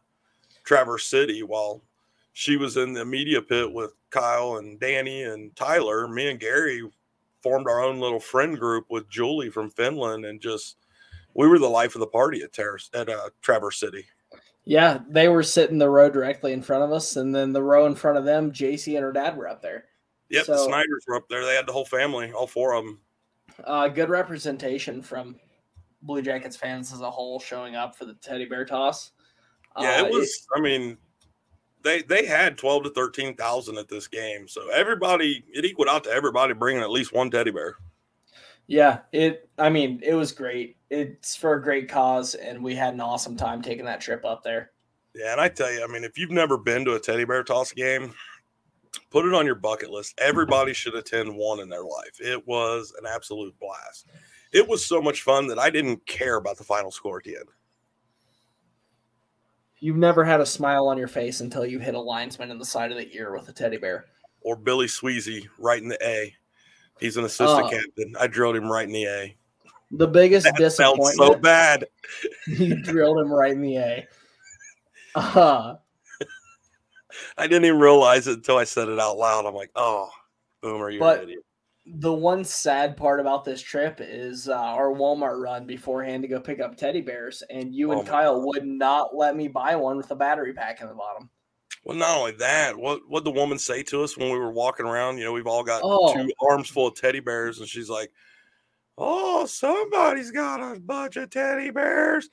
Traverse 0.65 1.05
City 1.05 1.43
while 1.43 1.81
she 2.33 2.57
was 2.57 2.75
in 2.75 2.91
the 2.91 3.05
media 3.05 3.41
pit 3.41 3.71
with 3.71 3.93
Kyle 4.17 4.57
and 4.57 4.79
Danny 4.79 5.23
and 5.23 5.53
Tyler. 5.55 6.07
Me 6.07 6.29
and 6.29 6.39
Gary 6.39 6.81
formed 7.41 7.67
our 7.67 7.81
own 7.81 7.99
little 7.99 8.19
friend 8.19 8.57
group 8.57 8.85
with 8.89 9.09
Julie 9.09 9.49
from 9.49 9.69
Finland, 9.71 10.23
and 10.25 10.39
just 10.39 10.77
we 11.33 11.47
were 11.47 11.59
the 11.59 11.67
life 11.67 11.95
of 11.95 11.99
the 11.99 12.07
party 12.07 12.41
at 12.43 12.53
Terrace 12.53 12.89
at 12.93 13.09
uh, 13.09 13.29
Traverse 13.41 13.79
City. 13.79 14.05
Yeah, 14.65 14.99
they 15.09 15.27
were 15.27 15.43
sitting 15.43 15.77
the 15.77 15.89
row 15.89 16.09
directly 16.09 16.53
in 16.53 16.61
front 16.61 16.83
of 16.83 16.91
us, 16.93 17.17
and 17.17 17.35
then 17.35 17.51
the 17.51 17.63
row 17.63 17.85
in 17.85 17.95
front 17.95 18.17
of 18.17 18.23
them, 18.23 18.51
JC 18.51 18.95
and 18.95 19.03
her 19.03 19.11
dad 19.11 19.35
were 19.35 19.49
up 19.49 19.61
there. 19.61 19.85
Yep, 20.29 20.45
the 20.45 20.57
So- 20.57 20.67
Snyders 20.67 21.03
were 21.07 21.15
up 21.15 21.27
there. 21.27 21.43
They 21.45 21.55
had 21.55 21.67
the 21.67 21.73
whole 21.73 21.85
family, 21.85 22.31
all 22.31 22.47
four 22.47 22.73
of 22.75 22.85
them. 22.85 22.99
Uh, 23.65 23.87
good 23.89 24.09
representation 24.09 25.01
from 25.01 25.35
Blue 26.03 26.21
Jackets 26.21 26.55
fans 26.55 26.93
as 26.93 27.01
a 27.01 27.11
whole 27.11 27.39
showing 27.39 27.75
up 27.75 27.95
for 27.95 28.05
the 28.05 28.13
teddy 28.15 28.45
bear 28.45 28.63
toss. 28.63 29.11
Yeah, 29.79 30.01
Uh, 30.01 30.05
it 30.05 30.11
was. 30.13 30.47
I 30.55 30.61
mean, 30.61 30.97
they 31.83 32.01
they 32.01 32.25
had 32.25 32.57
twelve 32.57 32.83
to 32.83 32.89
thirteen 32.89 33.35
thousand 33.35 33.77
at 33.77 33.89
this 33.89 34.07
game, 34.07 34.47
so 34.47 34.69
everybody 34.69 35.43
it 35.53 35.65
equaled 35.65 35.89
out 35.89 36.03
to 36.05 36.11
everybody 36.11 36.53
bringing 36.53 36.81
at 36.81 36.89
least 36.91 37.13
one 37.13 37.29
teddy 37.29 37.51
bear. 37.51 37.75
yeah, 38.67 38.99
it. 39.11 39.49
I 39.57 39.69
mean, 39.69 39.99
it 40.03 40.13
was 40.13 40.31
great. 40.31 40.77
It's 40.89 41.35
for 41.35 41.55
a 41.55 41.61
great 41.61 41.89
cause, 41.89 42.35
and 42.35 42.63
we 42.63 42.75
had 42.75 42.93
an 42.93 43.01
awesome 43.01 43.35
time 43.35 43.61
taking 43.61 43.85
that 43.85 44.01
trip 44.01 44.23
up 44.25 44.43
there. 44.43 44.71
Yeah, 45.15 45.31
and 45.31 45.41
I 45.41 45.49
tell 45.49 45.71
you, 45.71 45.83
I 45.83 45.87
mean, 45.87 46.03
if 46.03 46.17
you've 46.17 46.31
never 46.31 46.57
been 46.57 46.85
to 46.85 46.95
a 46.95 46.99
teddy 46.99 47.25
bear 47.25 47.43
toss 47.43 47.71
game, 47.71 48.13
put 49.11 49.25
it 49.25 49.33
on 49.33 49.45
your 49.45 49.55
bucket 49.55 49.91
list. 49.91 50.15
Everybody 50.17 50.73
should 50.73 50.95
attend 50.95 51.35
one 51.35 51.59
in 51.59 51.69
their 51.69 51.83
life. 51.83 52.19
It 52.19 52.47
was 52.47 52.93
an 52.99 53.05
absolute 53.07 53.53
blast. 53.59 54.07
It 54.51 54.67
was 54.67 54.85
so 54.85 55.01
much 55.01 55.21
fun 55.21 55.47
that 55.47 55.59
I 55.59 55.69
didn't 55.69 56.05
care 56.07 56.37
about 56.37 56.57
the 56.57 56.63
final 56.63 56.91
score 56.91 57.17
at 57.17 57.23
the 57.25 57.35
end. 57.35 57.49
You've 59.83 59.97
never 59.97 60.23
had 60.23 60.39
a 60.39 60.45
smile 60.45 60.87
on 60.87 60.97
your 60.97 61.09
face 61.09 61.41
until 61.41 61.65
you 61.65 61.77
hit 61.77 61.93
a 61.93 61.99
linesman 61.99 62.49
in 62.51 62.57
the 62.57 62.63
side 62.65 62.93
of 62.93 62.97
the 62.97 63.13
ear 63.13 63.33
with 63.35 63.49
a 63.49 63.51
teddy 63.51 63.75
bear. 63.75 64.05
Or 64.39 64.55
Billy 64.55 64.85
Sweezey 64.87 65.45
right 65.59 65.81
in 65.81 65.89
the 65.89 65.97
A. 66.07 66.33
He's 67.01 67.17
an 67.17 67.25
assistant 67.25 67.65
Oh. 67.65 67.69
captain. 67.69 68.15
I 68.17 68.27
drilled 68.27 68.55
him 68.55 68.71
right 68.71 68.85
in 68.87 68.93
the 68.93 69.03
A. 69.07 69.35
The 69.91 70.07
biggest 70.07 70.45
That 70.45 70.55
felt 70.57 70.97
disappointment. 70.99 71.17
so 71.17 71.35
bad. 71.37 71.85
you 72.47 72.81
drilled 72.81 73.19
him 73.19 73.29
right 73.33 73.51
in 73.51 73.61
the 73.61 73.75
A. 73.75 74.07
Uh, 75.15 75.75
I 77.37 77.47
didn't 77.47 77.65
even 77.65 77.79
realize 77.81 78.25
it 78.27 78.37
until 78.37 78.57
I 78.57 78.63
said 78.63 78.87
it 78.87 78.99
out 79.01 79.17
loud. 79.17 79.45
I'm 79.45 79.53
like, 79.53 79.71
oh, 79.75 80.09
Boomer, 80.61 80.91
you're 80.91 81.01
But- 81.01 81.17
an 81.17 81.23
idiot. 81.25 81.43
The 81.85 82.13
one 82.13 82.43
sad 82.43 82.95
part 82.95 83.19
about 83.19 83.43
this 83.43 83.61
trip 83.61 83.97
is 83.99 84.47
uh, 84.47 84.53
our 84.55 84.93
Walmart 84.93 85.41
run 85.41 85.65
beforehand 85.67 86.21
to 86.23 86.27
go 86.29 86.39
pick 86.39 86.59
up 86.59 86.77
teddy 86.77 87.01
bears, 87.01 87.43
and 87.49 87.73
you 87.75 87.91
and 87.91 88.01
Oh 88.01 88.03
my 88.03 88.09
Kyle 88.09 88.35
God. 88.37 88.45
would 88.47 88.65
not 88.65 89.15
let 89.15 89.35
me 89.35 89.47
buy 89.47 89.75
one 89.75 89.97
with 89.97 90.09
a 90.11 90.15
battery 90.15 90.53
pack 90.53 90.81
in 90.81 90.87
the 90.87 90.95
bottom. 90.95 91.29
Well, 91.83 91.97
not 91.97 92.17
only 92.17 92.31
that, 92.33 92.77
what 92.77 93.01
what 93.09 93.25
the 93.25 93.31
woman 93.31 93.59
say 93.59 93.83
to 93.83 94.03
us 94.03 94.17
when 94.17 94.31
we 94.31 94.39
were 94.39 94.53
walking 94.53 94.85
around? 94.85 95.17
You 95.17 95.25
know, 95.25 95.33
we've 95.33 95.47
all 95.47 95.63
got 95.63 95.81
Oh. 95.83 96.13
two 96.13 96.31
arms 96.49 96.69
full 96.69 96.87
of 96.87 96.95
teddy 96.95 97.19
bears, 97.19 97.59
and 97.59 97.67
she's 97.67 97.89
like, 97.89 98.09
"Oh, 98.97 99.45
somebody's 99.45 100.31
got 100.31 100.61
a 100.61 100.79
bunch 100.79 101.17
of 101.17 101.29
teddy 101.29 101.71
bears." 101.71 102.29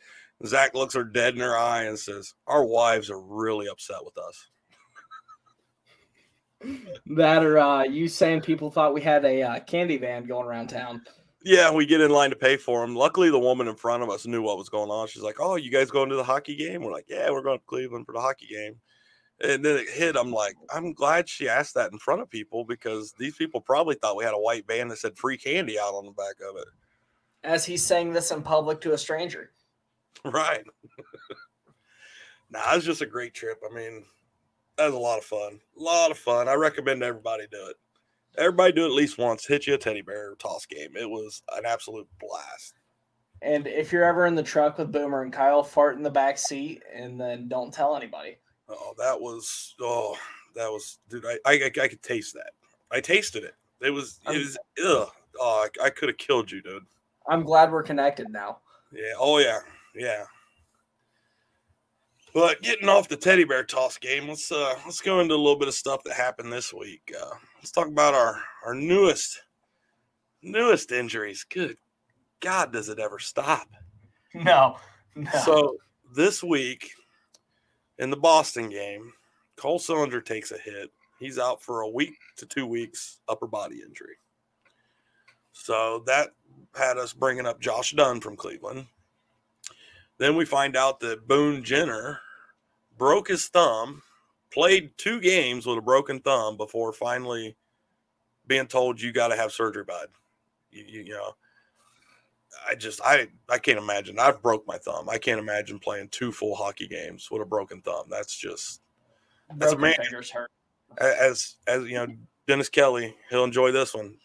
Zach 0.47 0.75
looks 0.75 0.95
her 0.95 1.03
dead 1.05 1.35
in 1.35 1.41
her 1.41 1.57
eye 1.59 1.83
and 1.85 1.99
says, 1.99 2.35
"Our 2.47 2.65
wives 2.65 3.11
are 3.11 3.21
really 3.21 3.67
upset 3.69 4.05
with 4.05 4.17
us." 4.17 4.49
That 7.07 7.43
or 7.43 7.59
uh, 7.59 7.85
you 7.85 8.09
saying 8.09 8.43
people 8.43 8.71
thought 8.71 8.95
we 8.95 9.01
had 9.01 9.25
a 9.25 9.43
uh, 9.43 9.61
candy 9.61 9.97
van 9.97 10.27
going 10.27 10.47
around 10.47 10.69
town. 10.69 11.03
Yeah, 11.43 11.73
we 11.73 11.87
get 11.87 12.03
in 12.03 12.11
line 12.11 12.31
to 12.31 12.37
pay 12.37 12.57
for 12.59 12.83
them. 12.83 12.95
Luckily, 12.95 13.31
the 13.31 13.39
woman 13.39 13.67
in 13.67 13.77
front 13.77 14.03
of 14.03 14.11
us 14.11 14.27
knew 14.27 14.43
what 14.43 14.59
was 14.59 14.69
going 14.69 14.91
on. 14.91 15.09
She's 15.09 15.23
like, 15.23 15.41
"Oh, 15.41 15.57
you 15.57 15.71
guys 15.71 15.91
going 15.91 16.11
to 16.11 16.17
the 16.17 16.25
hockey 16.25 16.55
game?" 16.55 16.83
We're 16.83 16.93
like, 16.93 17.07
"Yeah, 17.09 17.31
we're 17.31 17.43
going 17.43 17.59
to 17.59 17.65
Cleveland 17.67 18.05
for 18.05 18.13
the 18.13 18.21
hockey 18.21 18.47
game." 18.47 18.77
And 19.43 19.65
then 19.65 19.79
it 19.79 19.89
hit. 19.89 20.17
I'm 20.17 20.33
like, 20.33 20.55
I'm 20.73 20.93
glad 20.93 21.27
she 21.27 21.49
asked 21.49 21.75
that 21.75 21.93
in 21.93 21.99
front 21.99 22.21
of 22.21 22.29
people 22.29 22.65
because 22.65 23.15
these 23.19 23.37
people 23.37 23.63
probably 23.63 23.95
thought 23.95 24.17
we 24.17 24.25
had 24.25 24.35
a 24.35 24.39
white 24.39 24.67
van 24.67 24.89
that 24.89 24.99
said 24.99 25.17
free 25.17 25.39
candy 25.39 25.79
out 25.79 25.95
on 25.95 26.05
the 26.05 26.13
back 26.13 26.35
of 26.47 26.57
it. 26.57 26.67
As 27.43 27.65
he's 27.65 27.83
saying 27.83 28.13
this 28.13 28.33
in 28.33 28.43
public 28.43 28.81
to 28.83 28.93
a 28.93 28.99
stranger. 28.99 29.53
Right. 30.25 30.65
nah, 32.51 32.73
it 32.73 32.77
was 32.77 32.85
just 32.85 33.01
a 33.01 33.07
great 33.07 33.33
trip. 33.33 33.63
I 33.65 33.73
mean, 33.73 34.05
that 34.81 34.87
was 34.87 34.95
a 34.95 34.99
lot 34.99 35.19
of 35.19 35.25
fun. 35.25 35.61
A 35.79 35.83
lot 35.83 36.11
of 36.11 36.17
fun. 36.17 36.49
I 36.49 36.55
recommend 36.55 37.03
everybody 37.03 37.47
do 37.51 37.67
it. 37.69 37.77
Everybody 38.39 38.73
do 38.73 38.85
it 38.85 38.87
at 38.87 38.93
least 38.93 39.19
once. 39.19 39.47
Hit 39.47 39.67
you 39.67 39.75
a 39.75 39.79
teddy 39.79 40.01
bear 40.01 40.35
toss 40.37 40.65
game. 40.65 40.97
It 40.97 41.09
was 41.09 41.43
an 41.55 41.67
absolute 41.67 42.09
blast. 42.19 42.75
And 43.43 43.67
if 43.67 43.93
you're 43.93 44.05
ever 44.05 44.27
in 44.27 44.35
the 44.35 44.43
truck 44.43 44.79
with 44.79 44.91
Boomer 44.91 45.23
and 45.23 45.33
Kyle, 45.33 45.63
fart 45.63 45.97
in 45.97 46.03
the 46.03 46.11
back 46.11 46.39
seat 46.39 46.83
and 46.95 47.21
then 47.21 47.47
don't 47.49 47.73
tell 47.75 47.95
anybody. 47.95 48.39
Oh, 48.71 48.95
that 48.97 49.21
was 49.21 49.75
oh, 49.81 50.17
that 50.55 50.71
was 50.71 50.99
dude. 51.11 51.27
I 51.27 51.39
I, 51.45 51.71
I 51.83 51.89
could 51.89 52.03
taste 52.03 52.33
that. 52.35 52.53
I 52.91 53.01
tasted 53.01 53.45
it. 53.45 53.55
It 53.83 53.91
was 53.91 54.21
it 54.29 54.39
was 54.39 54.57
ugh. 54.83 55.11
Oh, 55.39 55.67
I, 55.81 55.87
I 55.87 55.91
could 55.91 56.09
have 56.09 56.19
killed 56.19 56.51
you, 56.51 56.63
dude. 56.63 56.87
I'm 57.29 57.43
glad 57.43 57.71
we're 57.71 57.83
connected 57.83 58.31
now. 58.31 58.59
Yeah. 58.93 59.13
Oh 59.19 59.39
yeah. 59.39 59.59
Yeah. 59.95 60.25
But 62.33 62.63
getting 62.63 62.89
off 62.89 63.09
the 63.09 63.17
teddy 63.17 63.45
bear 63.45 63.65
toss 63.65 63.99
game, 63.99 64.29
let's 64.29 64.53
uh 64.53 64.75
let's 64.85 65.01
go 65.01 65.21
into 65.21 65.35
a 65.35 65.37
little 65.37 65.59
bit 65.59 65.69
of 65.69 65.75
stuff 65.75 66.03
that 66.05 66.15
happened 66.15 66.53
this 66.53 66.73
week. 66.73 67.13
Uh, 67.21 67.35
let's 67.57 67.73
talk 67.73 67.89
about 67.89 68.15
our 68.15 68.41
our 68.65 68.75
newest 68.75 69.43
newest 70.43 70.93
injuries. 70.93 71.45
Good 71.49 71.77
God, 72.41 72.73
does 72.73 72.89
it 72.89 72.99
ever 72.99 73.19
stop? 73.19 73.69
No. 74.33 74.77
no. 75.17 75.29
So 75.45 75.77
this 76.15 76.41
week 76.41 76.93
in 77.99 78.11
the 78.11 78.17
Boston 78.17 78.71
game, 78.71 79.13
Cole 79.57 79.81
Sillinger 79.81 80.25
takes 80.25 80.53
a 80.53 80.59
hit. 80.59 80.93
He's 81.19 81.37
out 81.37 81.61
for 81.61 81.81
a 81.81 81.89
week 81.89 82.15
to 82.37 82.47
two 82.47 82.65
weeks, 82.65 83.19
upper 83.29 83.49
body 83.49 83.83
injury. 83.85 84.15
So 85.51 86.05
that 86.07 86.29
had 86.77 86.97
us 86.97 87.13
bringing 87.13 87.45
up 87.45 87.61
Josh 87.61 87.91
Dunne 87.91 88.21
from 88.21 88.37
Cleveland. 88.37 88.87
Then 90.21 90.37
we 90.37 90.45
find 90.45 90.77
out 90.77 91.01
that 91.01 91.27
Boone 91.27 91.65
Jenner 91.65 92.21
broke 92.99 93.29
his 93.29 93.49
thumb, 93.49 94.03
played 94.53 94.93
two 94.99 95.19
games 95.19 95.65
with 95.65 95.79
a 95.79 95.83
broken 95.83 96.21
thumb 96.21 96.59
before 96.59 96.93
finally 96.93 97.57
being 98.47 98.67
told 98.67 99.01
you 99.01 99.13
got 99.13 99.29
to 99.29 99.37
have 99.37 99.51
surgery, 99.51 99.83
bud. 99.83 100.09
You, 100.71 100.85
you, 100.87 101.01
you 101.05 101.13
know, 101.15 101.33
I 102.69 102.75
just 102.75 103.01
I 103.03 103.29
I 103.49 103.57
can't 103.57 103.79
imagine. 103.79 104.19
I've 104.19 104.43
broke 104.43 104.67
my 104.67 104.77
thumb. 104.77 105.09
I 105.09 105.17
can't 105.17 105.41
imagine 105.41 105.79
playing 105.79 106.09
two 106.11 106.33
full 106.33 106.55
hockey 106.55 106.87
games 106.87 107.31
with 107.31 107.41
a 107.41 107.47
broken 107.47 107.81
thumb. 107.81 108.05
That's 108.11 108.37
just 108.37 108.83
that's 109.57 109.73
a 109.73 109.79
man. 109.79 109.95
hurt. 110.35 110.51
as 111.01 111.57
as 111.67 111.85
you 111.85 111.95
know, 111.95 112.09
Dennis 112.47 112.69
Kelly, 112.69 113.17
he'll 113.31 113.45
enjoy 113.45 113.73
this 113.73 113.95
one. 113.95 114.17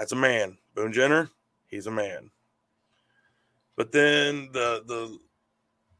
That's 0.00 0.10
a 0.10 0.16
man. 0.16 0.58
Boone 0.74 0.92
Jenner, 0.92 1.30
he's 1.68 1.86
a 1.86 1.92
man. 1.92 2.32
But 3.76 3.92
then 3.92 4.50
the 4.52 4.82
the 4.86 5.18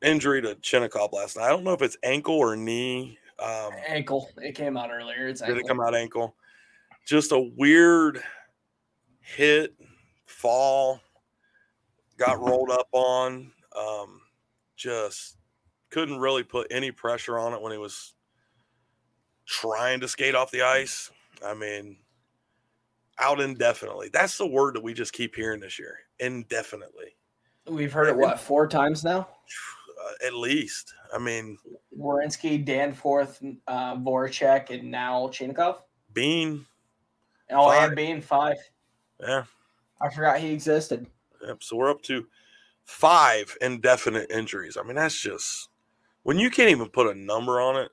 injury 0.07 0.43
to 0.43 0.55
Chinakhov 0.57 1.12
last 1.12 1.37
night. 1.37 1.47
I 1.47 1.49
don't 1.51 1.64
know 1.64 1.73
if 1.73 1.83
it's 1.83 1.97
ankle 2.03 2.35
or 2.35 2.57
knee. 2.57 3.18
Um, 3.39 3.73
Ankle. 3.87 4.29
It 4.37 4.55
came 4.55 4.77
out 4.77 4.91
earlier. 4.91 5.29
It's 5.29 5.41
did 5.41 5.51
ankle. 5.51 5.64
it 5.64 5.68
come 5.68 5.81
out 5.81 5.95
ankle? 5.95 6.37
Just 7.07 7.33
a 7.33 7.51
weird 7.57 8.23
hit, 9.20 9.75
fall, 10.27 11.01
got 12.16 12.41
rolled 12.41 12.70
up 12.70 12.89
on. 12.93 13.53
Um, 13.77 14.20
just 14.77 15.37
couldn't 15.91 16.18
really 16.18 16.43
put 16.43 16.66
any 16.70 16.91
pressure 16.91 17.39
on 17.39 17.53
it 17.53 17.61
when 17.61 17.73
he 17.73 17.79
was 17.79 18.14
trying 19.47 20.01
to 20.01 20.09
skate 20.09 20.35
off 20.35 20.51
the 20.51 20.62
ice. 20.62 21.11
I 21.45 21.55
mean, 21.55 21.97
out 23.18 23.41
indefinitely. 23.41 24.11
That's 24.12 24.39
the 24.39 24.47
word 24.47 24.75
that 24.75 24.83
we 24.83 24.95
just 24.95 25.12
keep 25.12 25.35
hearing 25.35 25.61
this 25.61 25.79
year. 25.79 25.99
Indefinitely, 26.20 27.16
We've 27.68 27.92
heard 27.92 28.08
it 28.08 28.16
what 28.16 28.40
four 28.40 28.66
times 28.66 29.04
now. 29.04 29.28
uh, 30.00 30.26
at 30.26 30.34
least. 30.34 30.94
I 31.14 31.18
mean, 31.18 31.58
Werenski, 31.96 32.64
Danforth, 32.64 33.42
uh, 33.68 33.96
Voracek, 33.96 34.70
and 34.70 34.90
now 34.90 35.28
Chinakhov. 35.28 35.78
Bean. 36.12 36.66
Oh, 37.50 37.68
Five. 37.68 37.88
and 37.88 37.96
Bean 37.96 38.20
five. 38.20 38.56
Yeah. 39.20 39.44
I 40.00 40.08
forgot 40.10 40.40
he 40.40 40.52
existed. 40.52 41.06
Yep. 41.46 41.62
So 41.62 41.76
we're 41.76 41.90
up 41.90 42.02
to 42.02 42.26
five 42.84 43.56
indefinite 43.60 44.30
injuries. 44.30 44.76
I 44.76 44.82
mean, 44.82 44.96
that's 44.96 45.20
just 45.20 45.68
when 46.24 46.38
you 46.38 46.50
can't 46.50 46.70
even 46.70 46.88
put 46.88 47.06
a 47.14 47.18
number 47.18 47.60
on 47.60 47.76
it. 47.76 47.90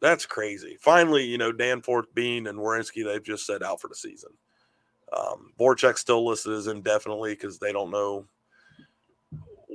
That's 0.00 0.26
crazy. 0.26 0.76
Finally, 0.80 1.24
you 1.24 1.38
know, 1.38 1.52
Danforth, 1.52 2.06
Bean, 2.14 2.46
and 2.46 2.58
Werenski, 2.58 3.04
they've 3.04 3.22
just 3.22 3.44
said 3.46 3.62
out 3.62 3.80
for 3.80 3.88
the 3.88 3.94
season. 3.96 4.30
Um, 5.16 5.52
Voracek's 5.58 6.00
still 6.00 6.24
listed 6.26 6.52
as 6.52 6.66
indefinitely 6.68 7.32
because 7.34 7.58
they 7.58 7.72
don't 7.72 7.90
know 7.90 8.24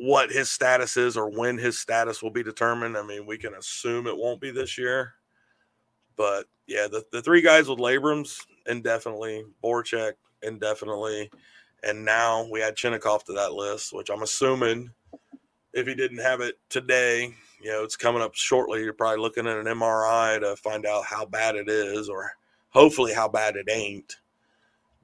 what 0.03 0.29
his 0.29 0.51
status 0.51 0.97
is 0.97 1.15
or 1.15 1.29
when 1.29 1.57
his 1.57 1.79
status 1.79 2.21
will 2.21 2.29
be 2.29 2.43
determined. 2.43 2.97
I 2.97 3.03
mean, 3.03 3.25
we 3.25 3.37
can 3.37 3.53
assume 3.53 4.05
it 4.05 4.17
won't 4.17 4.41
be 4.41 4.51
this 4.51 4.77
year. 4.77 5.13
But 6.17 6.45
yeah, 6.67 6.87
the, 6.91 7.05
the 7.13 7.21
three 7.21 7.41
guys 7.41 7.69
with 7.69 7.79
labrums 7.79 8.37
indefinitely, 8.67 9.45
Voracek 9.63 10.13
indefinitely, 10.41 11.31
and 11.83 12.03
now 12.03 12.45
we 12.51 12.61
add 12.61 12.75
Chinakhov 12.75 13.23
to 13.23 13.33
that 13.33 13.53
list, 13.53 13.93
which 13.93 14.09
I'm 14.09 14.23
assuming 14.23 14.89
if 15.71 15.87
he 15.87 15.95
didn't 15.95 16.19
have 16.19 16.41
it 16.41 16.59
today, 16.67 17.33
you 17.61 17.71
know, 17.71 17.83
it's 17.85 17.95
coming 17.95 18.21
up 18.21 18.35
shortly. 18.35 18.83
You're 18.83 18.91
probably 18.91 19.21
looking 19.21 19.47
at 19.47 19.57
an 19.57 19.67
MRI 19.67 20.37
to 20.41 20.57
find 20.57 20.85
out 20.85 21.05
how 21.05 21.25
bad 21.25 21.55
it 21.55 21.69
is, 21.69 22.09
or 22.09 22.29
hopefully 22.71 23.13
how 23.13 23.29
bad 23.29 23.55
it 23.55 23.69
ain't. 23.71 24.17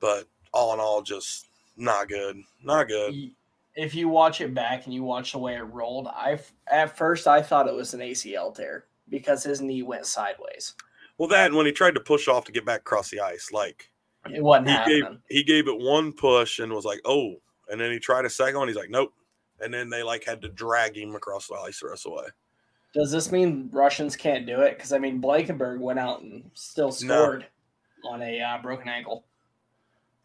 But 0.02 0.26
all 0.54 0.74
in 0.74 0.82
all, 0.82 1.02
just 1.02 1.48
not 1.78 2.10
good. 2.10 2.42
Not 2.62 2.90
good. 2.90 3.32
If 3.76 3.96
you 3.96 4.10
watch 4.10 4.42
it 4.42 4.54
back 4.54 4.86
and 4.86 4.94
you 4.94 5.04
watch 5.04 5.32
the 5.32 5.40
way 5.40 5.56
it 5.56 5.62
rolled, 5.62 6.08
I 6.08 6.40
at 6.72 6.98
first 6.98 7.28
I 7.28 7.42
thought 7.42 7.68
it 7.68 7.74
was 7.76 7.94
an 7.94 8.02
ACL 8.02 8.54
tear 8.54 8.86
because 9.10 9.44
his 9.44 9.62
knee 9.62 9.84
went 9.84 10.06
sideways. 10.06 10.76
Well, 11.18 11.30
that 11.30 11.48
and 11.48 11.56
when 11.56 11.66
he 11.66 11.72
tried 11.72 11.96
to 11.96 12.00
push 12.02 12.28
off 12.28 12.46
to 12.46 12.52
get 12.52 12.66
back 12.66 12.82
across 12.82 13.10
the 13.10 13.20
ice, 13.20 13.52
like 13.52 13.90
It 14.32 14.44
wasn't 14.44 14.68
he 14.70 14.74
happening. 14.74 15.02
gave 15.02 15.20
he 15.30 15.44
gave 15.44 15.68
it 15.68 15.78
one 15.80 16.14
push 16.14 16.60
and 16.60 16.72
was 16.74 16.86
like, 16.86 17.02
oh, 17.06 17.36
and 17.70 17.80
then 17.80 17.92
he 17.92 18.00
tried 18.00 18.26
a 18.26 18.30
second 18.30 18.58
one. 18.60 18.68
He's 18.68 18.78
like, 18.78 18.90
nope. 18.90 19.14
And 19.60 19.74
then 19.74 19.90
they 19.90 20.04
like 20.04 20.24
had 20.24 20.42
to 20.42 20.50
drag 20.50 20.98
him 20.98 21.16
across 21.16 21.48
the 21.48 21.56
ice 21.56 21.80
the 21.82 21.90
rest 21.90 22.06
of 22.06 22.12
the 22.12 22.18
way. 22.18 22.28
Does 22.94 23.12
this 23.12 23.32
mean 23.32 23.70
Russians 23.72 24.16
can't 24.16 24.48
do 24.48 24.62
it? 24.62 24.76
Because 24.78 24.94
I 24.94 24.98
mean, 24.98 25.20
Blankenburg 25.20 25.80
went 25.80 26.00
out 26.00 26.22
and 26.22 26.50
still 26.54 26.88
No. 26.88 26.94
scored 26.94 27.46
on 28.10 28.22
a 28.22 28.42
uh, 28.42 28.58
broken 28.62 28.88
ankle. 28.90 29.26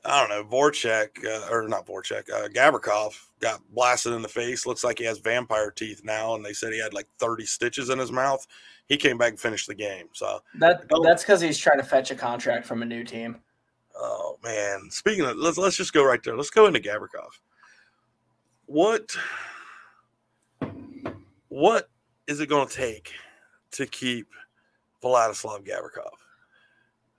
I 0.05 0.21
don't 0.21 0.29
know. 0.29 0.45
Voracek, 0.45 1.25
uh, 1.25 1.49
or 1.51 1.67
not 1.67 1.87
Voracek, 1.87 2.31
uh, 2.31 2.49
Gavrikov 2.49 3.15
got 3.41 3.61
blasted 3.73 4.13
in 4.13 4.23
the 4.23 4.29
face. 4.29 4.67
Looks 4.67 4.85
like 4.85 4.99
he 4.99 5.05
has 5.05 5.19
vampire 5.19 5.71
teeth 5.71 6.03
now, 6.05 6.35
and 6.35 6.45
they 6.45 6.53
said 6.53 6.73
he 6.73 6.83
had 6.83 6.93
like 6.93 7.09
30 7.19 7.47
stitches 7.47 7.89
in 7.89 7.99
his 7.99 8.13
mouth. 8.13 8.47
He 8.87 8.99
came 8.99 9.17
back 9.17 9.31
and 9.31 9.41
finished 9.41 9.67
the 9.67 9.75
game. 9.75 10.09
So, 10.13 10.41
That 10.59 10.85
that's 11.03 11.23
because 11.23 11.41
he's 11.41 11.59
trying 11.59 11.79
to 11.79 11.85
fetch 11.85 12.11
a 12.11 12.15
contract 12.15 12.67
from 12.67 12.83
a 12.83 12.87
new 12.87 13.03
team. 13.03 13.39
oh 13.97 14.39
man. 14.45 14.91
Speaking 14.91 15.25
of, 15.25 15.37
let's 15.39 15.57
let's 15.57 15.77
just 15.77 15.95
go 15.95 16.05
right 16.05 16.23
there. 16.23 16.37
Let's 16.37 16.51
go 16.51 16.67
into 16.67 16.81
Gavrikov. 16.81 17.31
What 18.67 19.17
what 21.49 21.89
is 22.27 22.41
it 22.41 22.49
going 22.49 22.69
to 22.69 22.75
take 22.75 23.13
to 23.73 23.87
keep 23.87 24.29
Vladislav 25.03 25.67
Gavrikov? 25.67 26.11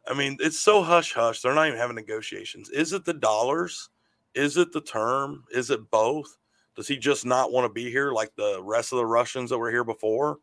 I 0.08 0.14
mean, 0.14 0.38
it's 0.40 0.60
so 0.60 0.84
hush 0.84 1.14
hush. 1.14 1.42
They're 1.42 1.54
not 1.54 1.68
even 1.68 1.80
having 1.80 1.96
negotiations. 1.96 2.70
Is 2.70 2.94
it 2.94 3.06
the 3.06 3.14
dollars? 3.14 3.90
Is 4.34 4.58
it 4.58 4.72
the 4.72 4.82
term? 4.82 5.46
Is 5.52 5.72
it 5.72 5.90
both? 5.90 6.38
Does 6.76 6.88
he 6.88 6.98
just 6.98 7.26
not 7.26 7.52
want 7.52 7.66
to 7.66 7.74
be 7.74 7.90
here 7.90 8.12
like 8.12 8.36
the 8.36 8.62
rest 8.62 8.92
of 8.92 8.98
the 8.98 9.06
Russians 9.06 9.50
that 9.50 9.58
were 9.58 9.72
here 9.72 9.84
before? 9.84 10.40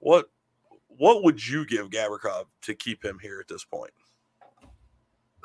What 0.00 0.26
what 0.88 1.24
would 1.24 1.46
you 1.46 1.64
give 1.64 1.90
Gavrikov 1.90 2.44
to 2.62 2.74
keep 2.74 3.04
him 3.04 3.18
here 3.20 3.40
at 3.40 3.48
this 3.48 3.64
point? 3.64 3.92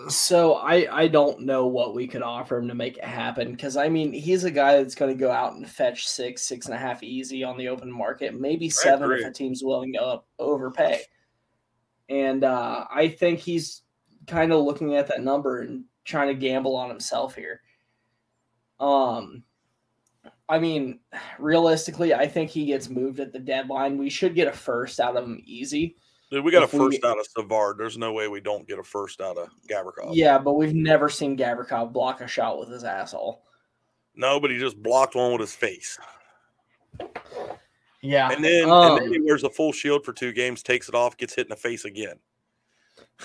So 0.09 0.55
I 0.55 1.03
I 1.03 1.07
don't 1.07 1.41
know 1.41 1.67
what 1.67 1.95
we 1.95 2.07
could 2.07 2.21
offer 2.21 2.57
him 2.57 2.67
to 2.67 2.75
make 2.75 2.97
it 2.97 3.03
happen 3.03 3.51
because 3.51 3.77
I 3.77 3.89
mean 3.89 4.11
he's 4.11 4.43
a 4.43 4.51
guy 4.51 4.77
that's 4.77 4.95
going 4.95 5.11
to 5.11 5.19
go 5.19 5.31
out 5.31 5.53
and 5.53 5.67
fetch 5.67 6.07
six 6.07 6.43
six 6.43 6.65
and 6.65 6.75
a 6.75 6.77
half 6.77 7.01
easy 7.01 7.43
on 7.43 7.57
the 7.57 7.67
open 7.67 7.91
market, 7.91 8.39
maybe 8.39 8.69
seven 8.69 9.11
if 9.11 9.25
a 9.25 9.31
team's 9.31 9.63
willing 9.63 9.93
to 9.93 10.01
up, 10.01 10.27
overpay. 10.37 11.01
And 12.09 12.43
uh, 12.43 12.85
I 12.89 13.07
think 13.09 13.39
he's 13.39 13.81
kind 14.27 14.51
of 14.51 14.63
looking 14.63 14.95
at 14.95 15.07
that 15.07 15.23
number 15.23 15.61
and 15.61 15.83
trying 16.05 16.27
to 16.29 16.33
gamble 16.33 16.75
on 16.75 16.89
himself 16.89 17.35
here. 17.35 17.61
Um, 18.79 19.43
I 20.49 20.59
mean, 20.59 20.99
realistically, 21.39 22.13
I 22.13 22.27
think 22.27 22.49
he 22.49 22.65
gets 22.65 22.89
moved 22.89 23.19
at 23.19 23.33
the 23.33 23.39
deadline. 23.39 23.97
We 23.97 24.09
should 24.09 24.35
get 24.35 24.47
a 24.47 24.53
first 24.53 24.99
out 24.99 25.17
of 25.17 25.25
him 25.25 25.41
easy. 25.45 25.97
Dude, 26.31 26.43
we 26.43 26.51
got 26.51 26.63
If 26.63 26.73
a 26.73 26.77
we- 26.77 26.91
first 26.91 27.05
out 27.05 27.19
of 27.19 27.25
Savard. 27.27 27.77
There's 27.77 27.97
no 27.97 28.13
way 28.13 28.27
we 28.27 28.41
don't 28.41 28.67
get 28.67 28.79
a 28.79 28.83
first 28.83 29.21
out 29.21 29.37
of 29.37 29.47
Gavrikov. 29.69 30.11
Yeah, 30.13 30.37
but 30.37 30.53
we've 30.53 30.73
never 30.75 31.09
seen 31.09 31.37
Gavrikov 31.37 31.91
block 31.93 32.21
a 32.21 32.27
shot 32.27 32.59
with 32.59 32.69
his 32.69 32.83
asshole. 32.83 33.43
No, 34.15 34.39
but 34.39 34.51
he 34.51 34.57
just 34.57 34.81
blocked 34.81 35.15
one 35.15 35.31
with 35.31 35.41
his 35.41 35.55
face. 35.55 35.97
Yeah. 38.01 38.31
And 38.31 38.43
then, 38.43 38.69
Um, 38.69 38.97
and 38.97 39.05
then 39.05 39.13
he 39.13 39.19
wears 39.19 39.43
a 39.43 39.49
full 39.49 39.71
shield 39.71 40.05
for 40.05 40.13
two 40.13 40.31
games, 40.31 40.61
takes 40.63 40.87
it 40.89 40.95
off, 40.95 41.17
gets 41.17 41.33
hit 41.35 41.47
in 41.47 41.49
the 41.49 41.55
face 41.55 41.85
again. 41.85 42.15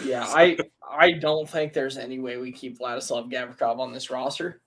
Yeah, 0.05 0.25
I 0.27 0.57
I 0.91 1.13
don't 1.13 1.49
think 1.49 1.73
there's 1.73 1.99
any 1.99 2.19
way 2.19 2.37
we 2.39 2.53
keep 2.53 2.79
Vladislav 2.79 3.31
Gavrikov 3.31 3.79
on 3.79 3.93
this 3.93 4.11
roster. 4.11 4.61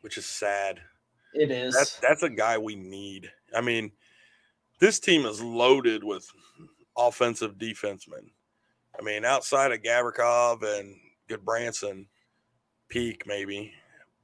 which 0.00 0.18
is 0.18 0.26
sad. 0.26 0.80
It 1.34 1.50
is. 1.50 1.74
That's 1.74 1.96
that's 2.00 2.22
a 2.22 2.28
guy 2.30 2.58
we 2.58 2.74
need. 2.76 3.30
I 3.54 3.60
mean, 3.60 3.92
this 4.78 4.98
team 5.00 5.24
is 5.26 5.40
loaded 5.42 6.04
with 6.04 6.26
offensive 6.96 7.56
defensemen. 7.56 8.30
I 8.98 9.02
mean, 9.02 9.24
outside 9.24 9.72
of 9.72 9.82
Gavrikov 9.82 10.62
and 10.62 10.96
Gudbranson, 11.28 12.06
Peeke 12.90 13.26
maybe, 13.26 13.72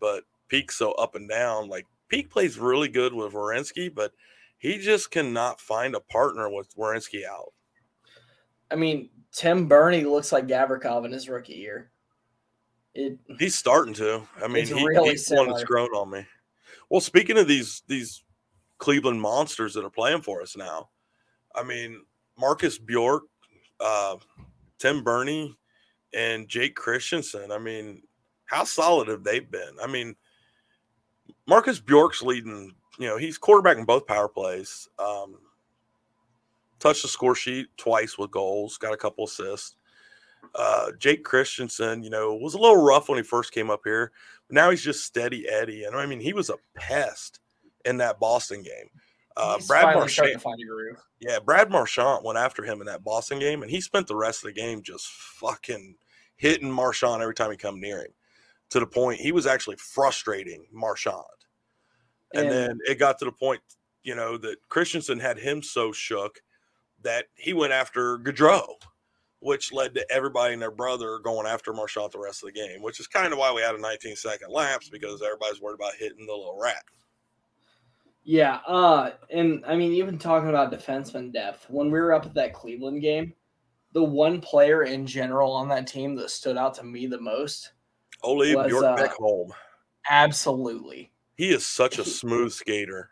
but 0.00 0.24
Peeke's 0.50 0.76
so 0.76 0.92
up 0.92 1.14
and 1.14 1.28
down. 1.28 1.68
Like 1.68 1.86
Peeke 2.10 2.28
plays 2.30 2.58
really 2.58 2.88
good 2.88 3.14
with 3.14 3.32
Werenski, 3.32 3.94
but 3.94 4.12
he 4.58 4.78
just 4.78 5.10
cannot 5.10 5.60
find 5.60 5.94
a 5.94 6.00
partner 6.00 6.50
with 6.50 6.74
Werenski 6.76 7.24
out. 7.24 7.52
I 8.70 8.76
mean, 8.76 9.08
Tim 9.32 9.66
Berni 9.66 10.04
looks 10.04 10.32
like 10.32 10.46
Gavrikov 10.46 11.04
in 11.04 11.12
his 11.12 11.28
rookie 11.28 11.54
year. 11.54 11.90
It 12.94 13.18
He's 13.38 13.54
starting 13.54 13.94
to. 13.94 14.22
I 14.42 14.48
mean, 14.48 14.66
he, 14.66 14.74
really 14.74 15.10
he's 15.10 15.26
the 15.26 15.36
one 15.36 15.48
that's 15.48 15.64
grown 15.64 15.90
on 15.90 16.10
me. 16.10 16.26
Well, 16.90 17.00
speaking 17.00 17.38
of 17.38 17.46
these 17.46 17.82
these 17.86 18.24
Cleveland 18.78 19.20
monsters 19.20 19.74
that 19.74 19.84
are 19.84 19.90
playing 19.90 20.22
for 20.22 20.42
us 20.42 20.56
now, 20.56 20.90
I 21.54 21.62
mean 21.62 22.02
Marcus 22.38 22.78
Bjork, 22.78 23.24
uh, 23.80 24.16
Tim 24.78 25.02
Berni, 25.02 25.56
and 26.14 26.48
Jake 26.48 26.74
Christiansen. 26.74 27.52
I 27.52 27.58
mean, 27.58 28.02
how 28.46 28.64
solid 28.64 29.08
have 29.08 29.24
they 29.24 29.40
been? 29.40 29.76
I 29.82 29.86
mean, 29.86 30.16
Marcus 31.46 31.80
Bjork's 31.80 32.22
leading. 32.22 32.74
You 32.98 33.06
know, 33.06 33.16
he's 33.16 33.38
quarterbacking 33.38 33.86
both 33.86 34.06
power 34.06 34.28
plays. 34.28 34.88
Um, 34.98 35.36
touched 36.78 37.02
the 37.02 37.08
score 37.08 37.34
sheet 37.34 37.68
twice 37.76 38.18
with 38.18 38.30
goals. 38.30 38.78
Got 38.78 38.94
a 38.94 38.98
couple 38.98 39.24
assists. 39.24 39.76
Uh, 40.54 40.92
Jake 40.98 41.24
Christiansen, 41.24 42.02
you 42.02 42.10
know, 42.10 42.34
was 42.34 42.54
a 42.54 42.58
little 42.58 42.82
rough 42.82 43.08
when 43.08 43.18
he 43.18 43.22
first 43.22 43.52
came 43.52 43.70
up 43.70 43.80
here. 43.84 44.12
But 44.48 44.54
now 44.54 44.70
he's 44.70 44.82
just 44.82 45.04
steady 45.04 45.48
Eddie, 45.48 45.84
and 45.84 45.94
I 45.94 46.06
mean, 46.06 46.20
he 46.20 46.32
was 46.32 46.50
a 46.50 46.56
pest 46.74 47.40
in 47.84 47.98
that 47.98 48.18
Boston 48.18 48.62
game. 48.62 48.90
Uh, 49.36 49.58
Brad 49.68 49.94
Marchand, 49.94 50.32
to 50.32 50.38
find 50.40 50.60
a 50.60 50.66
groove. 50.66 50.96
yeah, 51.20 51.38
Brad 51.38 51.70
Marchand 51.70 52.24
went 52.24 52.38
after 52.38 52.64
him 52.64 52.80
in 52.80 52.86
that 52.86 53.04
Boston 53.04 53.38
game, 53.38 53.62
and 53.62 53.70
he 53.70 53.80
spent 53.80 54.08
the 54.08 54.16
rest 54.16 54.42
of 54.44 54.48
the 54.48 54.60
game 54.60 54.82
just 54.82 55.06
fucking 55.06 55.94
hitting 56.34 56.70
Marchand 56.70 57.22
every 57.22 57.34
time 57.34 57.50
he 57.50 57.56
come 57.56 57.80
near 57.80 58.00
him, 58.00 58.12
to 58.70 58.80
the 58.80 58.86
point 58.86 59.20
he 59.20 59.30
was 59.30 59.46
actually 59.46 59.76
frustrating 59.76 60.66
Marchand. 60.72 61.22
And, 62.34 62.46
And- 62.46 62.52
then 62.52 62.78
it 62.86 62.96
got 62.98 63.18
to 63.20 63.24
the 63.24 63.32
point, 63.32 63.60
you 64.02 64.14
know, 64.14 64.36
that 64.38 64.56
Christiansen 64.68 65.18
had 65.20 65.38
him 65.38 65.62
so 65.62 65.92
shook 65.92 66.40
that 67.02 67.26
he 67.34 67.52
went 67.52 67.72
after 67.72 68.18
Gaudreau, 68.18 68.74
which 69.40 69.72
led 69.72 69.94
to 69.94 70.12
everybody 70.12 70.52
and 70.52 70.60
their 70.62 70.70
brother 70.70 71.18
going 71.20 71.46
after 71.46 71.72
Marchand 71.72 72.10
the 72.12 72.18
rest 72.18 72.42
of 72.42 72.48
the 72.48 72.52
game, 72.52 72.82
which 72.82 72.98
is 73.00 73.06
kind 73.06 73.32
of 73.32 73.38
why 73.38 73.52
we 73.52 73.62
had 73.62 73.74
a 73.74 73.80
19 73.80 74.16
second 74.16 74.50
lapse 74.50 74.88
because 74.88 75.22
everybody's 75.22 75.60
worried 75.60 75.76
about 75.76 75.94
hitting 75.94 76.26
the 76.26 76.32
little 76.32 76.58
rat. 76.60 76.82
Yeah, 78.24 78.56
uh, 78.66 79.12
and 79.30 79.64
I 79.66 79.74
mean, 79.76 79.92
even 79.92 80.18
talking 80.18 80.50
about 80.50 80.72
defenseman 80.72 81.32
depth, 81.32 81.64
when 81.70 81.90
we 81.90 81.98
were 81.98 82.12
up 82.12 82.26
at 82.26 82.34
that 82.34 82.52
Cleveland 82.52 83.00
game, 83.00 83.32
the 83.92 84.04
one 84.04 84.40
player 84.42 84.82
in 84.82 85.06
general 85.06 85.52
on 85.52 85.68
that 85.68 85.86
team 85.86 86.14
that 86.16 86.28
stood 86.30 86.58
out 86.58 86.74
to 86.74 86.84
me 86.84 87.06
the 87.06 87.20
most, 87.20 87.72
Ole 88.22 88.54
Was, 88.54 88.66
Bjork 88.66 88.84
uh, 88.84 88.96
Beckholm. 88.96 89.48
absolutely, 90.10 91.10
He 91.38 91.50
is 91.50 91.66
such 91.66 91.98
a 91.98 92.02
he- 92.02 92.10
smooth 92.10 92.52
skater. 92.52 93.10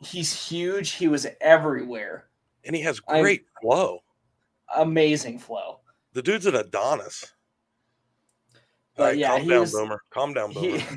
he's 0.00 0.48
huge. 0.48 0.92
He 0.92 1.06
was 1.08 1.26
everywhere. 1.40 2.26
and 2.64 2.74
he 2.74 2.82
has 2.82 3.00
I'm- 3.06 3.22
great 3.22 3.44
flow. 3.62 4.00
Amazing 4.76 5.38
flow. 5.38 5.78
The 6.14 6.22
dude's 6.22 6.46
an 6.46 6.56
Adonis. 6.56 7.24
But 8.96 9.02
right, 9.04 9.18
yeah, 9.18 9.28
calm 9.38 9.46
down, 9.48 9.60
was- 9.60 9.72
Boomer. 9.72 10.02
Calm 10.10 10.34
down, 10.34 10.52
Boomer. 10.52 10.82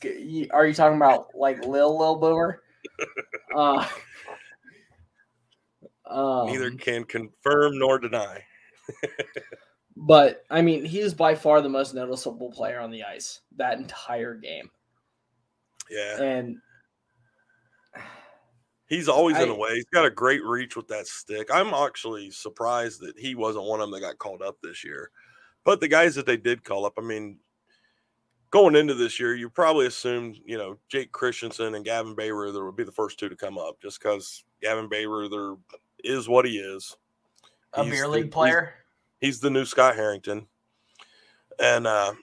He, 0.00 0.48
are 0.50 0.64
you 0.64 0.74
talking 0.74 0.96
about 0.96 1.34
like 1.34 1.64
Lil 1.64 1.98
Lil 1.98 2.16
Boomer? 2.16 2.62
Uh, 3.56 3.86
um, 6.06 6.46
Neither 6.46 6.70
can 6.72 7.04
confirm 7.04 7.78
nor 7.78 7.98
deny. 7.98 8.42
But 9.96 10.44
I 10.50 10.62
mean, 10.62 10.84
he 10.86 11.00
is 11.00 11.12
by 11.14 11.34
far 11.34 11.60
the 11.60 11.68
most 11.68 11.94
noticeable 11.94 12.50
player 12.50 12.80
on 12.80 12.90
the 12.90 13.02
ice 13.04 13.40
that 13.56 13.76
entire 13.78 14.34
game. 14.34 14.70
Yeah, 15.92 16.22
And 16.22 16.56
he's 18.86 19.08
always 19.08 19.38
in 19.38 19.48
a 19.48 19.54
way. 19.54 19.74
He's 19.74 19.84
got 19.92 20.04
a 20.06 20.10
great 20.10 20.42
reach 20.44 20.76
with 20.76 20.88
that 20.88 21.06
stick. 21.06 21.48
I'm 21.52 21.74
actually 21.74 22.30
surprised 22.30 23.00
that 23.00 23.18
he 23.18 23.34
wasn't 23.34 23.64
one 23.66 23.80
of 23.80 23.90
them 23.90 24.00
that 24.00 24.06
got 24.06 24.18
called 24.18 24.42
up 24.42 24.56
this 24.62 24.84
year. 24.84 25.10
But 25.64 25.80
the 25.80 25.88
guys 25.88 26.14
that 26.14 26.26
they 26.26 26.36
did 26.36 26.64
call 26.64 26.84
up, 26.86 26.94
I 26.98 27.02
mean, 27.02 27.38
going 28.50 28.74
into 28.76 28.94
this 28.94 29.20
year, 29.20 29.34
you 29.34 29.48
probably 29.48 29.86
assumed, 29.86 30.38
you 30.44 30.58
know, 30.58 30.78
Jake 30.88 31.12
Christiansen 31.12 31.74
and 31.74 31.84
Gavin 31.84 32.16
Bayreuther 32.16 32.64
would 32.64 32.76
be 32.76 32.84
the 32.84 32.92
first 32.92 33.18
two 33.18 33.28
to 33.28 33.36
come 33.36 33.58
up 33.58 33.80
just 33.80 34.00
because 34.00 34.44
Gavin 34.60 34.88
Bayreuther 34.88 35.58
is 36.04 36.28
what 36.28 36.44
he 36.46 36.58
is. 36.58 36.96
a 37.74 37.84
He's 37.84 37.92
beer 37.92 38.02
the- 38.04 38.08
league 38.08 38.24
he's- 38.24 38.34
player. 38.34 38.74
He's 39.20 39.38
the 39.40 39.50
new 39.50 39.64
Scott 39.64 39.94
Harrington. 39.94 40.48
And 41.60 41.86
uh, 41.86 42.14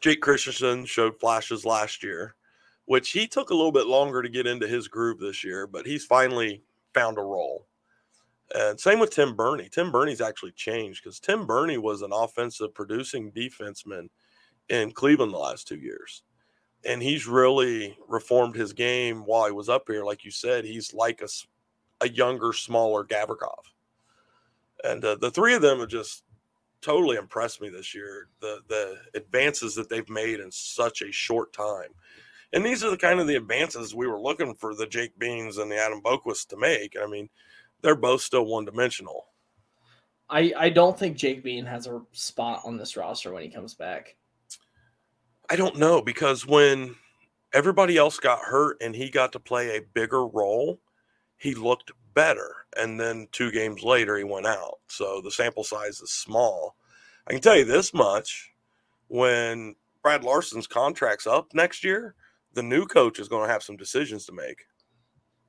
Jake 0.00 0.20
Christiansen 0.22 0.84
showed 0.86 1.18
flashes 1.18 1.64
last 1.64 2.04
year, 2.04 2.36
which 2.86 3.10
he 3.10 3.26
took 3.26 3.50
a 3.50 3.54
little 3.54 3.72
bit 3.72 3.86
longer 3.86 4.22
to 4.22 4.28
get 4.28 4.46
into 4.46 4.66
his 4.66 4.88
groove 4.88 5.18
this 5.18 5.44
year, 5.44 5.66
but 5.66 5.86
he's 5.86 6.04
finally 6.04 6.62
found 6.94 7.18
a 7.18 7.22
role. 7.22 7.66
And 8.54 8.78
same 8.78 9.00
with 9.00 9.10
Tim 9.10 9.34
Berni. 9.34 9.68
Tim 9.68 9.90
Berni's 9.90 10.20
actually 10.20 10.52
changed 10.52 11.02
because 11.02 11.18
Tim 11.18 11.46
Berni 11.46 11.78
was 11.78 12.02
an 12.02 12.12
offensive 12.12 12.72
producing 12.74 13.32
defenseman 13.32 14.08
in 14.68 14.92
Cleveland 14.92 15.32
the 15.32 15.38
last 15.38 15.66
two 15.66 15.78
years. 15.78 16.22
And 16.84 17.02
he's 17.02 17.26
really 17.26 17.98
reformed 18.08 18.54
his 18.54 18.72
game 18.72 19.24
while 19.24 19.46
he 19.46 19.52
was 19.52 19.68
up 19.68 19.84
here. 19.88 20.04
Like 20.04 20.24
you 20.24 20.30
said, 20.30 20.64
he's 20.64 20.94
like 20.94 21.22
a, 21.22 21.28
a 22.04 22.08
younger, 22.08 22.52
smaller 22.52 23.04
Gavrikov. 23.04 23.64
And 24.84 25.04
uh, 25.04 25.16
the 25.16 25.30
three 25.32 25.54
of 25.54 25.62
them 25.62 25.80
have 25.80 25.88
just 25.88 26.22
totally 26.80 27.16
impressed 27.16 27.60
me 27.60 27.68
this 27.68 27.94
year. 27.94 28.28
The 28.40 28.60
the 28.68 28.98
advances 29.14 29.74
that 29.74 29.88
they've 29.88 30.08
made 30.08 30.38
in 30.38 30.52
such 30.52 31.02
a 31.02 31.10
short 31.10 31.52
time. 31.52 31.90
And 32.52 32.64
these 32.64 32.84
are 32.84 32.90
the 32.90 32.96
kind 32.96 33.20
of 33.20 33.26
the 33.26 33.36
advances 33.36 33.94
we 33.94 34.06
were 34.06 34.20
looking 34.20 34.54
for 34.54 34.74
the 34.74 34.86
Jake 34.86 35.18
Beans 35.18 35.58
and 35.58 35.70
the 35.70 35.78
Adam 35.78 36.00
Boqvist 36.00 36.48
to 36.48 36.56
make. 36.56 36.96
I 37.00 37.06
mean, 37.06 37.28
they're 37.82 37.94
both 37.94 38.22
still 38.22 38.46
one 38.46 38.64
dimensional. 38.64 39.26
I, 40.28 40.52
I 40.56 40.68
don't 40.70 40.98
think 40.98 41.16
Jake 41.16 41.44
Bean 41.44 41.66
has 41.66 41.86
a 41.86 42.02
spot 42.12 42.62
on 42.64 42.76
this 42.76 42.96
roster 42.96 43.32
when 43.32 43.42
he 43.42 43.48
comes 43.48 43.74
back. 43.74 44.16
I 45.48 45.56
don't 45.56 45.78
know 45.78 46.02
because 46.02 46.46
when 46.46 46.96
everybody 47.52 47.96
else 47.96 48.18
got 48.18 48.40
hurt 48.40 48.78
and 48.80 48.94
he 48.94 49.10
got 49.10 49.32
to 49.32 49.40
play 49.40 49.76
a 49.76 49.82
bigger 49.94 50.26
role, 50.26 50.80
he 51.36 51.54
looked 51.54 51.92
better. 52.14 52.52
And 52.76 52.98
then 52.98 53.28
two 53.30 53.52
games 53.52 53.82
later, 53.82 54.16
he 54.16 54.24
went 54.24 54.46
out. 54.46 54.78
So 54.88 55.20
the 55.20 55.30
sample 55.30 55.64
size 55.64 56.00
is 56.00 56.10
small. 56.10 56.74
I 57.28 57.32
can 57.32 57.42
tell 57.42 57.56
you 57.56 57.64
this 57.64 57.94
much 57.94 58.52
when 59.08 59.76
Brad 60.02 60.24
Larsen's 60.24 60.66
contract's 60.66 61.26
up 61.26 61.54
next 61.54 61.84
year, 61.84 62.14
the 62.56 62.62
new 62.62 62.86
coach 62.86 63.20
is 63.20 63.28
going 63.28 63.46
to 63.46 63.52
have 63.52 63.62
some 63.62 63.76
decisions 63.76 64.26
to 64.26 64.32
make. 64.32 64.66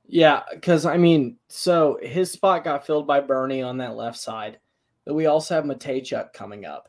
Yeah, 0.06 0.42
because 0.52 0.86
I 0.86 0.96
mean, 0.96 1.36
so 1.48 1.98
his 2.00 2.30
spot 2.30 2.62
got 2.62 2.86
filled 2.86 3.06
by 3.06 3.20
Berni 3.20 3.62
on 3.62 3.78
that 3.78 3.96
left 3.96 4.18
side, 4.18 4.58
but 5.04 5.14
we 5.14 5.26
also 5.26 5.54
have 5.54 5.64
Mateychuk 5.64 6.32
coming 6.32 6.64
up. 6.64 6.88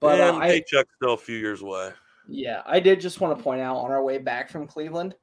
But 0.00 0.20
uh, 0.20 0.34
and 0.34 0.42
I, 0.42 0.60
still 0.60 1.14
a 1.14 1.16
few 1.16 1.38
years 1.38 1.62
away. 1.62 1.92
Yeah, 2.28 2.62
I 2.66 2.80
did 2.80 3.00
just 3.00 3.20
want 3.20 3.38
to 3.38 3.42
point 3.42 3.60
out 3.60 3.76
on 3.76 3.90
our 3.92 4.02
way 4.02 4.18
back 4.18 4.50
from 4.50 4.66
Cleveland, 4.66 5.14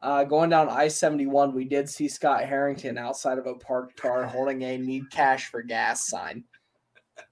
uh, 0.00 0.24
going 0.24 0.50
down 0.50 0.68
I 0.68 0.88
71, 0.88 1.54
we 1.54 1.64
did 1.64 1.88
see 1.88 2.08
Scott 2.08 2.44
Harrington 2.44 2.98
outside 2.98 3.38
of 3.38 3.46
a 3.46 3.54
parked 3.54 4.00
car 4.00 4.24
holding 4.24 4.62
a 4.62 4.78
need 4.78 5.10
cash 5.10 5.50
for 5.50 5.62
gas 5.62 6.08
sign. 6.08 6.44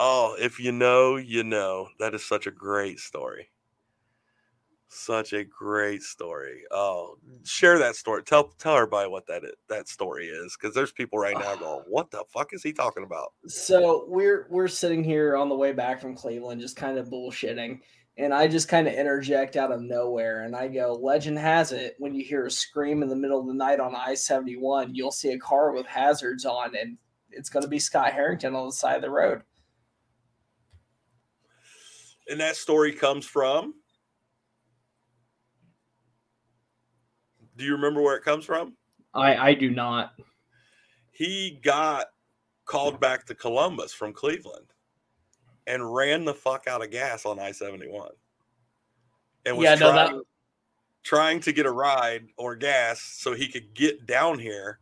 Oh, 0.00 0.36
if 0.38 0.60
you 0.60 0.70
know, 0.70 1.16
you 1.16 1.42
know. 1.42 1.88
That 1.98 2.14
is 2.14 2.24
such 2.24 2.46
a 2.46 2.52
great 2.52 3.00
story. 3.00 3.48
Such 4.90 5.34
a 5.34 5.44
great 5.44 6.02
story. 6.02 6.62
Oh, 6.70 7.18
share 7.44 7.78
that 7.78 7.94
story. 7.94 8.22
Tell 8.22 8.48
tell 8.58 8.74
everybody 8.74 9.08
what 9.10 9.26
that 9.26 9.44
is, 9.44 9.52
that 9.68 9.86
story 9.86 10.28
is, 10.28 10.56
because 10.58 10.74
there's 10.74 10.92
people 10.92 11.18
right 11.18 11.38
now 11.38 11.56
going, 11.56 11.84
"What 11.88 12.10
the 12.10 12.24
fuck 12.32 12.54
is 12.54 12.62
he 12.62 12.72
talking 12.72 13.04
about?" 13.04 13.34
So 13.46 14.06
we're 14.08 14.46
we're 14.48 14.66
sitting 14.66 15.04
here 15.04 15.36
on 15.36 15.50
the 15.50 15.54
way 15.54 15.72
back 15.72 16.00
from 16.00 16.14
Cleveland, 16.16 16.62
just 16.62 16.76
kind 16.76 16.96
of 16.96 17.08
bullshitting, 17.08 17.80
and 18.16 18.32
I 18.32 18.48
just 18.48 18.68
kind 18.68 18.88
of 18.88 18.94
interject 18.94 19.56
out 19.56 19.72
of 19.72 19.82
nowhere, 19.82 20.44
and 20.44 20.56
I 20.56 20.68
go, 20.68 20.94
"Legend 20.94 21.38
has 21.38 21.70
it, 21.72 21.94
when 21.98 22.14
you 22.14 22.24
hear 22.24 22.46
a 22.46 22.50
scream 22.50 23.02
in 23.02 23.10
the 23.10 23.16
middle 23.16 23.40
of 23.40 23.46
the 23.46 23.52
night 23.52 23.80
on 23.80 23.94
I 23.94 24.14
seventy 24.14 24.56
one, 24.56 24.94
you'll 24.94 25.12
see 25.12 25.32
a 25.32 25.38
car 25.38 25.72
with 25.72 25.84
hazards 25.84 26.46
on, 26.46 26.74
and 26.74 26.96
it's 27.30 27.50
going 27.50 27.62
to 27.62 27.68
be 27.68 27.78
Scott 27.78 28.14
Harrington 28.14 28.54
on 28.54 28.66
the 28.66 28.72
side 28.72 28.96
of 28.96 29.02
the 29.02 29.10
road." 29.10 29.42
And 32.26 32.40
that 32.40 32.56
story 32.56 32.92
comes 32.92 33.26
from. 33.26 33.74
Do 37.58 37.64
you 37.64 37.72
remember 37.72 38.00
where 38.00 38.16
it 38.16 38.22
comes 38.24 38.44
from? 38.44 38.74
I 39.14 39.36
I 39.36 39.54
do 39.54 39.70
not. 39.70 40.12
He 41.10 41.58
got 41.62 42.06
called 42.64 43.00
back 43.00 43.26
to 43.26 43.34
Columbus 43.34 43.92
from 43.92 44.12
Cleveland 44.12 44.66
and 45.66 45.92
ran 45.94 46.24
the 46.24 46.34
fuck 46.34 46.68
out 46.68 46.82
of 46.84 46.90
gas 46.90 47.26
on 47.26 47.38
I 47.40 47.50
71. 47.50 48.10
And 49.44 49.56
was 49.56 49.64
Yeah, 49.64 49.74
no, 49.74 49.90
trying, 49.90 50.16
that- 50.16 50.24
trying 51.02 51.40
to 51.40 51.52
get 51.52 51.66
a 51.66 51.70
ride 51.70 52.28
or 52.36 52.54
gas 52.54 53.00
so 53.02 53.34
he 53.34 53.48
could 53.48 53.74
get 53.74 54.06
down 54.06 54.38
here 54.38 54.78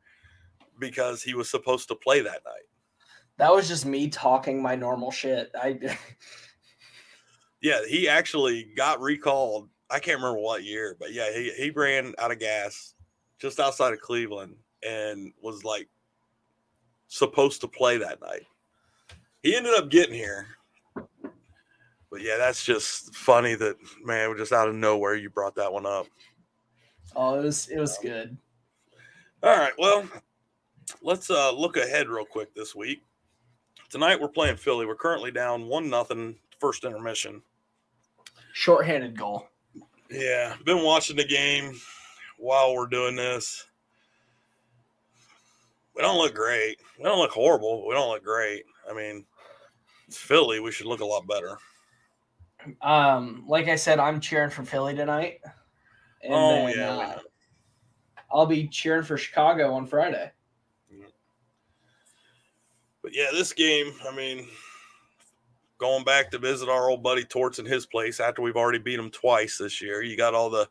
because 0.78 1.22
he 1.22 1.32
was 1.34 1.48
supposed 1.48 1.88
to 1.88 1.94
play 1.94 2.20
that 2.20 2.44
night. 2.44 2.66
That 3.38 3.52
was 3.52 3.68
just 3.68 3.86
me 3.86 4.08
talking 4.08 4.60
my 4.60 4.74
normal 4.76 5.10
shit. 5.10 5.50
I 5.54 5.78
Yeah, 7.62 7.80
he 7.88 8.06
actually 8.08 8.64
got 8.76 9.00
recalled. 9.00 9.70
I 9.90 9.98
can't 9.98 10.18
remember 10.18 10.40
what 10.40 10.64
year, 10.64 10.96
but 10.98 11.12
yeah, 11.12 11.32
he, 11.32 11.50
he 11.56 11.70
ran 11.70 12.14
out 12.18 12.32
of 12.32 12.38
gas 12.38 12.94
just 13.38 13.60
outside 13.60 13.92
of 13.92 14.00
Cleveland 14.00 14.56
and 14.82 15.32
was 15.40 15.64
like 15.64 15.88
supposed 17.06 17.60
to 17.60 17.68
play 17.68 17.98
that 17.98 18.20
night. 18.20 18.46
He 19.42 19.54
ended 19.54 19.74
up 19.74 19.90
getting 19.90 20.14
here, 20.14 20.46
but 22.10 22.20
yeah, 22.20 22.36
that's 22.36 22.64
just 22.64 23.14
funny 23.14 23.54
that 23.54 23.76
man, 24.04 24.36
just 24.36 24.52
out 24.52 24.68
of 24.68 24.74
nowhere 24.74 25.14
you 25.14 25.30
brought 25.30 25.54
that 25.54 25.72
one 25.72 25.86
up. 25.86 26.06
Oh, 27.14 27.38
it 27.38 27.42
was 27.42 27.68
it 27.68 27.78
was 27.78 27.98
good. 27.98 28.36
All 29.42 29.56
right, 29.56 29.72
well, 29.78 30.08
let's 31.00 31.30
uh 31.30 31.52
look 31.52 31.76
ahead 31.76 32.08
real 32.08 32.24
quick 32.24 32.54
this 32.54 32.74
week. 32.74 33.02
Tonight 33.88 34.20
we're 34.20 34.28
playing 34.28 34.56
Philly. 34.56 34.84
We're 34.84 34.96
currently 34.96 35.30
down 35.30 35.68
one 35.68 35.88
nothing 35.88 36.36
first 36.58 36.84
intermission. 36.84 37.42
Shorthanded 38.52 39.16
goal. 39.16 39.48
Yeah, 40.10 40.54
been 40.64 40.82
watching 40.82 41.16
the 41.16 41.24
game 41.24 41.74
while 42.38 42.74
we're 42.74 42.86
doing 42.86 43.16
this. 43.16 43.66
We 45.94 46.02
don't 46.02 46.18
look 46.18 46.34
great. 46.34 46.78
We 46.98 47.04
don't 47.04 47.18
look 47.18 47.32
horrible. 47.32 47.80
But 47.80 47.88
we 47.88 47.94
don't 47.94 48.10
look 48.10 48.24
great. 48.24 48.64
I 48.88 48.92
mean, 48.92 49.24
it's 50.06 50.18
Philly. 50.18 50.60
We 50.60 50.70
should 50.70 50.86
look 50.86 51.00
a 51.00 51.04
lot 51.04 51.26
better. 51.26 51.56
Um, 52.82 53.44
like 53.48 53.68
I 53.68 53.76
said, 53.76 53.98
I'm 53.98 54.20
cheering 54.20 54.50
for 54.50 54.64
Philly 54.64 54.94
tonight. 54.94 55.40
And 56.22 56.34
oh 56.34 56.66
then, 56.66 56.74
yeah, 56.76 56.96
uh. 56.96 57.18
I'll 58.30 58.46
be 58.46 58.68
cheering 58.68 59.04
for 59.04 59.16
Chicago 59.16 59.72
on 59.72 59.86
Friday. 59.86 60.30
But 63.02 63.14
yeah, 63.14 63.28
this 63.32 63.52
game. 63.52 63.92
I 64.06 64.14
mean, 64.14 64.48
going 65.78 66.04
back 66.04 66.30
to 66.30 66.38
visit 66.38 66.68
our 66.68 66.88
old 66.88 67.02
buddy 67.02 67.24
Torts 67.24 67.58
in 67.58 67.66
his 67.66 67.86
place 67.86 68.20
after 68.20 68.42
we've 68.42 68.56
already 68.56 68.78
beat 68.78 68.98
him 68.98 69.10
twice 69.10 69.58
this 69.58 69.80
year. 69.80 70.02
You 70.02 70.16
got 70.16 70.34
all 70.34 70.50
the 70.50 70.68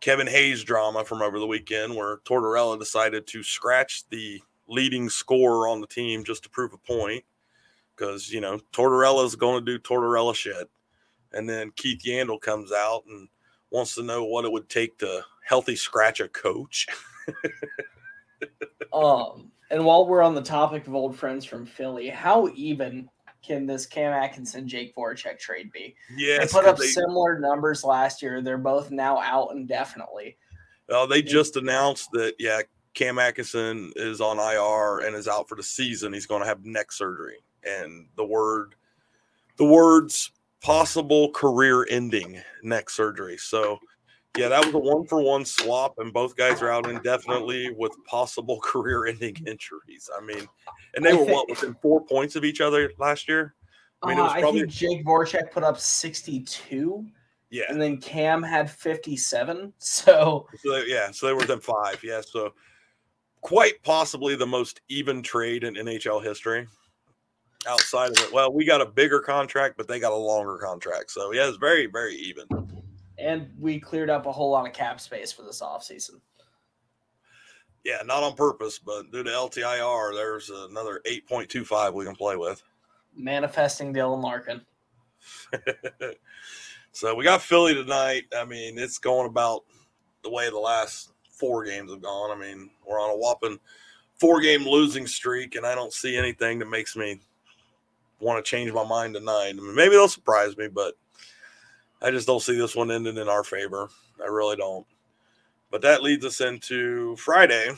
Kevin 0.00 0.26
Hayes 0.26 0.64
drama 0.64 1.04
from 1.04 1.22
over 1.22 1.38
the 1.38 1.46
weekend 1.46 1.94
where 1.94 2.18
Tortorella 2.18 2.78
decided 2.78 3.26
to 3.28 3.42
scratch 3.42 4.04
the 4.10 4.40
leading 4.68 5.08
scorer 5.08 5.68
on 5.68 5.80
the 5.80 5.86
team 5.86 6.24
just 6.24 6.42
to 6.44 6.50
prove 6.50 6.72
a 6.72 6.78
point 6.78 7.24
because 7.94 8.30
you 8.30 8.40
know 8.40 8.58
Tortorella's 8.72 9.36
going 9.36 9.64
to 9.64 9.72
do 9.72 9.78
Tortorella 9.78 10.34
shit, 10.34 10.68
and 11.32 11.48
then 11.48 11.72
Keith 11.76 12.02
Yandle 12.02 12.40
comes 12.40 12.72
out 12.72 13.04
and 13.08 13.28
wants 13.70 13.94
to 13.94 14.02
know 14.02 14.24
what 14.24 14.44
it 14.44 14.52
would 14.52 14.68
take 14.68 14.98
to 14.98 15.22
healthy 15.44 15.76
scratch 15.76 16.20
a 16.20 16.28
coach. 16.28 16.86
Um, 18.94 19.50
and 19.70 19.84
while 19.84 20.06
we're 20.06 20.22
on 20.22 20.36
the 20.36 20.42
topic 20.42 20.86
of 20.86 20.94
old 20.94 21.16
friends 21.16 21.44
from 21.44 21.66
Philly, 21.66 22.08
how 22.08 22.48
even 22.54 23.08
can 23.44 23.66
this 23.66 23.86
Cam 23.86 24.12
Atkinson 24.12 24.66
Jake 24.66 24.94
Voracek 24.94 25.38
trade 25.38 25.70
be? 25.72 25.94
yes, 26.16 26.52
they 26.52 26.58
put 26.58 26.68
up 26.68 26.78
they- 26.78 26.86
similar 26.86 27.38
numbers 27.38 27.84
last 27.84 28.22
year. 28.22 28.40
They're 28.42 28.58
both 28.58 28.90
now 28.90 29.18
out 29.20 29.52
indefinitely. 29.52 30.36
Well, 30.88 31.06
they 31.06 31.22
just 31.22 31.56
announced 31.56 32.10
that 32.12 32.34
yeah, 32.38 32.60
Cam 32.94 33.18
Atkinson 33.18 33.92
is 33.96 34.20
on 34.20 34.38
IR 34.38 35.06
and 35.06 35.16
is 35.16 35.28
out 35.28 35.48
for 35.48 35.54
the 35.54 35.62
season. 35.62 36.12
He's 36.12 36.26
going 36.26 36.42
to 36.42 36.48
have 36.48 36.64
neck 36.64 36.92
surgery, 36.92 37.38
and 37.64 38.06
the 38.16 38.24
word, 38.24 38.74
the 39.56 39.64
words 39.64 40.30
possible 40.62 41.30
career-ending 41.32 42.40
neck 42.62 42.88
surgery. 42.88 43.36
So, 43.36 43.78
yeah, 44.36 44.48
that 44.48 44.64
was 44.64 44.74
a 44.74 44.78
one-for-one 44.78 45.44
swap, 45.44 45.94
and 45.98 46.12
both 46.12 46.36
guys 46.36 46.60
are 46.62 46.70
out 46.70 46.88
indefinitely 46.88 47.70
with 47.76 47.92
possible 48.06 48.58
career-ending 48.62 49.36
injuries. 49.46 50.10
I 50.16 50.20
mean, 50.24 50.46
and 50.94 51.04
they 51.04 51.10
I 51.10 51.14
were 51.14 51.24
think- 51.24 51.32
what 51.36 51.48
within 51.50 51.74
four 51.82 52.04
points 52.04 52.36
of 52.36 52.44
each 52.44 52.60
other 52.60 52.90
last 52.98 53.28
year. 53.28 53.54
I 54.02 54.08
mean, 54.08 54.18
it 54.18 54.20
Uh, 54.20 54.24
was 54.24 54.32
I 54.34 54.40
probably 54.40 54.60
think 54.62 54.72
Jake 54.72 55.04
Voracek 55.06 55.50
put 55.50 55.62
up 55.64 55.78
62, 55.78 57.06
yeah. 57.50 57.62
and 57.68 57.80
then 57.80 57.96
Cam 57.98 58.42
had 58.42 58.70
57. 58.70 59.72
So 59.78 60.46
So 60.62 60.70
they, 60.72 60.86
yeah, 60.88 61.10
so 61.10 61.26
they 61.26 61.32
were 61.32 61.38
within 61.40 61.60
five. 61.60 62.02
Yeah, 62.02 62.20
so 62.20 62.52
quite 63.40 63.82
possibly 63.82 64.34
the 64.34 64.46
most 64.46 64.80
even 64.88 65.22
trade 65.22 65.64
in 65.64 65.74
NHL 65.74 66.22
history. 66.22 66.66
Outside 67.66 68.10
of 68.10 68.18
it, 68.18 68.30
well, 68.32 68.52
we 68.52 68.66
got 68.66 68.82
a 68.82 68.86
bigger 68.86 69.20
contract, 69.20 69.78
but 69.78 69.88
they 69.88 69.98
got 69.98 70.12
a 70.12 70.16
longer 70.16 70.58
contract. 70.58 71.10
So 71.10 71.32
yeah, 71.32 71.48
it's 71.48 71.56
very, 71.56 71.86
very 71.86 72.14
even. 72.16 72.46
And 73.24 73.50
we 73.58 73.80
cleared 73.80 74.10
up 74.10 74.26
a 74.26 74.32
whole 74.32 74.50
lot 74.50 74.66
of 74.66 74.72
cap 74.72 75.00
space 75.00 75.32
for 75.32 75.42
this 75.42 75.62
offseason. 75.62 76.20
Yeah, 77.84 78.02
not 78.04 78.22
on 78.22 78.34
purpose, 78.34 78.78
but 78.78 79.10
due 79.10 79.22
to 79.22 79.30
LTIR, 79.30 80.14
there's 80.14 80.50
another 80.50 81.00
eight 81.06 81.26
point 81.26 81.48
two 81.48 81.64
five 81.64 81.94
we 81.94 82.04
can 82.04 82.14
play 82.14 82.36
with. 82.36 82.62
Manifesting 83.16 83.92
Dylan 83.94 84.22
Larkin. 84.22 84.60
so 86.92 87.14
we 87.14 87.24
got 87.24 87.42
Philly 87.42 87.74
tonight. 87.74 88.24
I 88.36 88.44
mean, 88.44 88.78
it's 88.78 88.98
going 88.98 89.28
about 89.28 89.64
the 90.22 90.30
way 90.30 90.50
the 90.50 90.58
last 90.58 91.12
four 91.30 91.64
games 91.64 91.90
have 91.90 92.02
gone. 92.02 92.36
I 92.36 92.40
mean, 92.40 92.70
we're 92.86 93.00
on 93.00 93.10
a 93.10 93.16
whopping 93.16 93.58
four 94.18 94.40
game 94.40 94.66
losing 94.66 95.06
streak, 95.06 95.54
and 95.54 95.66
I 95.66 95.74
don't 95.74 95.92
see 95.92 96.16
anything 96.16 96.58
that 96.58 96.68
makes 96.68 96.96
me 96.96 97.20
want 98.20 98.44
to 98.44 98.48
change 98.48 98.72
my 98.72 98.84
mind 98.84 99.14
tonight. 99.14 99.50
I 99.50 99.60
mean, 99.60 99.74
maybe 99.74 99.90
they'll 99.90 100.08
surprise 100.08 100.56
me, 100.56 100.68
but 100.68 100.94
I 102.04 102.10
just 102.10 102.26
don't 102.26 102.42
see 102.42 102.58
this 102.58 102.76
one 102.76 102.90
ending 102.90 103.16
in 103.16 103.30
our 103.30 103.42
favor. 103.42 103.88
I 104.22 104.26
really 104.26 104.56
don't. 104.56 104.86
But 105.70 105.80
that 105.82 106.02
leads 106.02 106.24
us 106.26 106.42
into 106.42 107.16
Friday, 107.16 107.70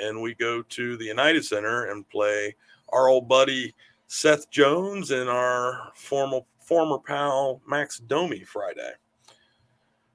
and 0.00 0.20
we 0.20 0.34
go 0.34 0.62
to 0.62 0.96
the 0.96 1.04
United 1.04 1.44
Center 1.44 1.86
and 1.86 2.08
play 2.08 2.56
our 2.88 3.08
old 3.08 3.28
buddy 3.28 3.72
Seth 4.08 4.50
Jones 4.50 5.12
and 5.12 5.30
our 5.30 5.92
former 5.94 6.40
former 6.58 6.98
pal 6.98 7.62
Max 7.68 7.98
Domi 8.00 8.42
Friday. 8.42 8.92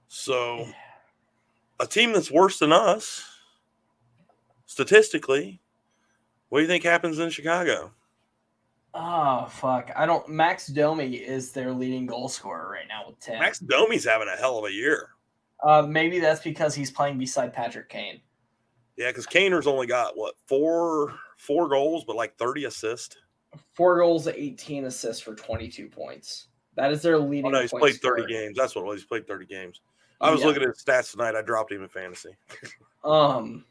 So 0.10 0.68
a 1.80 1.88
team 1.88 2.12
that's 2.12 2.30
worse 2.30 2.60
than 2.60 2.74
us 2.74 3.24
statistically. 4.66 5.62
What 6.50 6.60
do 6.60 6.64
you 6.64 6.68
think 6.68 6.84
happens 6.84 7.18
in 7.18 7.30
Chicago? 7.30 7.94
Oh 8.96 9.48
fuck! 9.50 9.90
I 9.96 10.06
don't. 10.06 10.28
Max 10.30 10.68
Domi 10.68 11.16
is 11.16 11.52
their 11.52 11.72
leading 11.74 12.06
goal 12.06 12.30
scorer 12.30 12.70
right 12.70 12.88
now 12.88 13.08
with 13.08 13.20
ten. 13.20 13.40
Max 13.40 13.58
Domi's 13.60 14.06
having 14.06 14.28
a 14.28 14.38
hell 14.38 14.60
of 14.60 14.66
a 14.66 14.72
year. 14.72 15.10
Uh, 15.64 15.82
maybe 15.82 16.20
that's 16.20 16.42
because 16.42 16.76
he's 16.76 16.92
playing 16.92 17.18
beside 17.18 17.54
Patrick 17.54 17.90
Kane. 17.90 18.22
Yeah, 18.96 19.10
because 19.10 19.26
Kaner's 19.26 19.66
only 19.66 19.88
got 19.88 20.16
what 20.16 20.36
four 20.48 21.16
four 21.38 21.68
goals, 21.70 22.04
but 22.06 22.16
like 22.16 22.38
thirty 22.38 22.66
assists. 22.66 23.16
Four 23.74 24.00
goals, 24.00 24.28
eighteen 24.28 24.86
assists 24.86 25.22
for 25.24 25.34
twenty-two 25.34 25.88
points. 25.88 26.48
That 26.76 26.92
is 26.92 27.02
their 27.02 27.18
leading. 27.18 27.46
Oh 27.48 27.50
no, 27.50 27.62
he's 27.62 27.72
played 27.72 27.96
thirty 27.96 28.24
scorer. 28.24 28.28
games. 28.28 28.58
That's 28.58 28.76
what 28.76 28.82
it 28.84 28.88
was. 28.88 29.00
He's 29.00 29.08
played 29.08 29.26
thirty 29.28 29.46
games. 29.48 29.82
I 30.22 30.30
was 30.30 30.42
Yeah. 30.42 30.48
looking 30.48 30.62
at 30.64 30.70
his 30.70 30.84
stats 30.84 31.12
tonight. 31.12 31.36
I 31.36 31.42
dropped 31.42 31.72
him 31.72 31.82
in 31.82 31.90
fantasy. 31.90 32.36
Um. 33.04 33.66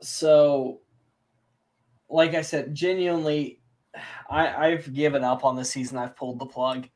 So, 0.00 0.80
like 2.10 2.34
I 2.34 2.42
said, 2.42 2.74
genuinely, 2.74 3.60
I 4.30 4.68
I've 4.68 4.92
given 4.92 5.24
up 5.24 5.44
on 5.44 5.56
the 5.56 5.64
season. 5.64 5.98
I've 5.98 6.16
pulled 6.16 6.38
the 6.38 6.46
plug. 6.46 6.88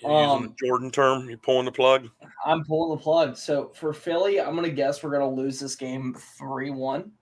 You're 0.00 0.10
using 0.12 0.30
Um, 0.30 0.54
the 0.58 0.66
Jordan 0.66 0.90
term. 0.90 1.28
You're 1.28 1.38
pulling 1.38 1.64
the 1.64 1.72
plug. 1.72 2.08
I'm 2.44 2.64
pulling 2.64 2.96
the 2.96 3.02
plug. 3.02 3.36
So 3.36 3.72
for 3.74 3.92
Philly, 3.92 4.40
I'm 4.40 4.54
gonna 4.54 4.68
guess 4.70 5.02
we're 5.02 5.10
gonna 5.10 5.30
lose 5.30 5.58
this 5.60 5.76
game 5.76 6.14
three 6.38 6.70
one. 6.70 7.12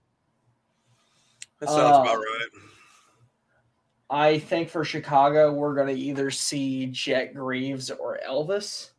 That 1.59 1.69
sounds 1.69 1.97
about 1.97 2.15
uh, 2.15 2.19
right. 2.19 2.47
I 4.09 4.39
think 4.39 4.69
for 4.69 4.85
Chicago, 4.85 5.53
we're 5.53 5.75
gonna 5.75 5.91
either 5.91 6.31
see 6.31 6.87
Jet 6.87 7.33
Greaves 7.33 7.89
or 7.91 8.19
Elvis. 8.27 8.91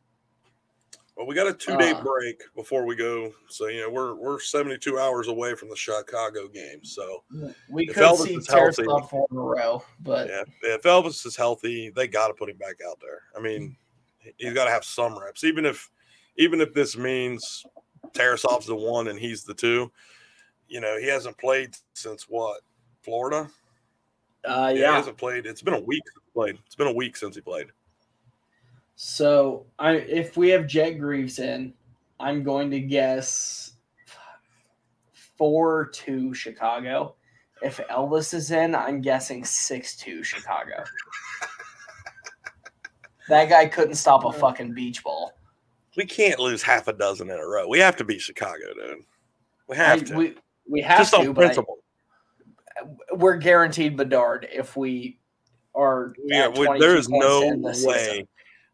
Well, 1.18 1.26
we 1.26 1.34
got 1.34 1.48
a 1.48 1.52
two 1.52 1.76
day 1.78 1.90
uh, 1.90 2.00
break 2.00 2.40
before 2.54 2.86
we 2.86 2.94
go, 2.94 3.32
so 3.48 3.66
you 3.66 3.80
know 3.80 3.90
we're 3.90 4.14
we're 4.14 4.38
seventy 4.38 4.78
two 4.78 5.00
hours 5.00 5.26
away 5.26 5.56
from 5.56 5.68
the 5.68 5.74
Chicago 5.74 6.46
game. 6.46 6.84
So 6.84 7.24
We 7.68 7.88
If 7.88 7.96
could 7.96 8.04
Elvis 8.04 8.26
see 8.26 8.38
healthy- 8.48 8.84
four 9.10 9.26
in 9.32 9.36
a 9.36 9.40
row, 9.40 9.82
but 9.98 10.28
yeah, 10.28 10.44
if 10.62 10.82
Elvis 10.82 11.26
is 11.26 11.34
healthy, 11.34 11.90
they 11.90 12.06
got 12.06 12.28
to 12.28 12.34
put 12.34 12.48
him 12.48 12.56
back 12.56 12.76
out 12.88 13.00
there. 13.00 13.22
I 13.36 13.40
mean, 13.40 13.76
he's 14.36 14.52
got 14.54 14.66
to 14.66 14.70
have 14.70 14.84
some 14.84 15.18
reps, 15.18 15.42
even 15.42 15.66
if 15.66 15.90
even 16.36 16.60
if 16.60 16.72
this 16.72 16.96
means 16.96 17.66
Tarasov's 18.12 18.66
the 18.66 18.76
one 18.76 19.08
and 19.08 19.18
he's 19.18 19.42
the 19.42 19.54
two. 19.54 19.90
You 20.68 20.80
know, 20.80 20.98
he 21.00 21.08
hasn't 21.08 21.36
played 21.38 21.74
since 21.94 22.28
what 22.28 22.60
Florida. 23.02 23.50
uh, 24.44 24.68
he 24.72 24.78
yeah. 24.80 24.90
He 24.90 24.94
hasn't 24.94 25.16
played. 25.16 25.46
It's 25.46 25.62
been 25.62 25.74
a 25.74 25.80
week. 25.80 26.02
Since 26.06 26.24
he 26.26 26.32
played. 26.32 26.58
It's 26.64 26.76
been 26.76 26.86
a 26.86 26.92
week 26.92 27.16
since 27.16 27.34
he 27.34 27.40
played. 27.40 27.66
So 29.01 29.64
I 29.78 29.92
if 29.92 30.36
we 30.36 30.49
have 30.49 30.66
Jet 30.66 30.94
Greaves 30.94 31.38
in, 31.38 31.72
I'm 32.18 32.42
going 32.42 32.68
to 32.72 32.80
guess 32.80 33.74
four 35.36 35.86
two 35.92 36.34
Chicago. 36.34 37.14
If 37.62 37.76
Elvis 37.92 38.34
is 38.34 38.51
in, 38.51 38.74
I'm 38.74 39.01
guessing 39.01 39.44
six 39.44 39.96
two 39.96 40.24
Chicago. 40.24 40.82
that 43.28 43.49
guy 43.49 43.66
couldn't 43.66 43.94
stop 43.94 44.24
a 44.24 44.32
fucking 44.32 44.74
beach 44.74 45.05
ball. 45.05 45.30
We 45.96 46.05
can't 46.05 46.40
lose 46.40 46.61
half 46.61 46.88
a 46.88 46.92
dozen 46.92 47.30
in 47.30 47.36
a 47.38 47.46
row. 47.46 47.68
We 47.68 47.78
have 47.78 47.94
to 47.99 48.05
beat 48.05 48.20
Chicago, 48.20 48.74
dude. 48.74 49.05
We 49.68 49.76
I- 49.76 49.78
have 49.78 50.05
to. 50.07 50.16
we 50.16 50.34
we 50.68 50.80
have 50.82 50.99
Just 50.99 51.14
to, 51.14 51.20
on 51.20 51.32
but 51.34 51.42
I- 51.44 51.46
principle. 51.46 51.78
we're 53.12 53.36
guaranteed 53.36 53.96
Bedard 53.96 54.49
if 54.53 54.76
we 54.76 55.20
are. 55.76 56.14
Yeah, 56.24 56.49
we, 56.49 56.66
there 56.80 56.96
is 56.96 57.09
no 57.09 57.55
way. 57.55 57.72
season. 57.74 58.28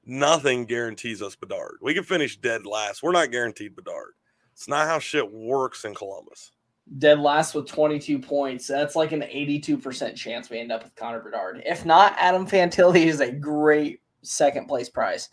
Nothing 0.06 0.66
guarantees 0.66 1.22
us 1.22 1.34
Bedard. 1.36 1.76
We 1.80 1.94
can 1.94 2.04
finish 2.04 2.36
dead 2.36 2.66
last. 2.66 3.02
We're 3.02 3.12
not 3.12 3.30
guaranteed 3.30 3.74
Bedard. 3.74 4.12
It's 4.52 4.68
not 4.68 4.86
how 4.86 4.98
shit 4.98 5.30
works 5.30 5.84
in 5.84 5.94
Columbus. 5.94 6.52
dead 6.98 7.18
last 7.18 7.54
with 7.54 7.66
22 7.66 8.18
points. 8.18 8.66
That's 8.66 8.94
like 8.96 9.12
an 9.12 9.22
82% 9.22 10.14
chance 10.14 10.50
we 10.50 10.58
end 10.58 10.70
up 10.72 10.84
with 10.84 10.94
Connor 10.94 11.20
Bedard. 11.20 11.62
If 11.64 11.84
not, 11.86 12.14
Adam 12.18 12.46
Fantilli 12.46 13.06
is 13.06 13.20
a 13.20 13.32
great 13.32 14.00
second 14.22 14.66
place 14.66 14.88
prize. 14.88 15.30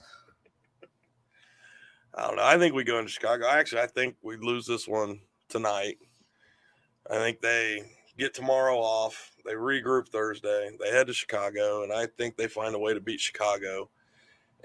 I 2.14 2.28
don't 2.28 2.36
know. 2.38 2.44
I 2.44 2.58
think 2.58 2.74
we 2.74 2.84
go 2.84 3.00
into 3.00 3.12
Chicago. 3.12 3.48
Actually, 3.48 3.82
I 3.82 3.88
think 3.88 4.16
we 4.22 4.38
lose 4.38 4.66
this 4.66 4.88
one 4.88 5.20
tonight. 5.50 5.98
I 7.10 7.16
think 7.16 7.42
they 7.42 7.84
get 8.18 8.34
tomorrow 8.34 8.78
off. 8.78 9.32
They 9.46 9.54
regroup 9.54 10.10
Thursday. 10.10 10.72
They 10.80 10.90
head 10.92 11.08
to 11.08 11.14
Chicago, 11.14 11.84
and 11.84 11.92
I 11.94 12.06
think 12.06 12.38
they 12.38 12.48
find 12.48 12.76
a 12.76 12.80
way 12.80 12.94
to 12.94 13.00
beat 13.00 13.20
Chicago. 13.20 13.90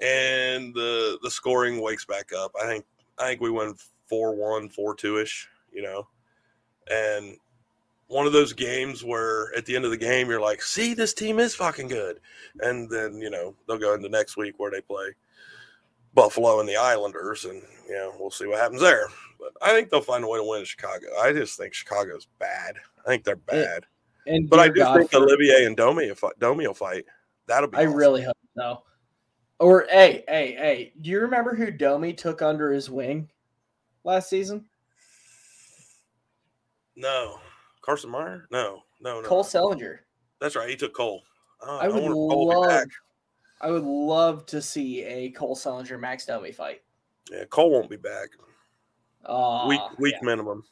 And 0.03 0.75
the 0.75 1.19
the 1.23 1.31
scoring 1.31 1.81
wakes 1.81 2.05
back 2.05 2.33
up. 2.33 2.53
I 2.61 2.67
think 2.67 2.85
I 3.19 3.29
think 3.29 3.41
we 3.41 3.51
win 3.51 3.75
4-1, 4.11 4.75
4-2 4.75 5.23
ish. 5.23 5.49
You 5.73 5.83
know, 5.83 6.07
and 6.91 7.37
one 8.09 8.27
of 8.27 8.33
those 8.33 8.53
games 8.53 9.05
where 9.05 9.55
at 9.57 9.67
the 9.67 9.75
end 9.75 9.85
of 9.85 9.91
the 9.91 9.97
game 9.97 10.29
you're 10.29 10.41
like, 10.41 10.63
see, 10.63 10.95
this 10.95 11.13
team 11.13 11.39
is 11.39 11.55
fucking 11.55 11.89
good. 11.89 12.21
And 12.61 12.89
then, 12.89 13.21
you 13.21 13.31
know, 13.31 13.55
they'll 13.67 13.79
go 13.79 13.95
into 13.95 14.09
next 14.09 14.37
week 14.37 14.55
where 14.59 14.71
they 14.71 14.81
play 14.81 15.09
Buffalo 16.15 16.61
and 16.61 16.69
the 16.69 16.77
Islanders, 16.77 17.45
and 17.45 17.63
you 17.87 17.95
know, 17.95 18.13
we'll 18.19 18.31
see 18.31 18.47
what 18.47 18.59
happens 18.59 18.81
there. 18.81 19.07
But 19.39 19.53
I 19.61 19.73
think 19.73 19.91
they'll 19.91 20.01
find 20.01 20.25
a 20.25 20.29
way 20.29 20.39
to 20.39 20.49
win 20.49 20.61
in 20.61 20.65
Chicago. 20.65 21.07
I 21.21 21.33
just 21.33 21.59
think 21.59 21.75
Chicago's 21.75 22.27
bad. 22.39 22.77
I 23.05 23.09
think 23.09 23.23
they're 23.23 23.37
bad. 23.37 23.85
And 24.27 24.49
but 24.49 24.59
I 24.59 24.69
do 24.69 24.77
God, 24.77 24.97
think 24.97 25.15
Olivier 25.15 25.67
and 25.67 25.77
Domi, 25.77 26.11
Domi 26.41 26.67
will 26.67 26.75
fight, 26.75 27.05
that'll 27.47 27.69
be. 27.69 27.77
I 27.77 27.85
awesome. 27.85 27.95
really 27.95 28.23
hope 28.23 28.37
so. 28.57 28.83
Or 29.59 29.87
hey, 29.91 30.25
hey, 30.29 30.55
hey, 30.59 30.93
do 31.01 31.11
you 31.11 31.21
remember 31.21 31.55
who 31.55 31.71
Domi 31.71 32.13
took 32.13 32.43
under 32.43 32.73
his 32.73 32.91
wing 32.91 33.31
last 34.05 34.29
season? 34.29 34.67
no 36.97 37.39
Carson 37.83 38.11
Meyer. 38.11 38.49
No, 38.51 38.83
no, 39.01 39.21
no. 39.21 39.29
Cole 39.29 39.45
Sillinger. 39.45 39.99
That's 40.41 40.57
right. 40.57 40.69
He 40.69 40.77
took 40.77 40.93
Cole. 40.93 41.23
Oh, 41.61 41.79
I 41.79 41.89
would 41.89 42.03
Cole 42.03 42.49
love. 42.49 42.89
I 43.61 43.71
would 43.71 43.85
love 43.85 44.45
to 44.47 44.61
see 44.61 45.03
a 45.05 45.31
Cole 45.31 45.57
Sillinger 45.57 45.99
Max 45.99 46.27
Domi 46.27 46.53
fight. 46.53 46.83
Yeah, 47.31 47.45
Cole 47.45 47.71
won't 47.71 47.89
be 47.89 47.97
back. 47.97 48.31
Uh, 49.25 49.67
week 49.69 49.99
week 49.99 50.15
yeah. 50.21 50.27
minimum. 50.27 50.65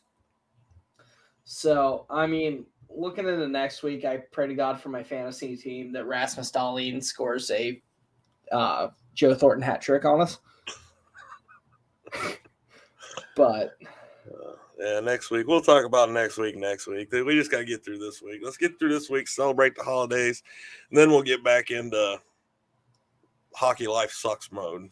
So 1.45 2.07
I 2.11 2.27
mean, 2.27 2.67
looking 2.89 3.29
into 3.29 3.49
next 3.49 3.83
week, 3.83 4.05
I 4.05 4.19
pray 4.33 4.49
to 4.49 4.55
God 4.55 4.81
for 4.81 4.89
my 4.89 5.03
fantasy 5.03 5.57
team 5.57 5.93
that 5.93 6.07
Rasmus 6.07 6.51
Dahlin 6.51 7.03
scores 7.03 7.51
a 7.51 7.81
uh, 8.53 8.89
Joe 9.15 9.35
Thornton 9.35 9.63
hat 9.63 9.81
trick 9.83 10.05
on 10.05 10.21
us. 10.21 10.39
but 13.37 13.77
Uh, 14.27 14.53
yeah, 14.79 15.01
next 15.01 15.31
week 15.31 15.47
we'll 15.47 15.61
talk 15.61 15.85
about 15.85 16.11
next 16.11 16.37
week. 16.37 16.57
Next 16.57 16.87
week, 16.87 17.13
we 17.13 17.35
just 17.35 17.51
got 17.51 17.59
to 17.59 17.65
get 17.65 17.85
through 17.85 17.99
this 17.99 18.23
week. 18.23 18.41
Let's 18.43 18.57
get 18.57 18.79
through 18.79 18.93
this 18.93 19.09
week, 19.09 19.29
celebrate 19.29 19.77
the 19.77 19.83
holidays, 19.83 20.43
and 20.91 20.99
then 20.99 21.11
we'll 21.11 21.23
get 21.23 21.45
back 21.45 21.71
into 21.71 22.21
hockey 23.55 23.87
life 23.87 24.11
sucks 24.11 24.51
mode. 24.51 24.89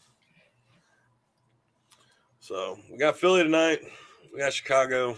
So 2.39 2.77
we 2.91 2.97
got 2.97 3.17
Philly 3.17 3.43
tonight. 3.43 3.81
We 4.33 4.39
got 4.39 4.53
Chicago 4.53 5.17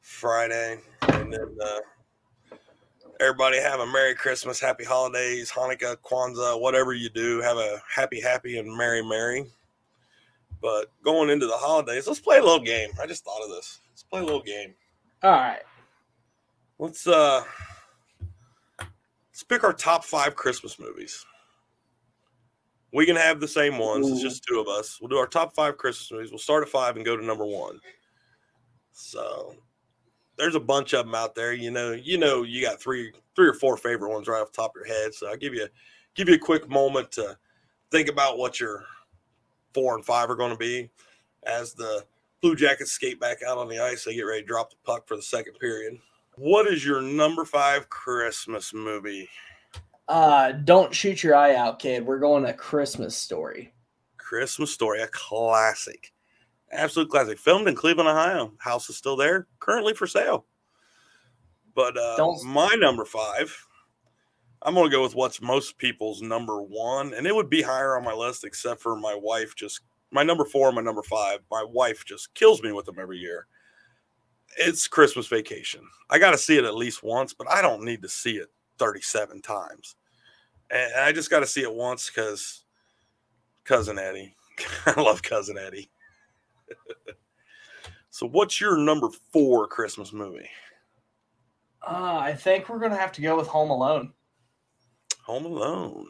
Friday, 0.00 0.78
and 1.02 1.32
then 1.32 1.56
uh, 1.62 1.80
everybody 3.20 3.58
have 3.60 3.80
a 3.80 3.86
Merry 3.86 4.14
Christmas, 4.14 4.58
Happy 4.58 4.84
Holidays, 4.84 5.50
Hanukkah, 5.50 5.96
Kwanzaa, 5.98 6.60
whatever 6.60 6.94
you 6.94 7.10
do. 7.10 7.40
Have 7.42 7.58
a 7.58 7.80
happy, 7.94 8.20
happy, 8.20 8.58
and 8.58 8.74
merry, 8.76 9.02
merry. 9.02 9.46
But 10.62 10.86
going 11.04 11.30
into 11.30 11.46
the 11.46 11.56
holidays, 11.56 12.06
let's 12.06 12.20
play 12.20 12.38
a 12.38 12.42
little 12.42 12.64
game. 12.64 12.90
I 13.00 13.06
just 13.06 13.24
thought 13.24 13.42
of 13.42 13.50
this. 13.50 13.80
Let's 13.90 14.02
play 14.02 14.20
a 14.20 14.24
little 14.24 14.42
game. 14.42 14.74
all 15.22 15.30
right, 15.30 15.62
Let's 16.78 17.06
uh 17.06 17.44
let's 18.78 19.42
pick 19.48 19.64
our 19.64 19.72
top 19.72 20.04
five 20.04 20.34
Christmas 20.34 20.78
movies. 20.78 21.24
We 22.92 23.06
can 23.06 23.16
have 23.16 23.38
the 23.38 23.48
same 23.48 23.78
ones. 23.78 24.10
It's 24.10 24.20
just 24.20 24.44
two 24.48 24.58
of 24.58 24.66
us. 24.66 24.98
We'll 25.00 25.08
do 25.08 25.16
our 25.16 25.26
top 25.26 25.54
five 25.54 25.76
Christmas 25.76 26.10
movies. 26.10 26.30
We'll 26.30 26.38
start 26.38 26.62
at 26.64 26.68
five 26.70 26.96
and 26.96 27.04
go 27.04 27.16
to 27.16 27.24
number 27.24 27.46
one. 27.46 27.80
So 28.92 29.54
there's 30.40 30.54
a 30.54 30.60
bunch 30.60 30.94
of 30.94 31.06
them 31.06 31.14
out 31.14 31.34
there. 31.34 31.52
You 31.52 31.70
know, 31.70 31.92
you 31.92 32.18
know, 32.18 32.42
you 32.42 32.64
got 32.64 32.80
three, 32.80 33.12
three 33.36 33.48
or 33.48 33.54
four 33.54 33.76
favorite 33.76 34.10
ones 34.10 34.26
right 34.26 34.40
off 34.40 34.52
the 34.52 34.62
top 34.62 34.72
of 34.74 34.86
your 34.86 34.94
head. 34.94 35.14
So 35.14 35.28
I'll 35.28 35.36
give 35.36 35.54
you 35.54 35.68
give 36.14 36.28
you 36.28 36.34
a 36.34 36.38
quick 36.38 36.68
moment 36.68 37.12
to 37.12 37.36
think 37.90 38.08
about 38.08 38.38
what 38.38 38.58
your 38.58 38.84
four 39.74 39.94
and 39.94 40.04
five 40.04 40.30
are 40.30 40.36
going 40.36 40.52
to 40.52 40.58
be 40.58 40.90
as 41.44 41.74
the 41.74 42.04
Blue 42.40 42.56
Jackets 42.56 42.92
skate 42.92 43.20
back 43.20 43.38
out 43.46 43.58
on 43.58 43.68
the 43.68 43.78
ice. 43.78 44.04
They 44.04 44.14
get 44.14 44.22
ready 44.22 44.40
to 44.40 44.46
drop 44.46 44.70
the 44.70 44.76
puck 44.84 45.06
for 45.06 45.16
the 45.16 45.22
second 45.22 45.54
period. 45.60 45.98
What 46.36 46.66
is 46.66 46.84
your 46.84 47.02
number 47.02 47.44
five 47.44 47.90
Christmas 47.90 48.72
movie? 48.72 49.28
uh, 50.10 50.52
don't 50.52 50.92
shoot 50.92 51.22
your 51.22 51.36
eye 51.36 51.54
out, 51.54 51.78
kid. 51.78 52.04
We're 52.04 52.18
going 52.18 52.44
to 52.44 52.52
Christmas 52.52 53.16
Story. 53.16 53.72
Christmas 54.16 54.72
Story, 54.72 55.00
a 55.02 55.08
classic, 55.08 56.12
absolute 56.72 57.10
classic. 57.10 57.38
Filmed 57.38 57.68
in 57.68 57.74
Cleveland, 57.74 58.08
Ohio. 58.08 58.52
House 58.58 58.88
is 58.90 58.96
still 58.96 59.16
there, 59.16 59.46
currently 59.58 59.94
for 59.94 60.06
sale. 60.06 60.46
But 61.74 61.96
uh, 61.96 62.34
my 62.44 62.74
number 62.74 63.04
five, 63.04 63.56
I'm 64.62 64.74
going 64.74 64.90
to 64.90 64.96
go 64.96 65.02
with 65.02 65.14
what's 65.14 65.40
most 65.40 65.78
people's 65.78 66.20
number 66.20 66.60
one, 66.60 67.14
and 67.14 67.26
it 67.26 67.34
would 67.34 67.48
be 67.48 67.62
higher 67.62 67.96
on 67.96 68.04
my 68.04 68.12
list, 68.12 68.44
except 68.44 68.82
for 68.82 68.96
my 68.96 69.14
wife. 69.14 69.54
Just 69.54 69.80
my 70.10 70.22
number 70.22 70.44
four, 70.44 70.68
and 70.68 70.76
my 70.76 70.82
number 70.82 71.02
five. 71.02 71.40
My 71.50 71.64
wife 71.64 72.04
just 72.04 72.34
kills 72.34 72.62
me 72.62 72.72
with 72.72 72.86
them 72.86 72.98
every 73.00 73.18
year. 73.18 73.46
It's 74.58 74.88
Christmas 74.88 75.28
Vacation. 75.28 75.82
I 76.10 76.18
got 76.18 76.32
to 76.32 76.38
see 76.38 76.58
it 76.58 76.64
at 76.64 76.74
least 76.74 77.02
once, 77.02 77.32
but 77.32 77.48
I 77.48 77.62
don't 77.62 77.84
need 77.84 78.02
to 78.02 78.08
see 78.08 78.36
it 78.36 78.48
37 78.78 79.42
times. 79.42 79.94
And 80.70 80.92
I 81.00 81.12
just 81.12 81.30
got 81.30 81.40
to 81.40 81.46
see 81.46 81.62
it 81.62 81.72
once 81.72 82.10
because 82.10 82.64
cousin 83.64 83.98
Eddie. 83.98 84.34
I 84.86 85.00
love 85.00 85.22
cousin 85.22 85.56
Eddie. 85.56 85.90
So, 88.10 88.26
what's 88.26 88.60
your 88.60 88.76
number 88.76 89.08
four 89.32 89.66
Christmas 89.66 90.12
movie? 90.12 90.48
Uh, 91.86 92.18
I 92.20 92.34
think 92.34 92.68
we're 92.68 92.78
gonna 92.78 92.96
have 92.96 93.12
to 93.12 93.22
go 93.22 93.36
with 93.36 93.48
Home 93.48 93.70
Alone. 93.70 94.12
Home 95.24 95.46
Alone. 95.46 96.08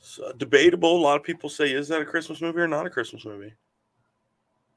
So, 0.00 0.32
debatable. 0.32 0.96
A 0.96 1.02
lot 1.02 1.16
of 1.16 1.22
people 1.22 1.50
say, 1.50 1.72
is 1.72 1.88
that 1.88 2.00
a 2.00 2.04
Christmas 2.04 2.40
movie 2.40 2.60
or 2.60 2.68
not 2.68 2.86
a 2.86 2.90
Christmas 2.90 3.24
movie? 3.24 3.52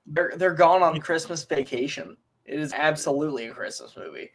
They're 0.05 0.33
they're 0.35 0.53
gone 0.53 0.81
on 0.81 0.99
Christmas 0.99 1.43
vacation. 1.43 2.17
It 2.45 2.59
is 2.59 2.73
absolutely 2.73 3.47
a 3.47 3.53
Christmas 3.53 3.95
movie. 3.95 4.31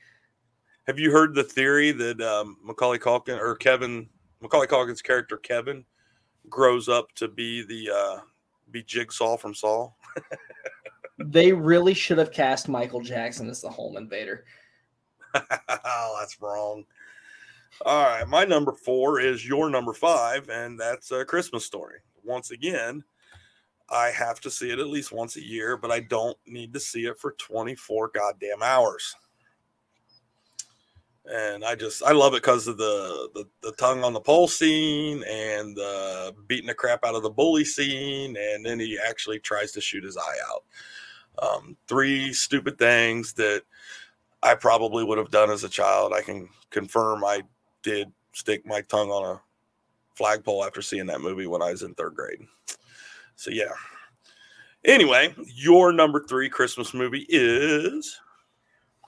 Have 0.86 0.98
you 0.98 1.10
heard 1.10 1.34
the 1.34 1.42
theory 1.42 1.90
that 1.90 2.20
um, 2.20 2.56
Macaulay 2.62 2.98
Culkin 2.98 3.38
or 3.38 3.56
Kevin 3.56 4.08
Macaulay 4.40 4.68
Culkin's 4.68 5.02
character 5.02 5.36
Kevin 5.36 5.84
grows 6.48 6.88
up 6.88 7.12
to 7.16 7.28
be 7.28 7.64
the 7.64 7.90
uh, 7.92 8.20
be 8.70 8.82
Jigsaw 8.82 9.36
from 9.36 9.54
Saw? 9.54 9.90
They 11.18 11.52
really 11.52 11.94
should 11.94 12.18
have 12.18 12.32
cast 12.32 12.68
Michael 12.68 13.00
Jackson 13.00 13.48
as 13.48 13.62
the 13.62 13.70
home 13.70 13.96
invader. 13.96 14.44
oh, 15.34 16.16
that's 16.20 16.40
wrong. 16.40 16.84
All 17.84 18.04
right, 18.04 18.28
my 18.28 18.44
number 18.44 18.72
four 18.72 19.20
is 19.20 19.46
your 19.46 19.68
number 19.68 19.92
five, 19.92 20.48
and 20.48 20.78
that's 20.78 21.10
a 21.10 21.24
Christmas 21.24 21.64
story. 21.64 21.98
Once 22.24 22.50
again, 22.50 23.04
I 23.90 24.08
have 24.08 24.40
to 24.40 24.50
see 24.50 24.70
it 24.70 24.78
at 24.78 24.88
least 24.88 25.12
once 25.12 25.36
a 25.36 25.44
year, 25.44 25.76
but 25.76 25.90
I 25.90 26.00
don't 26.00 26.36
need 26.46 26.72
to 26.74 26.80
see 26.80 27.06
it 27.06 27.18
for 27.18 27.32
24 27.32 28.10
goddamn 28.14 28.62
hours. 28.62 29.14
And 31.32 31.64
I 31.64 31.74
just 31.74 32.02
I 32.04 32.12
love 32.12 32.34
it 32.34 32.42
because 32.42 32.68
of 32.68 32.76
the, 32.76 33.28
the 33.34 33.44
the 33.60 33.72
tongue 33.72 34.04
on 34.04 34.12
the 34.12 34.20
pole 34.20 34.46
scene 34.46 35.24
and 35.28 35.76
the 35.76 36.34
beating 36.46 36.68
the 36.68 36.74
crap 36.74 37.04
out 37.04 37.16
of 37.16 37.22
the 37.22 37.30
bully 37.30 37.64
scene, 37.64 38.36
and 38.36 38.64
then 38.64 38.78
he 38.78 38.98
actually 38.98 39.40
tries 39.40 39.72
to 39.72 39.80
shoot 39.80 40.04
his 40.04 40.16
eye 40.16 40.38
out. 40.52 40.64
Um, 41.42 41.76
three 41.88 42.32
stupid 42.32 42.78
things 42.78 43.32
that 43.34 43.62
I 44.42 44.54
probably 44.54 45.02
would 45.02 45.18
have 45.18 45.30
done 45.30 45.50
as 45.50 45.64
a 45.64 45.68
child. 45.68 46.12
I 46.12 46.22
can 46.22 46.48
confirm 46.70 47.24
I 47.24 47.42
did 47.82 48.12
stick 48.32 48.64
my 48.64 48.82
tongue 48.82 49.10
on 49.10 49.36
a 49.36 49.40
flagpole 50.14 50.64
after 50.64 50.82
seeing 50.82 51.06
that 51.06 51.20
movie 51.20 51.46
when 51.46 51.62
I 51.62 51.72
was 51.72 51.82
in 51.82 51.94
third 51.94 52.14
grade. 52.14 52.40
So 53.34 53.50
yeah. 53.50 53.72
Anyway, 54.84 55.34
your 55.46 55.92
number 55.92 56.22
three 56.22 56.48
Christmas 56.48 56.94
movie 56.94 57.26
is 57.28 58.20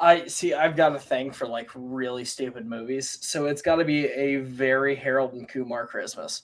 I 0.01 0.27
see. 0.27 0.55
I've 0.55 0.77
got 0.77 0.95
a 0.95 0.99
thing 0.99 1.33
for 1.33 1.47
like 1.47 1.71
really 1.75 2.25
stupid 2.25 2.67
movies, 2.67 3.19
so 3.21 3.47
it's 3.47 3.63
got 3.63 3.77
to 3.77 3.85
be 3.85 4.07
a 4.07 4.37
very 4.37 4.95
Harold 4.95 5.33
and 5.35 5.49
Kumar 5.49 5.87
Christmas. 5.87 6.43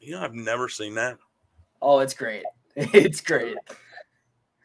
you 0.00 0.12
know 0.12 0.22
I've 0.22 0.34
never 0.34 0.68
seen 0.68 0.94
that. 0.96 1.16
Oh, 1.80 2.00
it's 2.00 2.14
great. 2.14 2.44
It's 2.76 3.22
great. 3.22 3.56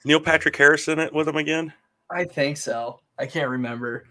Neil 0.04 0.20
Patrick 0.20 0.58
Harris 0.58 0.90
in 0.90 1.00
it 1.00 1.14
with 1.14 1.30
him 1.30 1.38
again. 1.38 1.72
I 2.10 2.26
think 2.26 2.58
so. 2.58 3.00
I 3.18 3.26
can't 3.26 3.50
remember. 3.50 4.04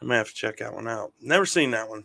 I 0.00 0.06
may 0.06 0.16
have 0.16 0.28
to 0.28 0.34
check 0.34 0.56
that 0.58 0.72
one 0.72 0.88
out. 0.88 1.12
Never 1.20 1.44
seen 1.44 1.70
that 1.72 1.86
one. 1.88 2.04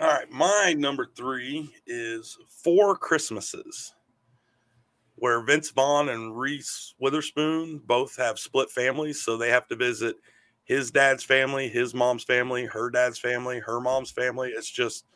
All 0.00 0.08
right, 0.08 0.28
my 0.30 0.74
number 0.76 1.06
three 1.14 1.70
is 1.86 2.36
Four 2.48 2.96
Christmases, 2.96 3.94
where 5.16 5.42
Vince 5.42 5.70
Vaughn 5.70 6.08
and 6.08 6.38
Reese 6.38 6.94
Witherspoon 6.98 7.80
both 7.84 8.16
have 8.16 8.38
split 8.38 8.70
families, 8.70 9.22
so 9.22 9.36
they 9.36 9.50
have 9.50 9.66
to 9.68 9.76
visit 9.76 10.16
his 10.64 10.90
dad's 10.90 11.24
family, 11.24 11.68
his 11.68 11.94
mom's 11.94 12.24
family, 12.24 12.66
her 12.66 12.90
dad's 12.90 13.18
family, 13.18 13.60
her 13.60 13.80
mom's 13.80 14.10
family. 14.10 14.50
It's 14.50 14.70
just 14.70 15.06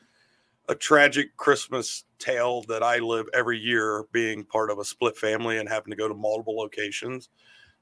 a 0.68 0.74
tragic 0.74 1.36
Christmas 1.36 2.04
tale 2.18 2.62
that 2.68 2.82
I 2.82 2.98
live 2.98 3.26
every 3.34 3.58
year, 3.58 4.04
being 4.12 4.44
part 4.44 4.70
of 4.70 4.78
a 4.78 4.84
split 4.84 5.16
family 5.16 5.58
and 5.58 5.68
having 5.68 5.90
to 5.90 5.96
go 5.96 6.08
to 6.08 6.14
multiple 6.14 6.56
locations. 6.56 7.28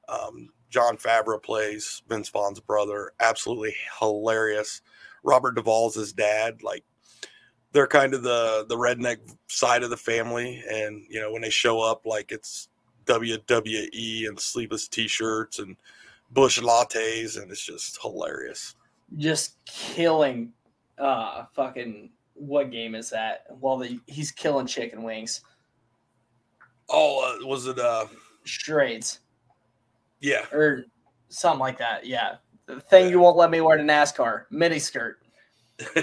Um, 0.08 0.48
Jon 0.70 0.96
Favreau 0.96 1.42
plays 1.42 2.02
Vince 2.08 2.30
Vaughn's 2.30 2.60
brother. 2.60 3.12
Absolutely 3.20 3.74
hilarious. 4.00 4.80
Robert 5.22 5.54
Duvall's 5.54 5.94
his 5.94 6.12
dad. 6.12 6.62
Like 6.62 6.84
they're 7.72 7.86
kind 7.86 8.14
of 8.14 8.22
the 8.22 8.64
the 8.68 8.76
redneck 8.76 9.18
side 9.48 9.82
of 9.82 9.90
the 9.90 9.96
family, 9.96 10.62
and 10.70 11.04
you 11.08 11.20
know 11.20 11.32
when 11.32 11.42
they 11.42 11.50
show 11.50 11.80
up, 11.80 12.06
like 12.06 12.32
it's 12.32 12.68
WWE 13.06 14.28
and 14.28 14.38
sleeveless 14.38 14.88
T-shirts 14.88 15.58
and 15.58 15.76
bush 16.30 16.58
lattes, 16.60 17.40
and 17.40 17.50
it's 17.50 17.64
just 17.64 18.00
hilarious. 18.00 18.74
Just 19.16 19.56
killing, 19.66 20.52
uh, 20.98 21.44
fucking. 21.54 22.10
What 22.34 22.70
game 22.70 22.94
is 22.94 23.10
that? 23.10 23.46
Well, 23.60 23.78
the, 23.78 23.98
he's 24.06 24.30
killing 24.30 24.66
chicken 24.66 25.02
wings. 25.02 25.40
Oh, 26.88 27.40
uh, 27.42 27.46
was 27.46 27.66
it? 27.66 27.80
uh 27.80 28.06
Yeah, 30.20 30.44
or 30.52 30.84
something 31.28 31.58
like 31.58 31.78
that. 31.78 32.06
Yeah, 32.06 32.36
the 32.66 32.80
thing 32.80 33.10
you 33.10 33.18
won't 33.18 33.36
let 33.36 33.50
me 33.50 33.60
wear 33.60 33.76
to 33.76 33.82
NASCAR 33.82 34.44
mini 34.50 34.78
skirt. 34.78 35.18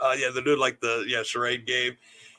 uh, 0.00 0.14
yeah, 0.18 0.30
they're 0.32 0.42
doing 0.42 0.58
like 0.58 0.80
the 0.80 1.04
yeah 1.06 1.22
charade 1.22 1.66
game, 1.66 1.96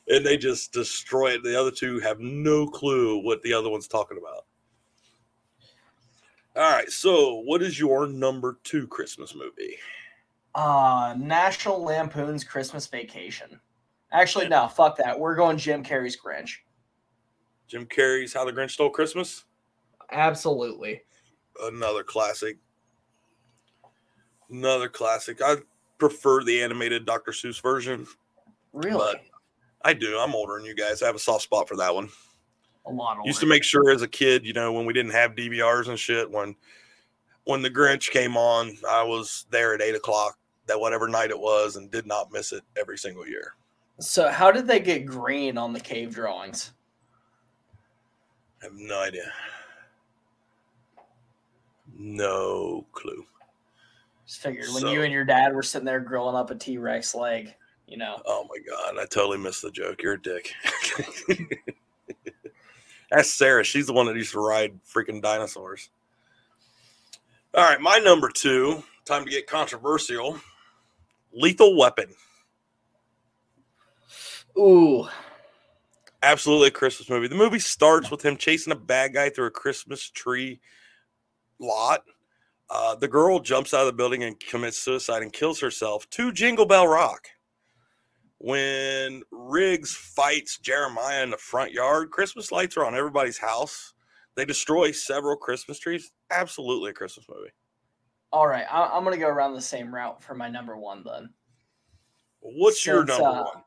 and 0.07 0.25
they 0.25 0.37
just 0.37 0.71
destroy 0.71 1.31
it. 1.31 1.43
The 1.43 1.59
other 1.59 1.71
two 1.71 1.99
have 1.99 2.19
no 2.19 2.67
clue 2.67 3.23
what 3.23 3.41
the 3.43 3.53
other 3.53 3.69
one's 3.69 3.87
talking 3.87 4.17
about. 4.17 4.45
All 6.55 6.71
right, 6.71 6.89
so 6.89 7.41
what 7.45 7.61
is 7.61 7.79
your 7.79 8.07
number 8.07 8.57
two 8.63 8.87
Christmas 8.87 9.35
movie? 9.35 9.77
Uh, 10.55 11.13
National 11.19 11.83
Lampoon's 11.83 12.43
Christmas 12.43 12.87
Vacation. 12.87 13.59
Actually, 14.11 14.47
no, 14.47 14.67
fuck 14.67 14.97
that. 14.97 15.19
We're 15.19 15.35
going 15.35 15.57
Jim 15.57 15.83
Carrey's 15.83 16.17
Grinch. 16.17 16.57
Jim 17.67 17.85
Carrey's 17.85 18.33
How 18.33 18.43
the 18.43 18.51
Grinch 18.51 18.71
Stole 18.71 18.89
Christmas. 18.89 19.45
Absolutely. 20.11 21.01
Another 21.61 22.03
classic. 22.03 22.57
Another 24.49 24.87
classic. 24.87 25.41
I 25.43 25.57
prefer 25.97 26.43
the 26.43 26.61
animated 26.61 27.05
Dr. 27.05 27.31
Seuss 27.31 27.61
version. 27.61 28.07
Really? 28.73 28.97
But 28.97 29.21
I 29.83 29.93
do. 29.93 30.17
I'm 30.17 30.35
older 30.35 30.55
than 30.57 30.65
you 30.65 30.75
guys. 30.75 31.01
I 31.01 31.07
have 31.07 31.15
a 31.15 31.19
soft 31.19 31.43
spot 31.43 31.67
for 31.67 31.75
that 31.77 31.93
one. 31.93 32.09
a 32.85 32.91
lot 32.91 33.17
older. 33.17 33.27
Used 33.27 33.39
to 33.39 33.45
make 33.45 33.63
sure 33.63 33.89
as 33.91 34.01
a 34.01 34.07
kid, 34.07 34.45
you 34.45 34.53
know, 34.53 34.71
when 34.71 34.85
we 34.85 34.93
didn't 34.93 35.11
have 35.11 35.35
DVRs 35.35 35.87
and 35.87 35.97
shit, 35.97 36.29
when 36.29 36.55
when 37.45 37.61
the 37.61 37.69
Grinch 37.69 38.09
came 38.09 38.35
on, 38.35 38.77
I 38.87 39.03
was 39.03 39.45
there 39.51 39.73
at 39.73 39.81
eight 39.81 39.95
o'clock 39.95 40.37
that 40.65 40.79
whatever 40.79 41.07
night 41.07 41.29
it 41.29 41.39
was 41.39 41.77
and 41.77 41.89
did 41.89 42.05
not 42.05 42.31
miss 42.31 42.51
it 42.51 42.61
every 42.77 42.97
single 42.97 43.25
year. 43.25 43.53
So, 43.99 44.29
how 44.29 44.51
did 44.51 44.67
they 44.67 44.79
get 44.79 45.05
green 45.05 45.57
on 45.57 45.73
the 45.73 45.79
cave 45.79 46.13
drawings? 46.13 46.73
I 48.61 48.65
have 48.65 48.73
no 48.75 48.99
idea. 49.01 49.31
No 51.97 52.85
clue. 52.91 53.25
Just 54.27 54.41
figured 54.41 54.67
when 54.73 54.81
So- 54.81 54.91
you 54.91 55.01
and 55.03 55.11
your 55.13 55.23
dad 55.23 55.55
were 55.55 55.63
sitting 55.63 55.85
there 55.85 55.99
grilling 56.01 56.35
up 56.35 56.51
a 56.51 56.55
T 56.55 56.77
Rex 56.77 57.15
leg, 57.15 57.55
you 57.87 57.97
know. 57.97 58.21
Oh 58.25 58.45
my 58.49 58.57
god, 58.69 58.97
I 59.01 59.05
totally 59.05 59.37
missed 59.37 59.61
the 59.61 59.71
joke. 59.71 60.03
You're 60.03 60.13
a 60.13 60.21
dick. 60.21 60.53
That's 63.09 63.31
Sarah. 63.33 63.63
She's 63.63 63.87
the 63.87 63.93
one 63.93 64.05
that 64.07 64.15
used 64.17 64.33
to 64.33 64.39
ride 64.45 64.77
freaking 64.83 65.21
dinosaurs. 65.21 65.89
All 67.53 67.63
right, 67.63 67.79
my 67.79 67.99
number 67.99 68.29
two. 68.29 68.83
Time 69.05 69.23
to 69.23 69.31
get 69.31 69.47
controversial. 69.47 70.37
Lethal 71.31 71.77
Weapon. 71.77 72.13
Ooh, 74.57 75.07
Absolutely 76.23 76.69
a 76.69 76.71
Christmas 76.71 77.09
movie. 77.09 77.27
The 77.27 77.35
movie 77.35 77.59
starts 77.59 78.09
with 78.09 78.23
him 78.25 78.37
chasing 78.37 78.73
a 78.73 78.75
bad 78.75 79.13
guy 79.13 79.29
through 79.29 79.45
a 79.45 79.51
Christmas 79.51 80.09
tree 80.09 80.59
lot. 81.59 82.03
Uh, 82.69 82.95
the 82.95 83.07
girl 83.07 83.39
jumps 83.39 83.73
out 83.73 83.81
of 83.81 83.87
the 83.87 83.93
building 83.93 84.23
and 84.23 84.39
commits 84.39 84.77
suicide 84.77 85.21
and 85.21 85.31
kills 85.31 85.59
herself 85.59 86.09
to 86.09 86.31
Jingle 86.31 86.65
Bell 86.65 86.87
Rock. 86.87 87.27
When 88.39 89.23
Riggs 89.31 89.95
fights 89.95 90.59
Jeremiah 90.59 91.23
in 91.23 91.31
the 91.31 91.37
front 91.37 91.71
yard, 91.71 92.11
Christmas 92.11 92.51
lights 92.51 92.77
are 92.77 92.85
on 92.85 92.95
everybody's 92.95 93.37
house. 93.37 93.93
They 94.35 94.45
destroy 94.45 94.91
several 94.91 95.35
Christmas 95.37 95.79
trees. 95.79 96.11
Absolutely 96.29 96.91
a 96.91 96.93
Christmas 96.93 97.25
movie. 97.29 97.51
all 98.31 98.47
right. 98.47 98.65
I, 98.69 98.85
I'm 98.93 99.03
gonna 99.03 99.17
go 99.17 99.27
around 99.27 99.53
the 99.53 99.61
same 99.61 99.93
route 99.93 100.21
for 100.21 100.35
my 100.35 100.49
number 100.49 100.77
one 100.77 101.03
then. 101.03 101.29
What's 102.41 102.85
your 102.85 103.03
number 103.03 103.27
uh, 103.27 103.43
one? 103.43 103.63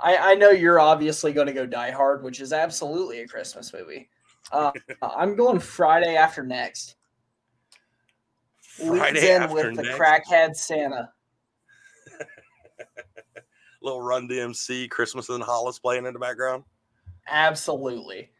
I, 0.00 0.16
I 0.16 0.34
know 0.34 0.50
you're 0.50 0.80
obviously 0.80 1.32
going 1.32 1.46
to 1.48 1.52
go 1.52 1.66
Die 1.66 1.90
Hard, 1.90 2.22
which 2.22 2.40
is 2.40 2.52
absolutely 2.52 3.20
a 3.20 3.28
Christmas 3.28 3.72
movie. 3.72 4.08
Uh, 4.52 4.70
I'm 5.02 5.34
going 5.34 5.58
Friday 5.58 6.14
after 6.14 6.44
next. 6.44 6.96
Leads 8.80 8.98
Friday 8.98 9.34
in 9.34 9.42
after 9.42 9.54
with 9.54 9.76
the 9.76 9.82
crackhead 9.82 10.56
Santa. 10.56 11.10
Little 13.82 14.02
Run 14.02 14.28
DMC, 14.28 14.90
Christmas 14.90 15.28
in 15.28 15.40
Hollis 15.40 15.78
playing 15.78 16.06
in 16.06 16.12
the 16.12 16.18
background. 16.18 16.64
Absolutely. 17.28 18.30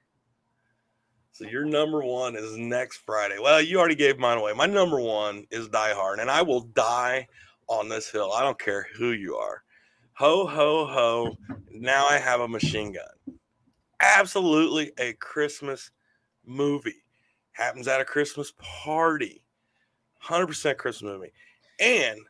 So 1.32 1.44
your 1.44 1.64
number 1.64 2.02
one 2.02 2.34
is 2.34 2.56
next 2.56 2.98
Friday. 3.06 3.38
Well, 3.38 3.60
you 3.62 3.78
already 3.78 3.94
gave 3.94 4.18
mine 4.18 4.38
away. 4.38 4.52
My 4.54 4.66
number 4.66 5.00
one 5.00 5.46
is 5.50 5.68
Die 5.68 5.94
Hard, 5.94 6.18
and 6.18 6.30
I 6.30 6.42
will 6.42 6.62
die 6.62 7.28
on 7.68 7.88
this 7.88 8.10
hill. 8.10 8.32
I 8.32 8.42
don't 8.42 8.58
care 8.58 8.86
who 8.96 9.12
you 9.12 9.36
are. 9.36 9.62
Ho 10.14 10.46
ho 10.46 10.86
ho! 10.86 11.36
Now 11.70 12.08
I 12.08 12.18
have 12.18 12.40
a 12.40 12.48
machine 12.48 12.92
gun. 12.92 13.38
Absolutely 14.00 14.90
a 14.98 15.12
Christmas 15.14 15.92
movie. 16.44 17.04
Happens 17.52 17.86
at 17.86 18.00
a 18.00 18.04
Christmas 18.04 18.52
party. 18.58 19.42
Hundred 20.28 20.48
percent 20.48 20.76
Christmas 20.76 21.10
movie. 21.10 21.32
And 21.80 22.20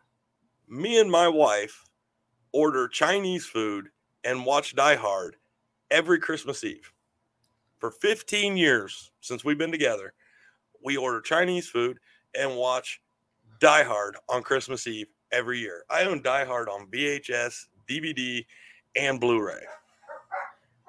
me 0.69 1.01
and 1.01 1.11
my 1.11 1.27
wife 1.27 1.85
order 2.53 2.87
Chinese 2.87 3.45
food 3.45 3.89
and 4.23 4.47
watch 4.47 4.77
Die 4.77 4.95
Hard 4.95 5.35
every 5.91 6.21
Christmas 6.21 6.63
Eve 6.63 6.93
for 7.81 7.91
15 7.91 8.57
years 8.57 9.11
since 9.21 9.45
we've 9.45 9.59
been 9.59 9.73
together, 9.73 10.13
we 10.85 10.97
order 10.97 11.21
Chinese 11.21 11.69
food 11.69 11.99
and 12.39 12.57
watch 12.57 13.01
Die 13.61 13.83
Hard 13.83 14.17
on 14.29 14.45
Christmas 14.45 14.87
Eve 14.87 15.09
every 15.33 15.59
year. 15.59 15.83
I 15.91 16.05
own 16.05 16.23
Die 16.23 16.45
Hard 16.45 16.69
on 16.69 16.87
VHS, 16.93 17.67
DVD, 17.89 18.47
and 18.95 19.19
Blu-ray. 19.19 19.65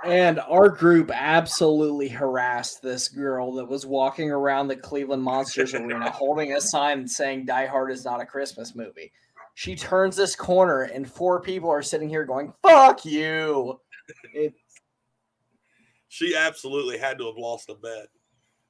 And 0.06 0.40
our 0.40 0.70
group 0.70 1.12
absolutely 1.14 2.08
harassed 2.08 2.82
this 2.82 3.10
girl 3.10 3.54
that 3.56 3.66
was 3.66 3.86
walking 3.86 4.32
around 4.32 4.70
the 4.70 4.76
Cleveland 4.76 5.24
Monsters 5.24 5.74
arena 5.74 6.10
holding 6.12 6.54
a 6.54 6.62
sign 6.62 7.06
saying 7.06 7.46
Die 7.46 7.66
Hard 7.66 7.92
is 7.92 8.06
not 8.06 8.22
a 8.22 8.26
Christmas 8.26 8.76
movie. 8.76 9.12
She 9.56 9.76
turns 9.76 10.16
this 10.16 10.38
corner 10.38 10.84
and 10.84 11.10
four 11.10 11.42
people 11.42 11.70
are 11.70 11.82
sitting 11.82 12.08
here 12.08 12.24
going, 12.24 12.54
fuck 12.64 13.04
you. 13.04 13.82
It, 14.34 14.54
She 16.08 16.34
absolutely 16.34 16.98
had 16.98 17.18
to 17.18 17.26
have 17.26 17.38
lost 17.38 17.70
a 17.70 17.76
bet. 17.76 18.08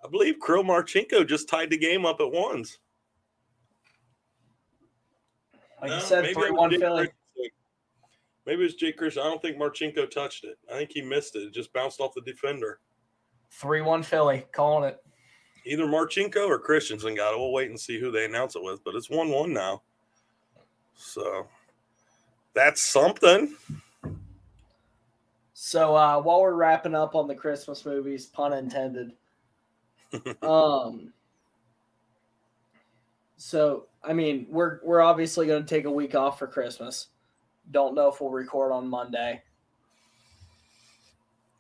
I 0.04 0.10
believe 0.10 0.38
Kirill 0.44 0.64
Marchenko 0.64 1.28
just 1.28 1.48
tied 1.48 1.70
the 1.70 1.78
game 1.78 2.08
up 2.08 2.20
at 2.22 2.32
ones. 2.32 2.80
like 5.82 5.92
No, 5.92 5.96
you 5.96 6.02
uh, 6.02 6.04
said, 6.04 6.24
maybe 6.24 6.32
it 6.32 6.36
3 6.36 6.52
was 6.52 6.60
1 6.60 6.72
Jake 6.72 6.80
Philly. 6.80 7.10
Maybe 8.50 8.62
it 8.62 8.64
was 8.64 8.74
Jake 8.74 8.98
Christian. 8.98 9.22
I 9.22 9.26
don't 9.26 9.40
think 9.40 9.58
Marchenko 9.58 10.10
touched 10.10 10.44
it. 10.44 10.58
I 10.74 10.78
think 10.78 10.90
he 10.92 11.04
missed 11.04 11.36
it. 11.36 11.44
It 11.44 11.54
just 11.54 11.72
bounced 11.72 12.00
off 12.00 12.16
the 12.16 12.22
defender. 12.22 12.80
3 13.52 13.82
1 13.82 14.02
Philly. 14.02 14.44
Calling 14.52 14.90
it. 14.90 14.98
Either 15.68 15.86
Marchenko 15.86 16.48
or 16.48 16.58
Christiansen 16.58 17.14
got 17.14 17.36
it. 17.36 17.38
We'll 17.38 17.52
wait 17.52 17.70
and 17.70 17.80
see 17.80 18.00
who 18.00 18.10
they 18.10 18.26
announce 18.26 18.56
it 18.56 18.64
with, 18.64 18.84
but 18.84 18.96
it's 18.96 19.08
1 19.08 19.30
1 19.30 19.54
now. 19.54 19.84
So 20.96 21.46
that's 22.56 22.82
something. 22.82 23.56
So 25.54 25.96
uh, 25.96 26.20
while 26.20 26.42
we're 26.42 26.56
wrapping 26.56 26.96
up 26.96 27.14
on 27.14 27.28
the 27.28 27.36
Christmas 27.36 27.86
movies, 27.86 28.26
pun 28.26 28.54
intended. 28.54 29.12
um. 30.42 31.14
So 33.38 33.86
I 34.04 34.14
mean, 34.14 34.48
we're 34.50 34.80
we're 34.84 35.02
obviously 35.02 35.46
going 35.46 35.64
to 35.64 35.70
take 35.70 35.86
a 35.86 35.92
week 35.92 36.16
off 36.16 36.40
for 36.40 36.48
Christmas. 36.48 37.10
Don't 37.72 37.94
know 37.96 38.08
if 38.10 38.20
we'll 38.22 38.32
record 38.32 38.72
on 38.72 38.88
Monday. 38.88 39.42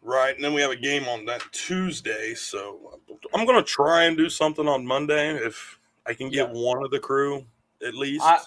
Right. 0.01 0.33
And 0.35 0.43
then 0.43 0.53
we 0.53 0.61
have 0.61 0.71
a 0.71 0.75
game 0.75 1.07
on 1.07 1.25
that 1.25 1.43
Tuesday. 1.51 2.33
So 2.33 2.99
I'm 3.33 3.45
going 3.45 3.57
to 3.63 3.69
try 3.69 4.03
and 4.05 4.15
do 4.17 4.29
something 4.29 4.67
on 4.67 4.85
Monday 4.85 5.35
if 5.35 5.77
I 6.05 6.13
can 6.13 6.29
get 6.29 6.49
one 6.49 6.83
of 6.83 6.91
the 6.91 6.99
crew 6.99 7.45
at 7.85 7.93
least. 7.95 8.23
I- 8.25 8.39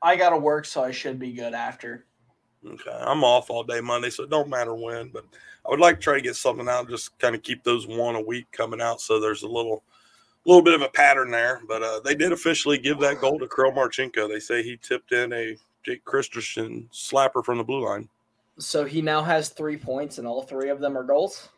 I 0.00 0.14
got 0.14 0.30
to 0.30 0.36
work, 0.36 0.64
so 0.64 0.84
I 0.84 0.92
should 0.92 1.18
be 1.18 1.32
good 1.32 1.54
after. 1.54 2.04
okay. 2.64 2.96
I'm 3.00 3.24
off 3.24 3.50
all 3.50 3.64
day 3.64 3.80
Monday, 3.80 4.10
so 4.10 4.22
it 4.22 4.30
don't 4.30 4.48
matter 4.48 4.72
when. 4.72 5.08
But 5.08 5.24
I 5.66 5.70
would 5.70 5.80
like 5.80 5.96
to 5.96 6.00
try 6.00 6.14
to 6.14 6.20
get 6.20 6.36
something 6.36 6.68
out, 6.68 6.88
just 6.88 7.18
kind 7.18 7.34
of 7.34 7.42
keep 7.42 7.64
those 7.64 7.84
one 7.88 8.14
a 8.14 8.20
week 8.20 8.46
coming 8.52 8.80
out. 8.80 9.00
So 9.00 9.18
there's 9.18 9.42
a 9.42 9.48
little. 9.48 9.82
little 10.44 10.62
bit 10.62 10.74
of 10.74 10.82
a 10.82 10.88
pattern 10.88 11.32
there, 11.32 11.60
but 11.66 11.82
uh, 11.82 11.98
they 12.04 12.14
did 12.14 12.30
officially 12.30 12.78
give 12.78 13.00
that 13.00 13.20
goal 13.20 13.40
to 13.40 13.48
Kirill 13.48 13.72
Marchenko. 13.72 14.28
They 14.28 14.38
say 14.38 14.62
he 14.62 14.76
tipped 14.80 15.10
in 15.10 15.32
a 15.32 15.56
Jake 15.88 16.04
Christiansen 16.04 16.86
slapper 16.92 17.42
from 17.42 17.56
the 17.56 17.64
blue 17.64 17.82
line. 17.88 18.10
So 18.58 18.84
he 18.84 19.00
now 19.00 19.22
has 19.22 19.48
three 19.48 19.78
points, 19.78 20.18
and 20.18 20.26
all 20.26 20.42
three 20.42 20.68
of 20.68 20.80
them 20.80 20.98
are 20.98 21.02
goals. 21.02 21.48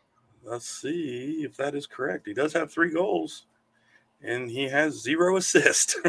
Let's 0.45 0.69
see 0.69 1.41
if 1.43 1.57
that 1.57 1.75
is 1.75 1.85
correct. 1.85 2.25
He 2.27 2.33
does 2.33 2.53
have 2.53 2.71
three 2.71 2.93
goals, 2.93 3.47
and 4.23 4.49
he 4.49 4.69
has 4.69 5.01
zero 5.01 5.35
assists. 5.37 5.97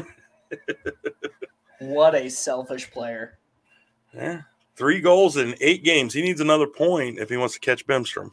What 1.80 2.14
a 2.14 2.28
selfish 2.30 2.92
player. 2.92 3.38
yeah, 4.14 4.42
three 4.76 5.00
goals 5.00 5.36
in 5.36 5.56
eight 5.60 5.82
games. 5.82 6.14
He 6.14 6.22
needs 6.22 6.40
another 6.40 6.68
point 6.68 7.18
if 7.18 7.28
he 7.28 7.36
wants 7.36 7.54
to 7.54 7.60
catch 7.60 7.84
Bemstrom. 7.88 8.30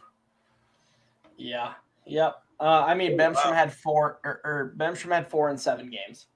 Yeah. 1.36 1.74
Yep. 2.06 2.44
Uh, 2.60 2.84
I 2.86 2.94
mean, 2.94 3.14
Oh, 3.14 3.18
Bemstrom 3.18 3.46
wow. 3.52 3.54
had 3.54 3.74
four, 3.74 4.20
or, 4.24 4.42
or 4.44 4.74
Bemstrom 4.78 5.12
had 5.16 5.28
four 5.32 5.50
in 5.50 5.58
seven 5.58 5.90
games. 5.90 6.28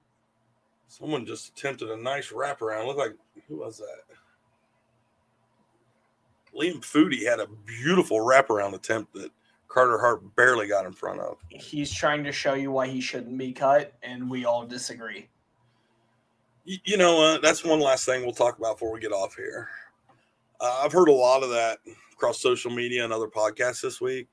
Someone 0.88 1.26
just 1.26 1.48
attempted 1.48 1.90
a 1.90 1.96
nice 1.96 2.30
wraparound. 2.30 2.86
Look 2.86 2.96
like 2.98 3.14
who 3.48 3.56
was 3.56 3.78
that? 3.78 4.14
Liam 6.56 6.80
Foudy 6.80 7.24
had 7.28 7.40
a 7.40 7.46
beautiful 7.66 8.18
wraparound 8.18 8.74
attempt 8.74 9.12
that 9.14 9.30
Carter 9.66 9.98
Hart 9.98 10.36
barely 10.36 10.68
got 10.68 10.86
in 10.86 10.92
front 10.92 11.18
of. 11.20 11.38
He's 11.48 11.92
trying 11.92 12.22
to 12.24 12.32
show 12.32 12.54
you 12.54 12.70
why 12.70 12.86
he 12.86 13.00
shouldn't 13.00 13.36
be 13.36 13.52
cut, 13.52 13.92
and 14.04 14.30
we 14.30 14.44
all 14.44 14.64
disagree. 14.64 15.28
Y- 16.66 16.80
You 16.84 16.96
know, 16.96 17.20
uh, 17.20 17.38
that's 17.38 17.64
one 17.64 17.80
last 17.80 18.04
thing 18.06 18.22
we'll 18.22 18.32
talk 18.32 18.56
about 18.58 18.76
before 18.76 18.92
we 18.92 19.00
get 19.00 19.10
off 19.12 19.34
here. 19.34 19.68
Uh, 20.60 20.80
I've 20.84 20.92
heard 20.92 21.08
a 21.08 21.12
lot 21.12 21.42
of 21.42 21.50
that 21.50 21.80
across 22.12 22.40
social 22.40 22.70
media 22.70 23.02
and 23.02 23.12
other 23.12 23.26
podcasts 23.26 23.82
this 23.82 24.00
week. 24.00 24.28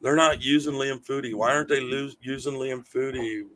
They're 0.00 0.16
not 0.16 0.42
using 0.42 0.74
Liam 0.74 1.04
Foudy. 1.06 1.32
Why 1.32 1.54
aren't 1.54 1.68
they 1.68 1.80
lose, 1.80 2.16
using 2.20 2.54
Liam 2.54 2.84
Foudy? 2.84 3.46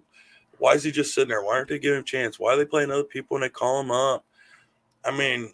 Why 0.59 0.73
is 0.75 0.83
he 0.85 0.91
just 0.91 1.15
sitting 1.15 1.29
there? 1.29 1.43
Why 1.43 1.55
aren't 1.57 1.69
they 1.69 1.79
giving 1.79 1.99
him 1.99 2.03
a 2.03 2.07
chance? 2.07 2.39
Why 2.39 2.53
are 2.55 2.57
they 2.57 2.65
playing 2.65 2.91
other 2.91 3.05
people 3.05 3.35
when 3.35 3.43
they 3.43 3.49
call 3.49 3.81
him 3.81 3.91
up? 3.91 4.25
I 5.05 5.11
mean, 5.17 5.53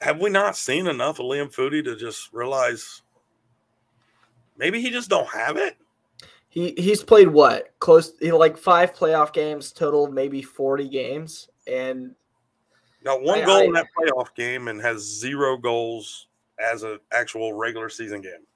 have 0.00 0.20
we 0.20 0.30
not 0.30 0.56
seen 0.56 0.86
enough 0.86 1.20
of 1.20 1.26
Liam 1.26 1.54
Foudy 1.54 1.82
to 1.84 1.96
just 1.96 2.32
realize 2.32 3.02
maybe 4.56 4.80
he 4.80 4.90
just 4.90 5.08
don't 5.10 5.28
have 5.28 5.56
it? 5.56 5.76
He 6.48 6.74
he's 6.76 7.02
played 7.02 7.28
what 7.28 7.70
close 7.78 8.12
he, 8.20 8.30
like 8.32 8.58
five 8.58 8.92
playoff 8.94 9.32
games 9.32 9.72
total, 9.72 10.10
maybe 10.10 10.42
forty 10.42 10.88
games, 10.88 11.48
and 11.66 12.14
Got 13.04 13.22
one 13.22 13.40
I- 13.40 13.44
goal 13.46 13.56
I- 13.56 13.64
in 13.64 13.72
that 13.72 13.86
playoff 13.98 14.34
game 14.34 14.68
and 14.68 14.80
has 14.82 15.00
zero 15.00 15.56
goals 15.56 16.28
as 16.58 16.82
an 16.82 16.98
actual 17.10 17.52
regular 17.54 17.88
season 17.88 18.20
game. 18.20 18.46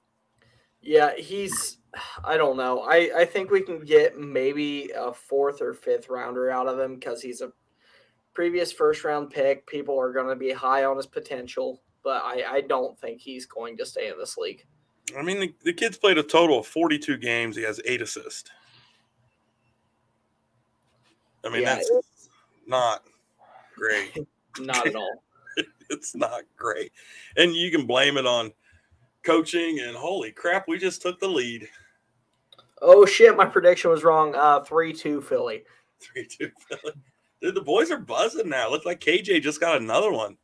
yeah, 0.82 1.14
he's 1.16 1.78
I 2.24 2.36
don't 2.36 2.56
know. 2.56 2.80
I 2.80 3.10
I 3.16 3.24
think 3.24 3.50
we 3.50 3.62
can 3.62 3.80
get 3.80 4.18
maybe 4.18 4.90
a 4.96 5.12
fourth 5.12 5.60
or 5.60 5.74
fifth 5.74 6.08
rounder 6.08 6.50
out 6.50 6.68
of 6.68 6.78
him 6.78 6.96
because 6.96 7.22
he's 7.22 7.40
a 7.40 7.52
previous 8.34 8.72
first 8.72 9.04
round 9.04 9.30
pick. 9.30 9.66
People 9.66 9.98
are 9.98 10.12
going 10.12 10.28
to 10.28 10.36
be 10.36 10.52
high 10.52 10.84
on 10.84 10.96
his 10.96 11.06
potential, 11.06 11.82
but 12.02 12.22
I 12.24 12.44
I 12.48 12.60
don't 12.62 12.98
think 12.98 13.20
he's 13.20 13.46
going 13.46 13.76
to 13.78 13.86
stay 13.86 14.08
in 14.08 14.18
this 14.18 14.36
league. 14.36 14.64
I 15.16 15.22
mean, 15.22 15.38
the, 15.38 15.54
the 15.62 15.72
kid's 15.72 15.96
played 15.96 16.18
a 16.18 16.22
total 16.22 16.58
of 16.58 16.66
42 16.66 17.18
games. 17.18 17.54
He 17.54 17.62
has 17.62 17.80
eight 17.84 18.02
assists. 18.02 18.50
I 21.44 21.48
mean, 21.48 21.62
Yeah, 21.62 21.76
that's 21.76 22.28
not 22.66 23.04
great. 23.76 24.26
Not 24.58 24.86
at 24.86 24.96
all. 24.96 25.22
it's 25.90 26.14
not 26.16 26.44
great. 26.56 26.90
And 27.36 27.54
you 27.54 27.70
can 27.70 27.84
blame 27.84 28.16
it 28.16 28.24
on 28.24 28.52
coaching 29.26 29.80
and 29.80 29.96
holy 29.96 30.30
crap, 30.30 30.68
we 30.68 30.78
just 30.78 31.02
took 31.02 31.18
the 31.18 31.28
lead. 31.28 31.68
Oh 32.82 33.06
shit, 33.06 33.36
my 33.36 33.46
prediction 33.46 33.90
was 33.90 34.04
wrong. 34.04 34.34
Uh, 34.34 34.60
three 34.60 34.92
two 34.92 35.20
Philly. 35.20 35.64
3 36.00 36.26
2 36.26 36.50
Philly. 36.68 36.92
Dude, 37.40 37.54
the 37.54 37.62
boys 37.62 37.90
are 37.90 37.98
buzzing 37.98 38.48
now. 38.48 38.70
Looks 38.70 38.86
like 38.86 39.00
KJ 39.00 39.42
just 39.42 39.60
got 39.60 39.80
another 39.80 40.12
one. 40.12 40.36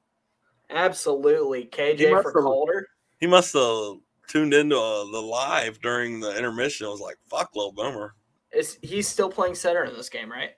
Absolutely, 0.70 1.66
KJ 1.66 2.22
for 2.22 2.32
Calder. 2.32 2.88
He 3.20 3.26
must 3.26 3.52
have 3.54 3.96
tuned 4.28 4.54
into 4.54 4.76
uh, 4.78 5.04
the 5.10 5.20
live 5.20 5.80
during 5.80 6.20
the 6.20 6.36
intermission. 6.36 6.86
I 6.86 6.90
was 6.90 7.00
like, 7.00 7.18
fuck, 7.28 7.50
little 7.54 7.72
boomer. 7.72 8.14
Is 8.52 8.78
he's 8.82 9.08
still 9.08 9.30
playing 9.30 9.54
center 9.54 9.84
in 9.84 9.94
this 9.94 10.08
game, 10.08 10.30
right? 10.30 10.50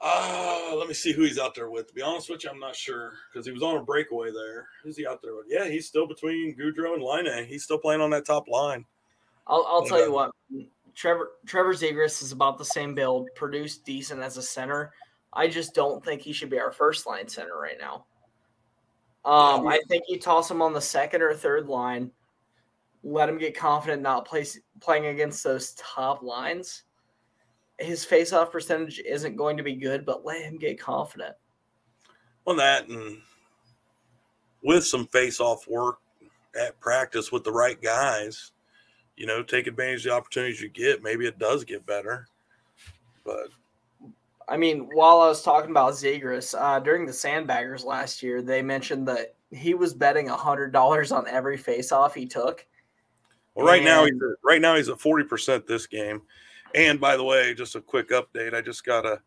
Uh, 0.00 0.74
let 0.76 0.88
me 0.88 0.94
see 0.94 1.12
who 1.12 1.22
he's 1.22 1.38
out 1.38 1.54
there 1.54 1.70
with. 1.70 1.86
To 1.86 1.94
be 1.94 2.02
honest 2.02 2.28
with 2.28 2.42
you, 2.42 2.50
I'm 2.50 2.58
not 2.58 2.74
sure 2.74 3.12
because 3.32 3.46
he 3.46 3.52
was 3.52 3.62
on 3.62 3.76
a 3.76 3.82
breakaway 3.84 4.32
there. 4.32 4.66
Who's 4.82 4.96
he 4.96 5.06
out 5.06 5.20
there 5.22 5.36
with? 5.36 5.46
Yeah, 5.48 5.68
he's 5.68 5.86
still 5.86 6.08
between 6.08 6.56
Gaudreau 6.56 6.94
and 6.94 7.02
Laine. 7.02 7.46
He's 7.46 7.62
still 7.62 7.78
playing 7.78 8.00
on 8.00 8.10
that 8.10 8.26
top 8.26 8.48
line. 8.48 8.84
I'll, 9.46 9.64
I'll 9.68 9.84
tell 9.84 10.00
you 10.00 10.12
what. 10.12 10.30
Trevor 10.94 11.32
Trevor 11.46 11.72
Zegras 11.72 12.22
is 12.22 12.32
about 12.32 12.58
the 12.58 12.64
same 12.64 12.94
build, 12.94 13.28
produced 13.34 13.84
decent 13.84 14.20
as 14.20 14.36
a 14.36 14.42
center. 14.42 14.92
I 15.32 15.48
just 15.48 15.74
don't 15.74 16.04
think 16.04 16.20
he 16.20 16.32
should 16.32 16.50
be 16.50 16.60
our 16.60 16.70
first 16.72 17.06
line 17.06 17.26
center 17.28 17.58
right 17.58 17.78
now. 17.80 18.04
Um, 19.24 19.66
I 19.68 19.80
think 19.88 20.04
you 20.08 20.18
toss 20.18 20.50
him 20.50 20.60
on 20.60 20.72
the 20.72 20.80
second 20.80 21.22
or 21.22 21.32
third 21.32 21.68
line, 21.68 22.10
let 23.04 23.28
him 23.28 23.38
get 23.38 23.56
confident 23.56 24.02
not 24.02 24.26
place, 24.26 24.58
playing 24.80 25.06
against 25.06 25.44
those 25.44 25.74
top 25.74 26.22
lines. 26.22 26.82
His 27.78 28.04
faceoff 28.04 28.50
percentage 28.50 29.00
isn't 29.00 29.36
going 29.36 29.56
to 29.56 29.62
be 29.62 29.74
good, 29.74 30.04
but 30.04 30.24
let 30.24 30.42
him 30.42 30.58
get 30.58 30.78
confident. 30.78 31.34
On 32.46 32.56
that, 32.56 32.88
and 32.88 33.18
with 34.62 34.84
some 34.84 35.06
face-off 35.06 35.66
work 35.68 35.98
at 36.60 36.78
practice 36.80 37.32
with 37.32 37.44
the 37.44 37.52
right 37.52 37.80
guys, 37.80 38.52
you 39.16 39.26
know, 39.26 39.42
take 39.42 39.66
advantage 39.66 40.00
of 40.00 40.10
the 40.10 40.12
opportunities 40.12 40.60
you 40.60 40.68
get. 40.68 41.02
Maybe 41.02 41.26
it 41.26 41.38
does 41.38 41.64
get 41.64 41.86
better, 41.86 42.26
but 43.24 43.48
I 44.48 44.56
mean, 44.56 44.88
while 44.92 45.20
I 45.20 45.28
was 45.28 45.42
talking 45.42 45.70
about 45.70 45.94
Zegras, 45.94 46.54
uh, 46.58 46.78
during 46.80 47.06
the 47.06 47.12
Sandbaggers 47.12 47.84
last 47.84 48.22
year, 48.22 48.42
they 48.42 48.60
mentioned 48.60 49.08
that 49.08 49.34
he 49.50 49.74
was 49.74 49.94
betting 49.94 50.28
hundred 50.28 50.72
dollars 50.72 51.12
on 51.12 51.26
every 51.28 51.56
faceoff 51.58 52.14
he 52.14 52.26
took. 52.26 52.66
Well, 53.54 53.66
right 53.66 53.82
now, 53.82 54.04
he's 54.04 54.14
at, 54.14 54.36
right 54.44 54.60
now 54.60 54.76
he's 54.76 54.88
at 54.88 55.00
forty 55.00 55.24
percent 55.24 55.66
this 55.66 55.86
game. 55.86 56.22
And 56.74 57.00
by 57.00 57.16
the 57.16 57.24
way, 57.24 57.54
just 57.54 57.76
a 57.76 57.80
quick 57.80 58.10
update. 58.10 58.54
I 58.54 58.62
just 58.62 58.84
got 58.84 59.04
a 59.04 59.20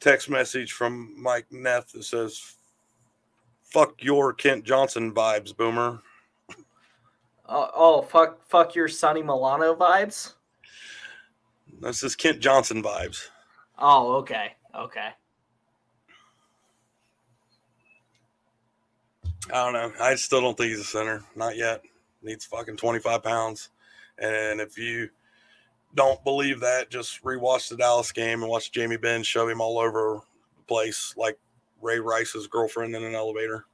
text 0.00 0.30
message 0.30 0.72
from 0.72 1.14
Mike 1.20 1.46
Neff 1.50 1.92
that 1.92 2.04
says, 2.04 2.56
"Fuck 3.62 4.02
your 4.02 4.32
Kent 4.32 4.64
Johnson 4.64 5.12
vibes, 5.12 5.56
Boomer." 5.56 6.00
Uh, 7.46 7.68
oh 7.74 8.02
fuck! 8.02 8.46
Fuck 8.48 8.74
your 8.74 8.88
Sonny 8.88 9.22
Milano 9.22 9.74
vibes. 9.74 10.34
This 11.80 12.02
is 12.02 12.14
Kent 12.14 12.40
Johnson 12.40 12.82
vibes. 12.82 13.28
Oh, 13.78 14.14
okay, 14.16 14.52
okay. 14.74 15.08
I 19.52 19.64
don't 19.64 19.72
know. 19.72 19.92
I 20.00 20.14
still 20.14 20.40
don't 20.40 20.56
think 20.56 20.70
he's 20.70 20.80
a 20.80 20.84
center. 20.84 21.24
Not 21.34 21.56
yet. 21.56 21.82
Needs 22.22 22.44
fucking 22.46 22.76
twenty 22.76 23.00
five 23.00 23.22
pounds. 23.22 23.70
And 24.18 24.60
if 24.60 24.78
you 24.78 25.08
don't 25.94 26.22
believe 26.22 26.60
that, 26.60 26.90
just 26.90 27.22
rewatch 27.24 27.68
the 27.68 27.76
Dallas 27.76 28.12
game 28.12 28.42
and 28.42 28.50
watch 28.50 28.70
Jamie 28.70 28.96
Benn 28.96 29.24
shove 29.24 29.48
him 29.48 29.60
all 29.60 29.78
over 29.78 30.20
the 30.56 30.64
place 30.64 31.12
like 31.16 31.38
Ray 31.80 31.98
Rice's 31.98 32.46
girlfriend 32.46 32.94
in 32.94 33.02
an 33.02 33.16
elevator. 33.16 33.64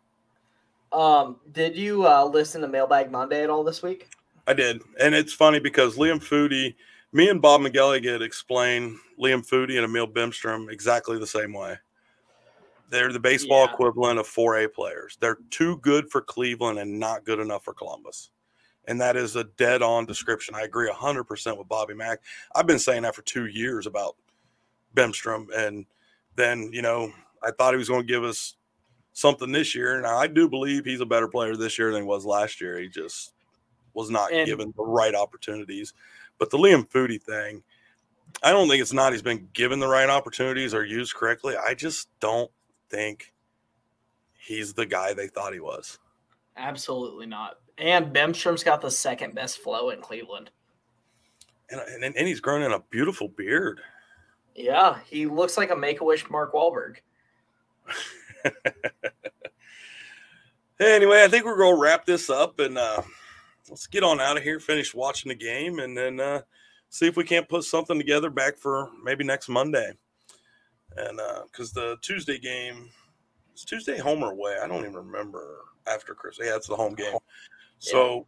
Um, 0.93 1.36
did 1.52 1.77
you 1.77 2.06
uh, 2.06 2.24
listen 2.24 2.60
to 2.62 2.69
Mailbag 2.69 3.10
Monday 3.10 3.43
at 3.43 3.51
all 3.51 3.65
this 3.65 3.82
week? 3.82 4.09
I 4.47 4.55
did. 4.55 4.81
And 5.01 5.15
it's 5.15 5.32
funny 5.32 5.59
because 5.59 5.97
Liam 5.97 6.23
Foudy, 6.23 6.74
me 7.12 7.28
and 7.28 7.43
Bob 7.43 7.60
McGilligan 7.60 8.23
explain 8.23 8.98
Liam 9.20 9.47
Foudy 9.47 9.77
and 9.77 9.85
Emil 9.85 10.09
Bemstrom 10.09 10.70
exactly 10.70 11.19
the 11.19 11.27
same 11.27 11.52
way. 11.52 11.77
They're 12.90 13.12
the 13.12 13.20
baseball 13.20 13.66
Yeah. 13.66 13.73
equivalent 13.74 14.19
of 14.19 14.27
4A 14.27 14.69
players. 14.69 15.19
They're 15.20 15.39
too 15.51 15.77
good 15.78 16.10
for 16.10 16.23
Cleveland 16.23 16.78
and 16.78 16.98
not 16.98 17.24
good 17.24 17.39
enough 17.39 17.65
for 17.65 17.74
Columbus. 17.74 18.31
And 18.86 18.98
that 19.02 19.16
is 19.16 19.36
a 19.36 19.44
dead 19.44 19.82
on 19.82 20.06
description. 20.06 20.55
I 20.55 20.62
agree 20.62 20.89
100% 20.89 21.59
with 21.59 21.69
Bobby 21.69 21.93
Mack. 21.93 22.20
I've 22.55 22.66
been 22.66 22.78
saying 22.78 23.02
that 23.02 23.15
for 23.15 23.20
two 23.23 23.44
years 23.44 23.86
about 23.86 24.16
Bemstrom. 24.97 25.48
And 25.55 25.85
then, 26.36 26.70
you 26.73 26.81
know, 26.81 27.12
I 27.43 27.51
thought 27.51 27.74
he 27.74 27.78
was 27.78 27.90
going 27.90 28.06
to 28.06 28.12
give 28.12 28.24
us 28.24 28.56
something 29.19 29.51
this 29.51 29.74
year. 29.74 29.97
And 29.97 30.07
I 30.07 30.27
do 30.28 30.49
believe 30.49 30.85
he's 30.85 31.01
a 31.01 31.07
better 31.07 31.28
player 31.28 31.57
this 31.57 31.78
year 31.78 31.93
than 31.93 32.03
he 32.03 32.09
was 32.09 32.24
last 32.24 32.61
year. 32.61 32.78
He 32.78 32.89
just 32.89 33.32
was 33.95 34.11
not 34.11 34.32
And- 34.32 34.47
given 34.47 34.73
the 34.77 34.85
right 34.85 35.15
opportunities. 35.15 35.93
But 36.39 36.51
the 36.51 36.59
Liam 36.59 36.89
Foudy 36.89 37.20
thing, 37.20 37.62
I 38.43 38.53
don't 38.53 38.69
think 38.69 38.81
it's 38.81 38.93
not 38.93 39.12
he's 39.12 39.23
been 39.23 39.49
given 39.53 39.81
the 39.81 39.89
right 39.89 40.09
opportunities 40.09 40.73
or 40.73 40.85
used 40.85 41.15
correctly. 41.15 41.57
I 41.57 41.74
just 41.74 42.09
don't 42.20 42.51
think 42.90 43.32
he's 44.39 44.73
the 44.74 44.86
guy 44.86 45.15
they 45.15 45.27
thought 45.27 45.53
he 45.53 45.61
was. 45.61 45.99
Absolutely 46.57 47.27
not. 47.27 47.59
And 47.77 48.15
Bemstrom's 48.15 48.62
got 48.62 48.81
the 48.81 48.90
second 48.90 49.35
best 49.35 49.59
flow 49.59 49.90
in 49.90 50.01
Cleveland. 50.01 50.51
And, 51.70 51.81
and, 51.81 52.16
and 52.16 52.27
he's 52.27 52.40
grown 52.40 52.62
in 52.62 52.73
a 52.73 52.81
beautiful 52.90 53.28
beard. 53.28 53.81
Yeah, 54.55 54.99
he 55.07 55.27
looks 55.27 55.57
like 55.57 55.70
a 55.70 55.77
Make 55.77 56.01
a 56.01 56.05
Wish 56.05 56.28
Mark 56.31 56.53
Wahlberg. 56.55 56.97
Anyway, 60.80 61.22
I 61.24 61.28
think 61.28 61.44
we're 61.44 61.56
going 61.56 61.74
to 61.74 61.80
wrap 61.80 62.06
this 62.06 62.30
up 62.30 62.60
and 62.60 62.78
uh, 62.78 63.02
let's 63.68 63.86
get 63.86 64.05
on 64.05 64.20
out 64.20 64.36
of 64.36 64.42
here, 64.42 64.60
finish 64.60 64.94
watching 64.94 65.28
the 65.28 65.34
game, 65.34 65.78
and 65.80 65.96
then 65.96 66.20
uh, 66.20 66.42
see 66.88 67.06
if 67.06 67.16
we 67.16 67.24
can't 67.24 67.48
put 67.48 67.64
something 67.64 67.98
together 67.98 68.30
back 68.30 68.56
for 68.56 68.90
maybe 69.02 69.24
next 69.24 69.48
Monday. 69.48 69.92
And 70.96 71.20
because 71.50 71.72
the 71.72 71.96
Tuesday 72.02 72.38
game 72.38 72.90
It's 73.52 73.64
Tuesday 73.64 73.98
home 73.98 74.22
or 74.22 74.30
away. 74.30 74.56
I 74.62 74.68
don't 74.68 74.82
even 74.84 74.94
remember 74.94 75.59
after 75.86 76.14
Christmas. 76.14 76.46
Yeah, 76.46 76.55
it's 76.55 76.68
the 76.68 76.76
home 76.76 76.94
game. 76.94 77.18
So 77.80 78.26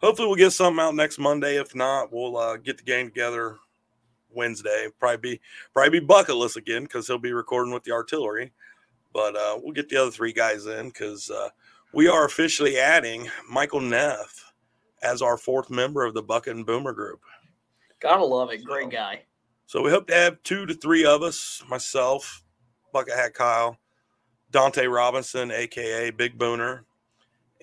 hopefully 0.00 0.28
we'll 0.28 0.36
get 0.36 0.52
something 0.52 0.80
out 0.80 0.94
next 0.94 1.18
Monday. 1.18 1.56
If 1.58 1.74
not, 1.74 2.12
we'll 2.12 2.36
uh, 2.36 2.56
get 2.56 2.78
the 2.78 2.84
game 2.84 3.06
together 3.08 3.56
Wednesday. 4.30 4.86
Probably 5.00 5.34
be 5.34 5.40
probably 5.72 5.98
be 5.98 6.06
bucketless 6.06 6.54
again 6.54 6.84
because 6.84 7.08
he'll 7.08 7.18
be 7.18 7.32
recording 7.32 7.74
with 7.74 7.82
the 7.82 7.90
artillery. 7.90 8.52
But 9.16 9.34
uh, 9.34 9.58
we'll 9.62 9.72
get 9.72 9.88
the 9.88 9.96
other 9.96 10.10
three 10.10 10.34
guys 10.34 10.66
in 10.66 10.88
because 10.88 11.30
uh, 11.30 11.48
we 11.94 12.06
are 12.06 12.26
officially 12.26 12.76
adding 12.76 13.30
Michael 13.48 13.80
Neff 13.80 14.52
as 15.02 15.22
our 15.22 15.38
fourth 15.38 15.70
member 15.70 16.04
of 16.04 16.12
the 16.12 16.22
Bucket 16.22 16.54
and 16.54 16.66
Boomer 16.66 16.92
group. 16.92 17.22
Gotta 17.98 18.22
love 18.22 18.50
it. 18.50 18.62
Great 18.62 18.90
guy. 18.90 19.22
So 19.64 19.80
we 19.80 19.90
hope 19.90 20.06
to 20.08 20.14
have 20.14 20.42
two 20.42 20.66
to 20.66 20.74
three 20.74 21.06
of 21.06 21.22
us, 21.22 21.62
myself, 21.66 22.44
Bucket 22.92 23.14
Hat 23.16 23.32
Kyle, 23.32 23.78
Dante 24.50 24.84
Robinson, 24.84 25.50
aka 25.50 26.10
Big 26.10 26.36
Booner, 26.36 26.80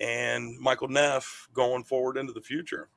and 0.00 0.58
Michael 0.58 0.88
Neff 0.88 1.48
going 1.54 1.84
forward 1.84 2.16
into 2.16 2.32
the 2.32 2.40
future. 2.40 2.88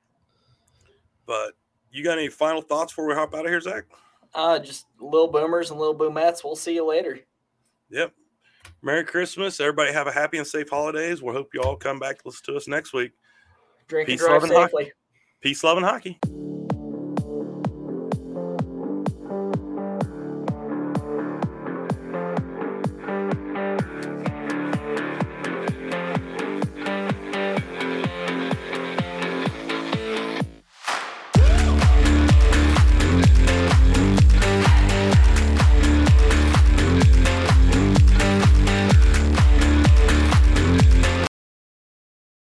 But 1.27 1.51
you 1.91 2.03
got 2.03 2.17
any 2.17 2.29
final 2.29 2.63
thoughts 2.63 2.91
before 2.91 3.07
we 3.07 3.13
hop 3.13 3.35
out 3.35 3.45
of 3.45 3.51
here, 3.51 3.61
Zach? 3.61 3.83
Uh, 4.33 4.57
just 4.57 4.87
little 4.99 5.27
boomers 5.27 5.69
and 5.69 5.79
little 5.79 5.95
boomettes. 5.95 6.43
We'll 6.43 6.55
see 6.55 6.73
you 6.73 6.87
later. 6.87 7.19
Yep. 7.91 8.13
Merry 8.81 9.03
Christmas. 9.03 9.59
Everybody 9.59 9.91
have 9.91 10.07
a 10.07 10.11
happy 10.11 10.37
and 10.37 10.47
safe 10.47 10.69
holidays. 10.69 11.21
We 11.21 11.33
hope 11.33 11.49
you 11.53 11.61
all 11.61 11.75
come 11.75 11.99
back 11.99 12.17
to 12.17 12.21
listen 12.25 12.45
to 12.45 12.55
us 12.55 12.67
next 12.67 12.93
week. 12.93 13.11
Drink 13.87 14.07
Peace, 14.07 14.21
and 14.21 14.29
drive 14.29 14.43
and 14.43 14.51
hockey. 14.53 14.71
safely. 14.71 14.93
Peace, 15.41 15.63
love, 15.63 15.77
and 15.77 15.85
hockey. 15.85 16.19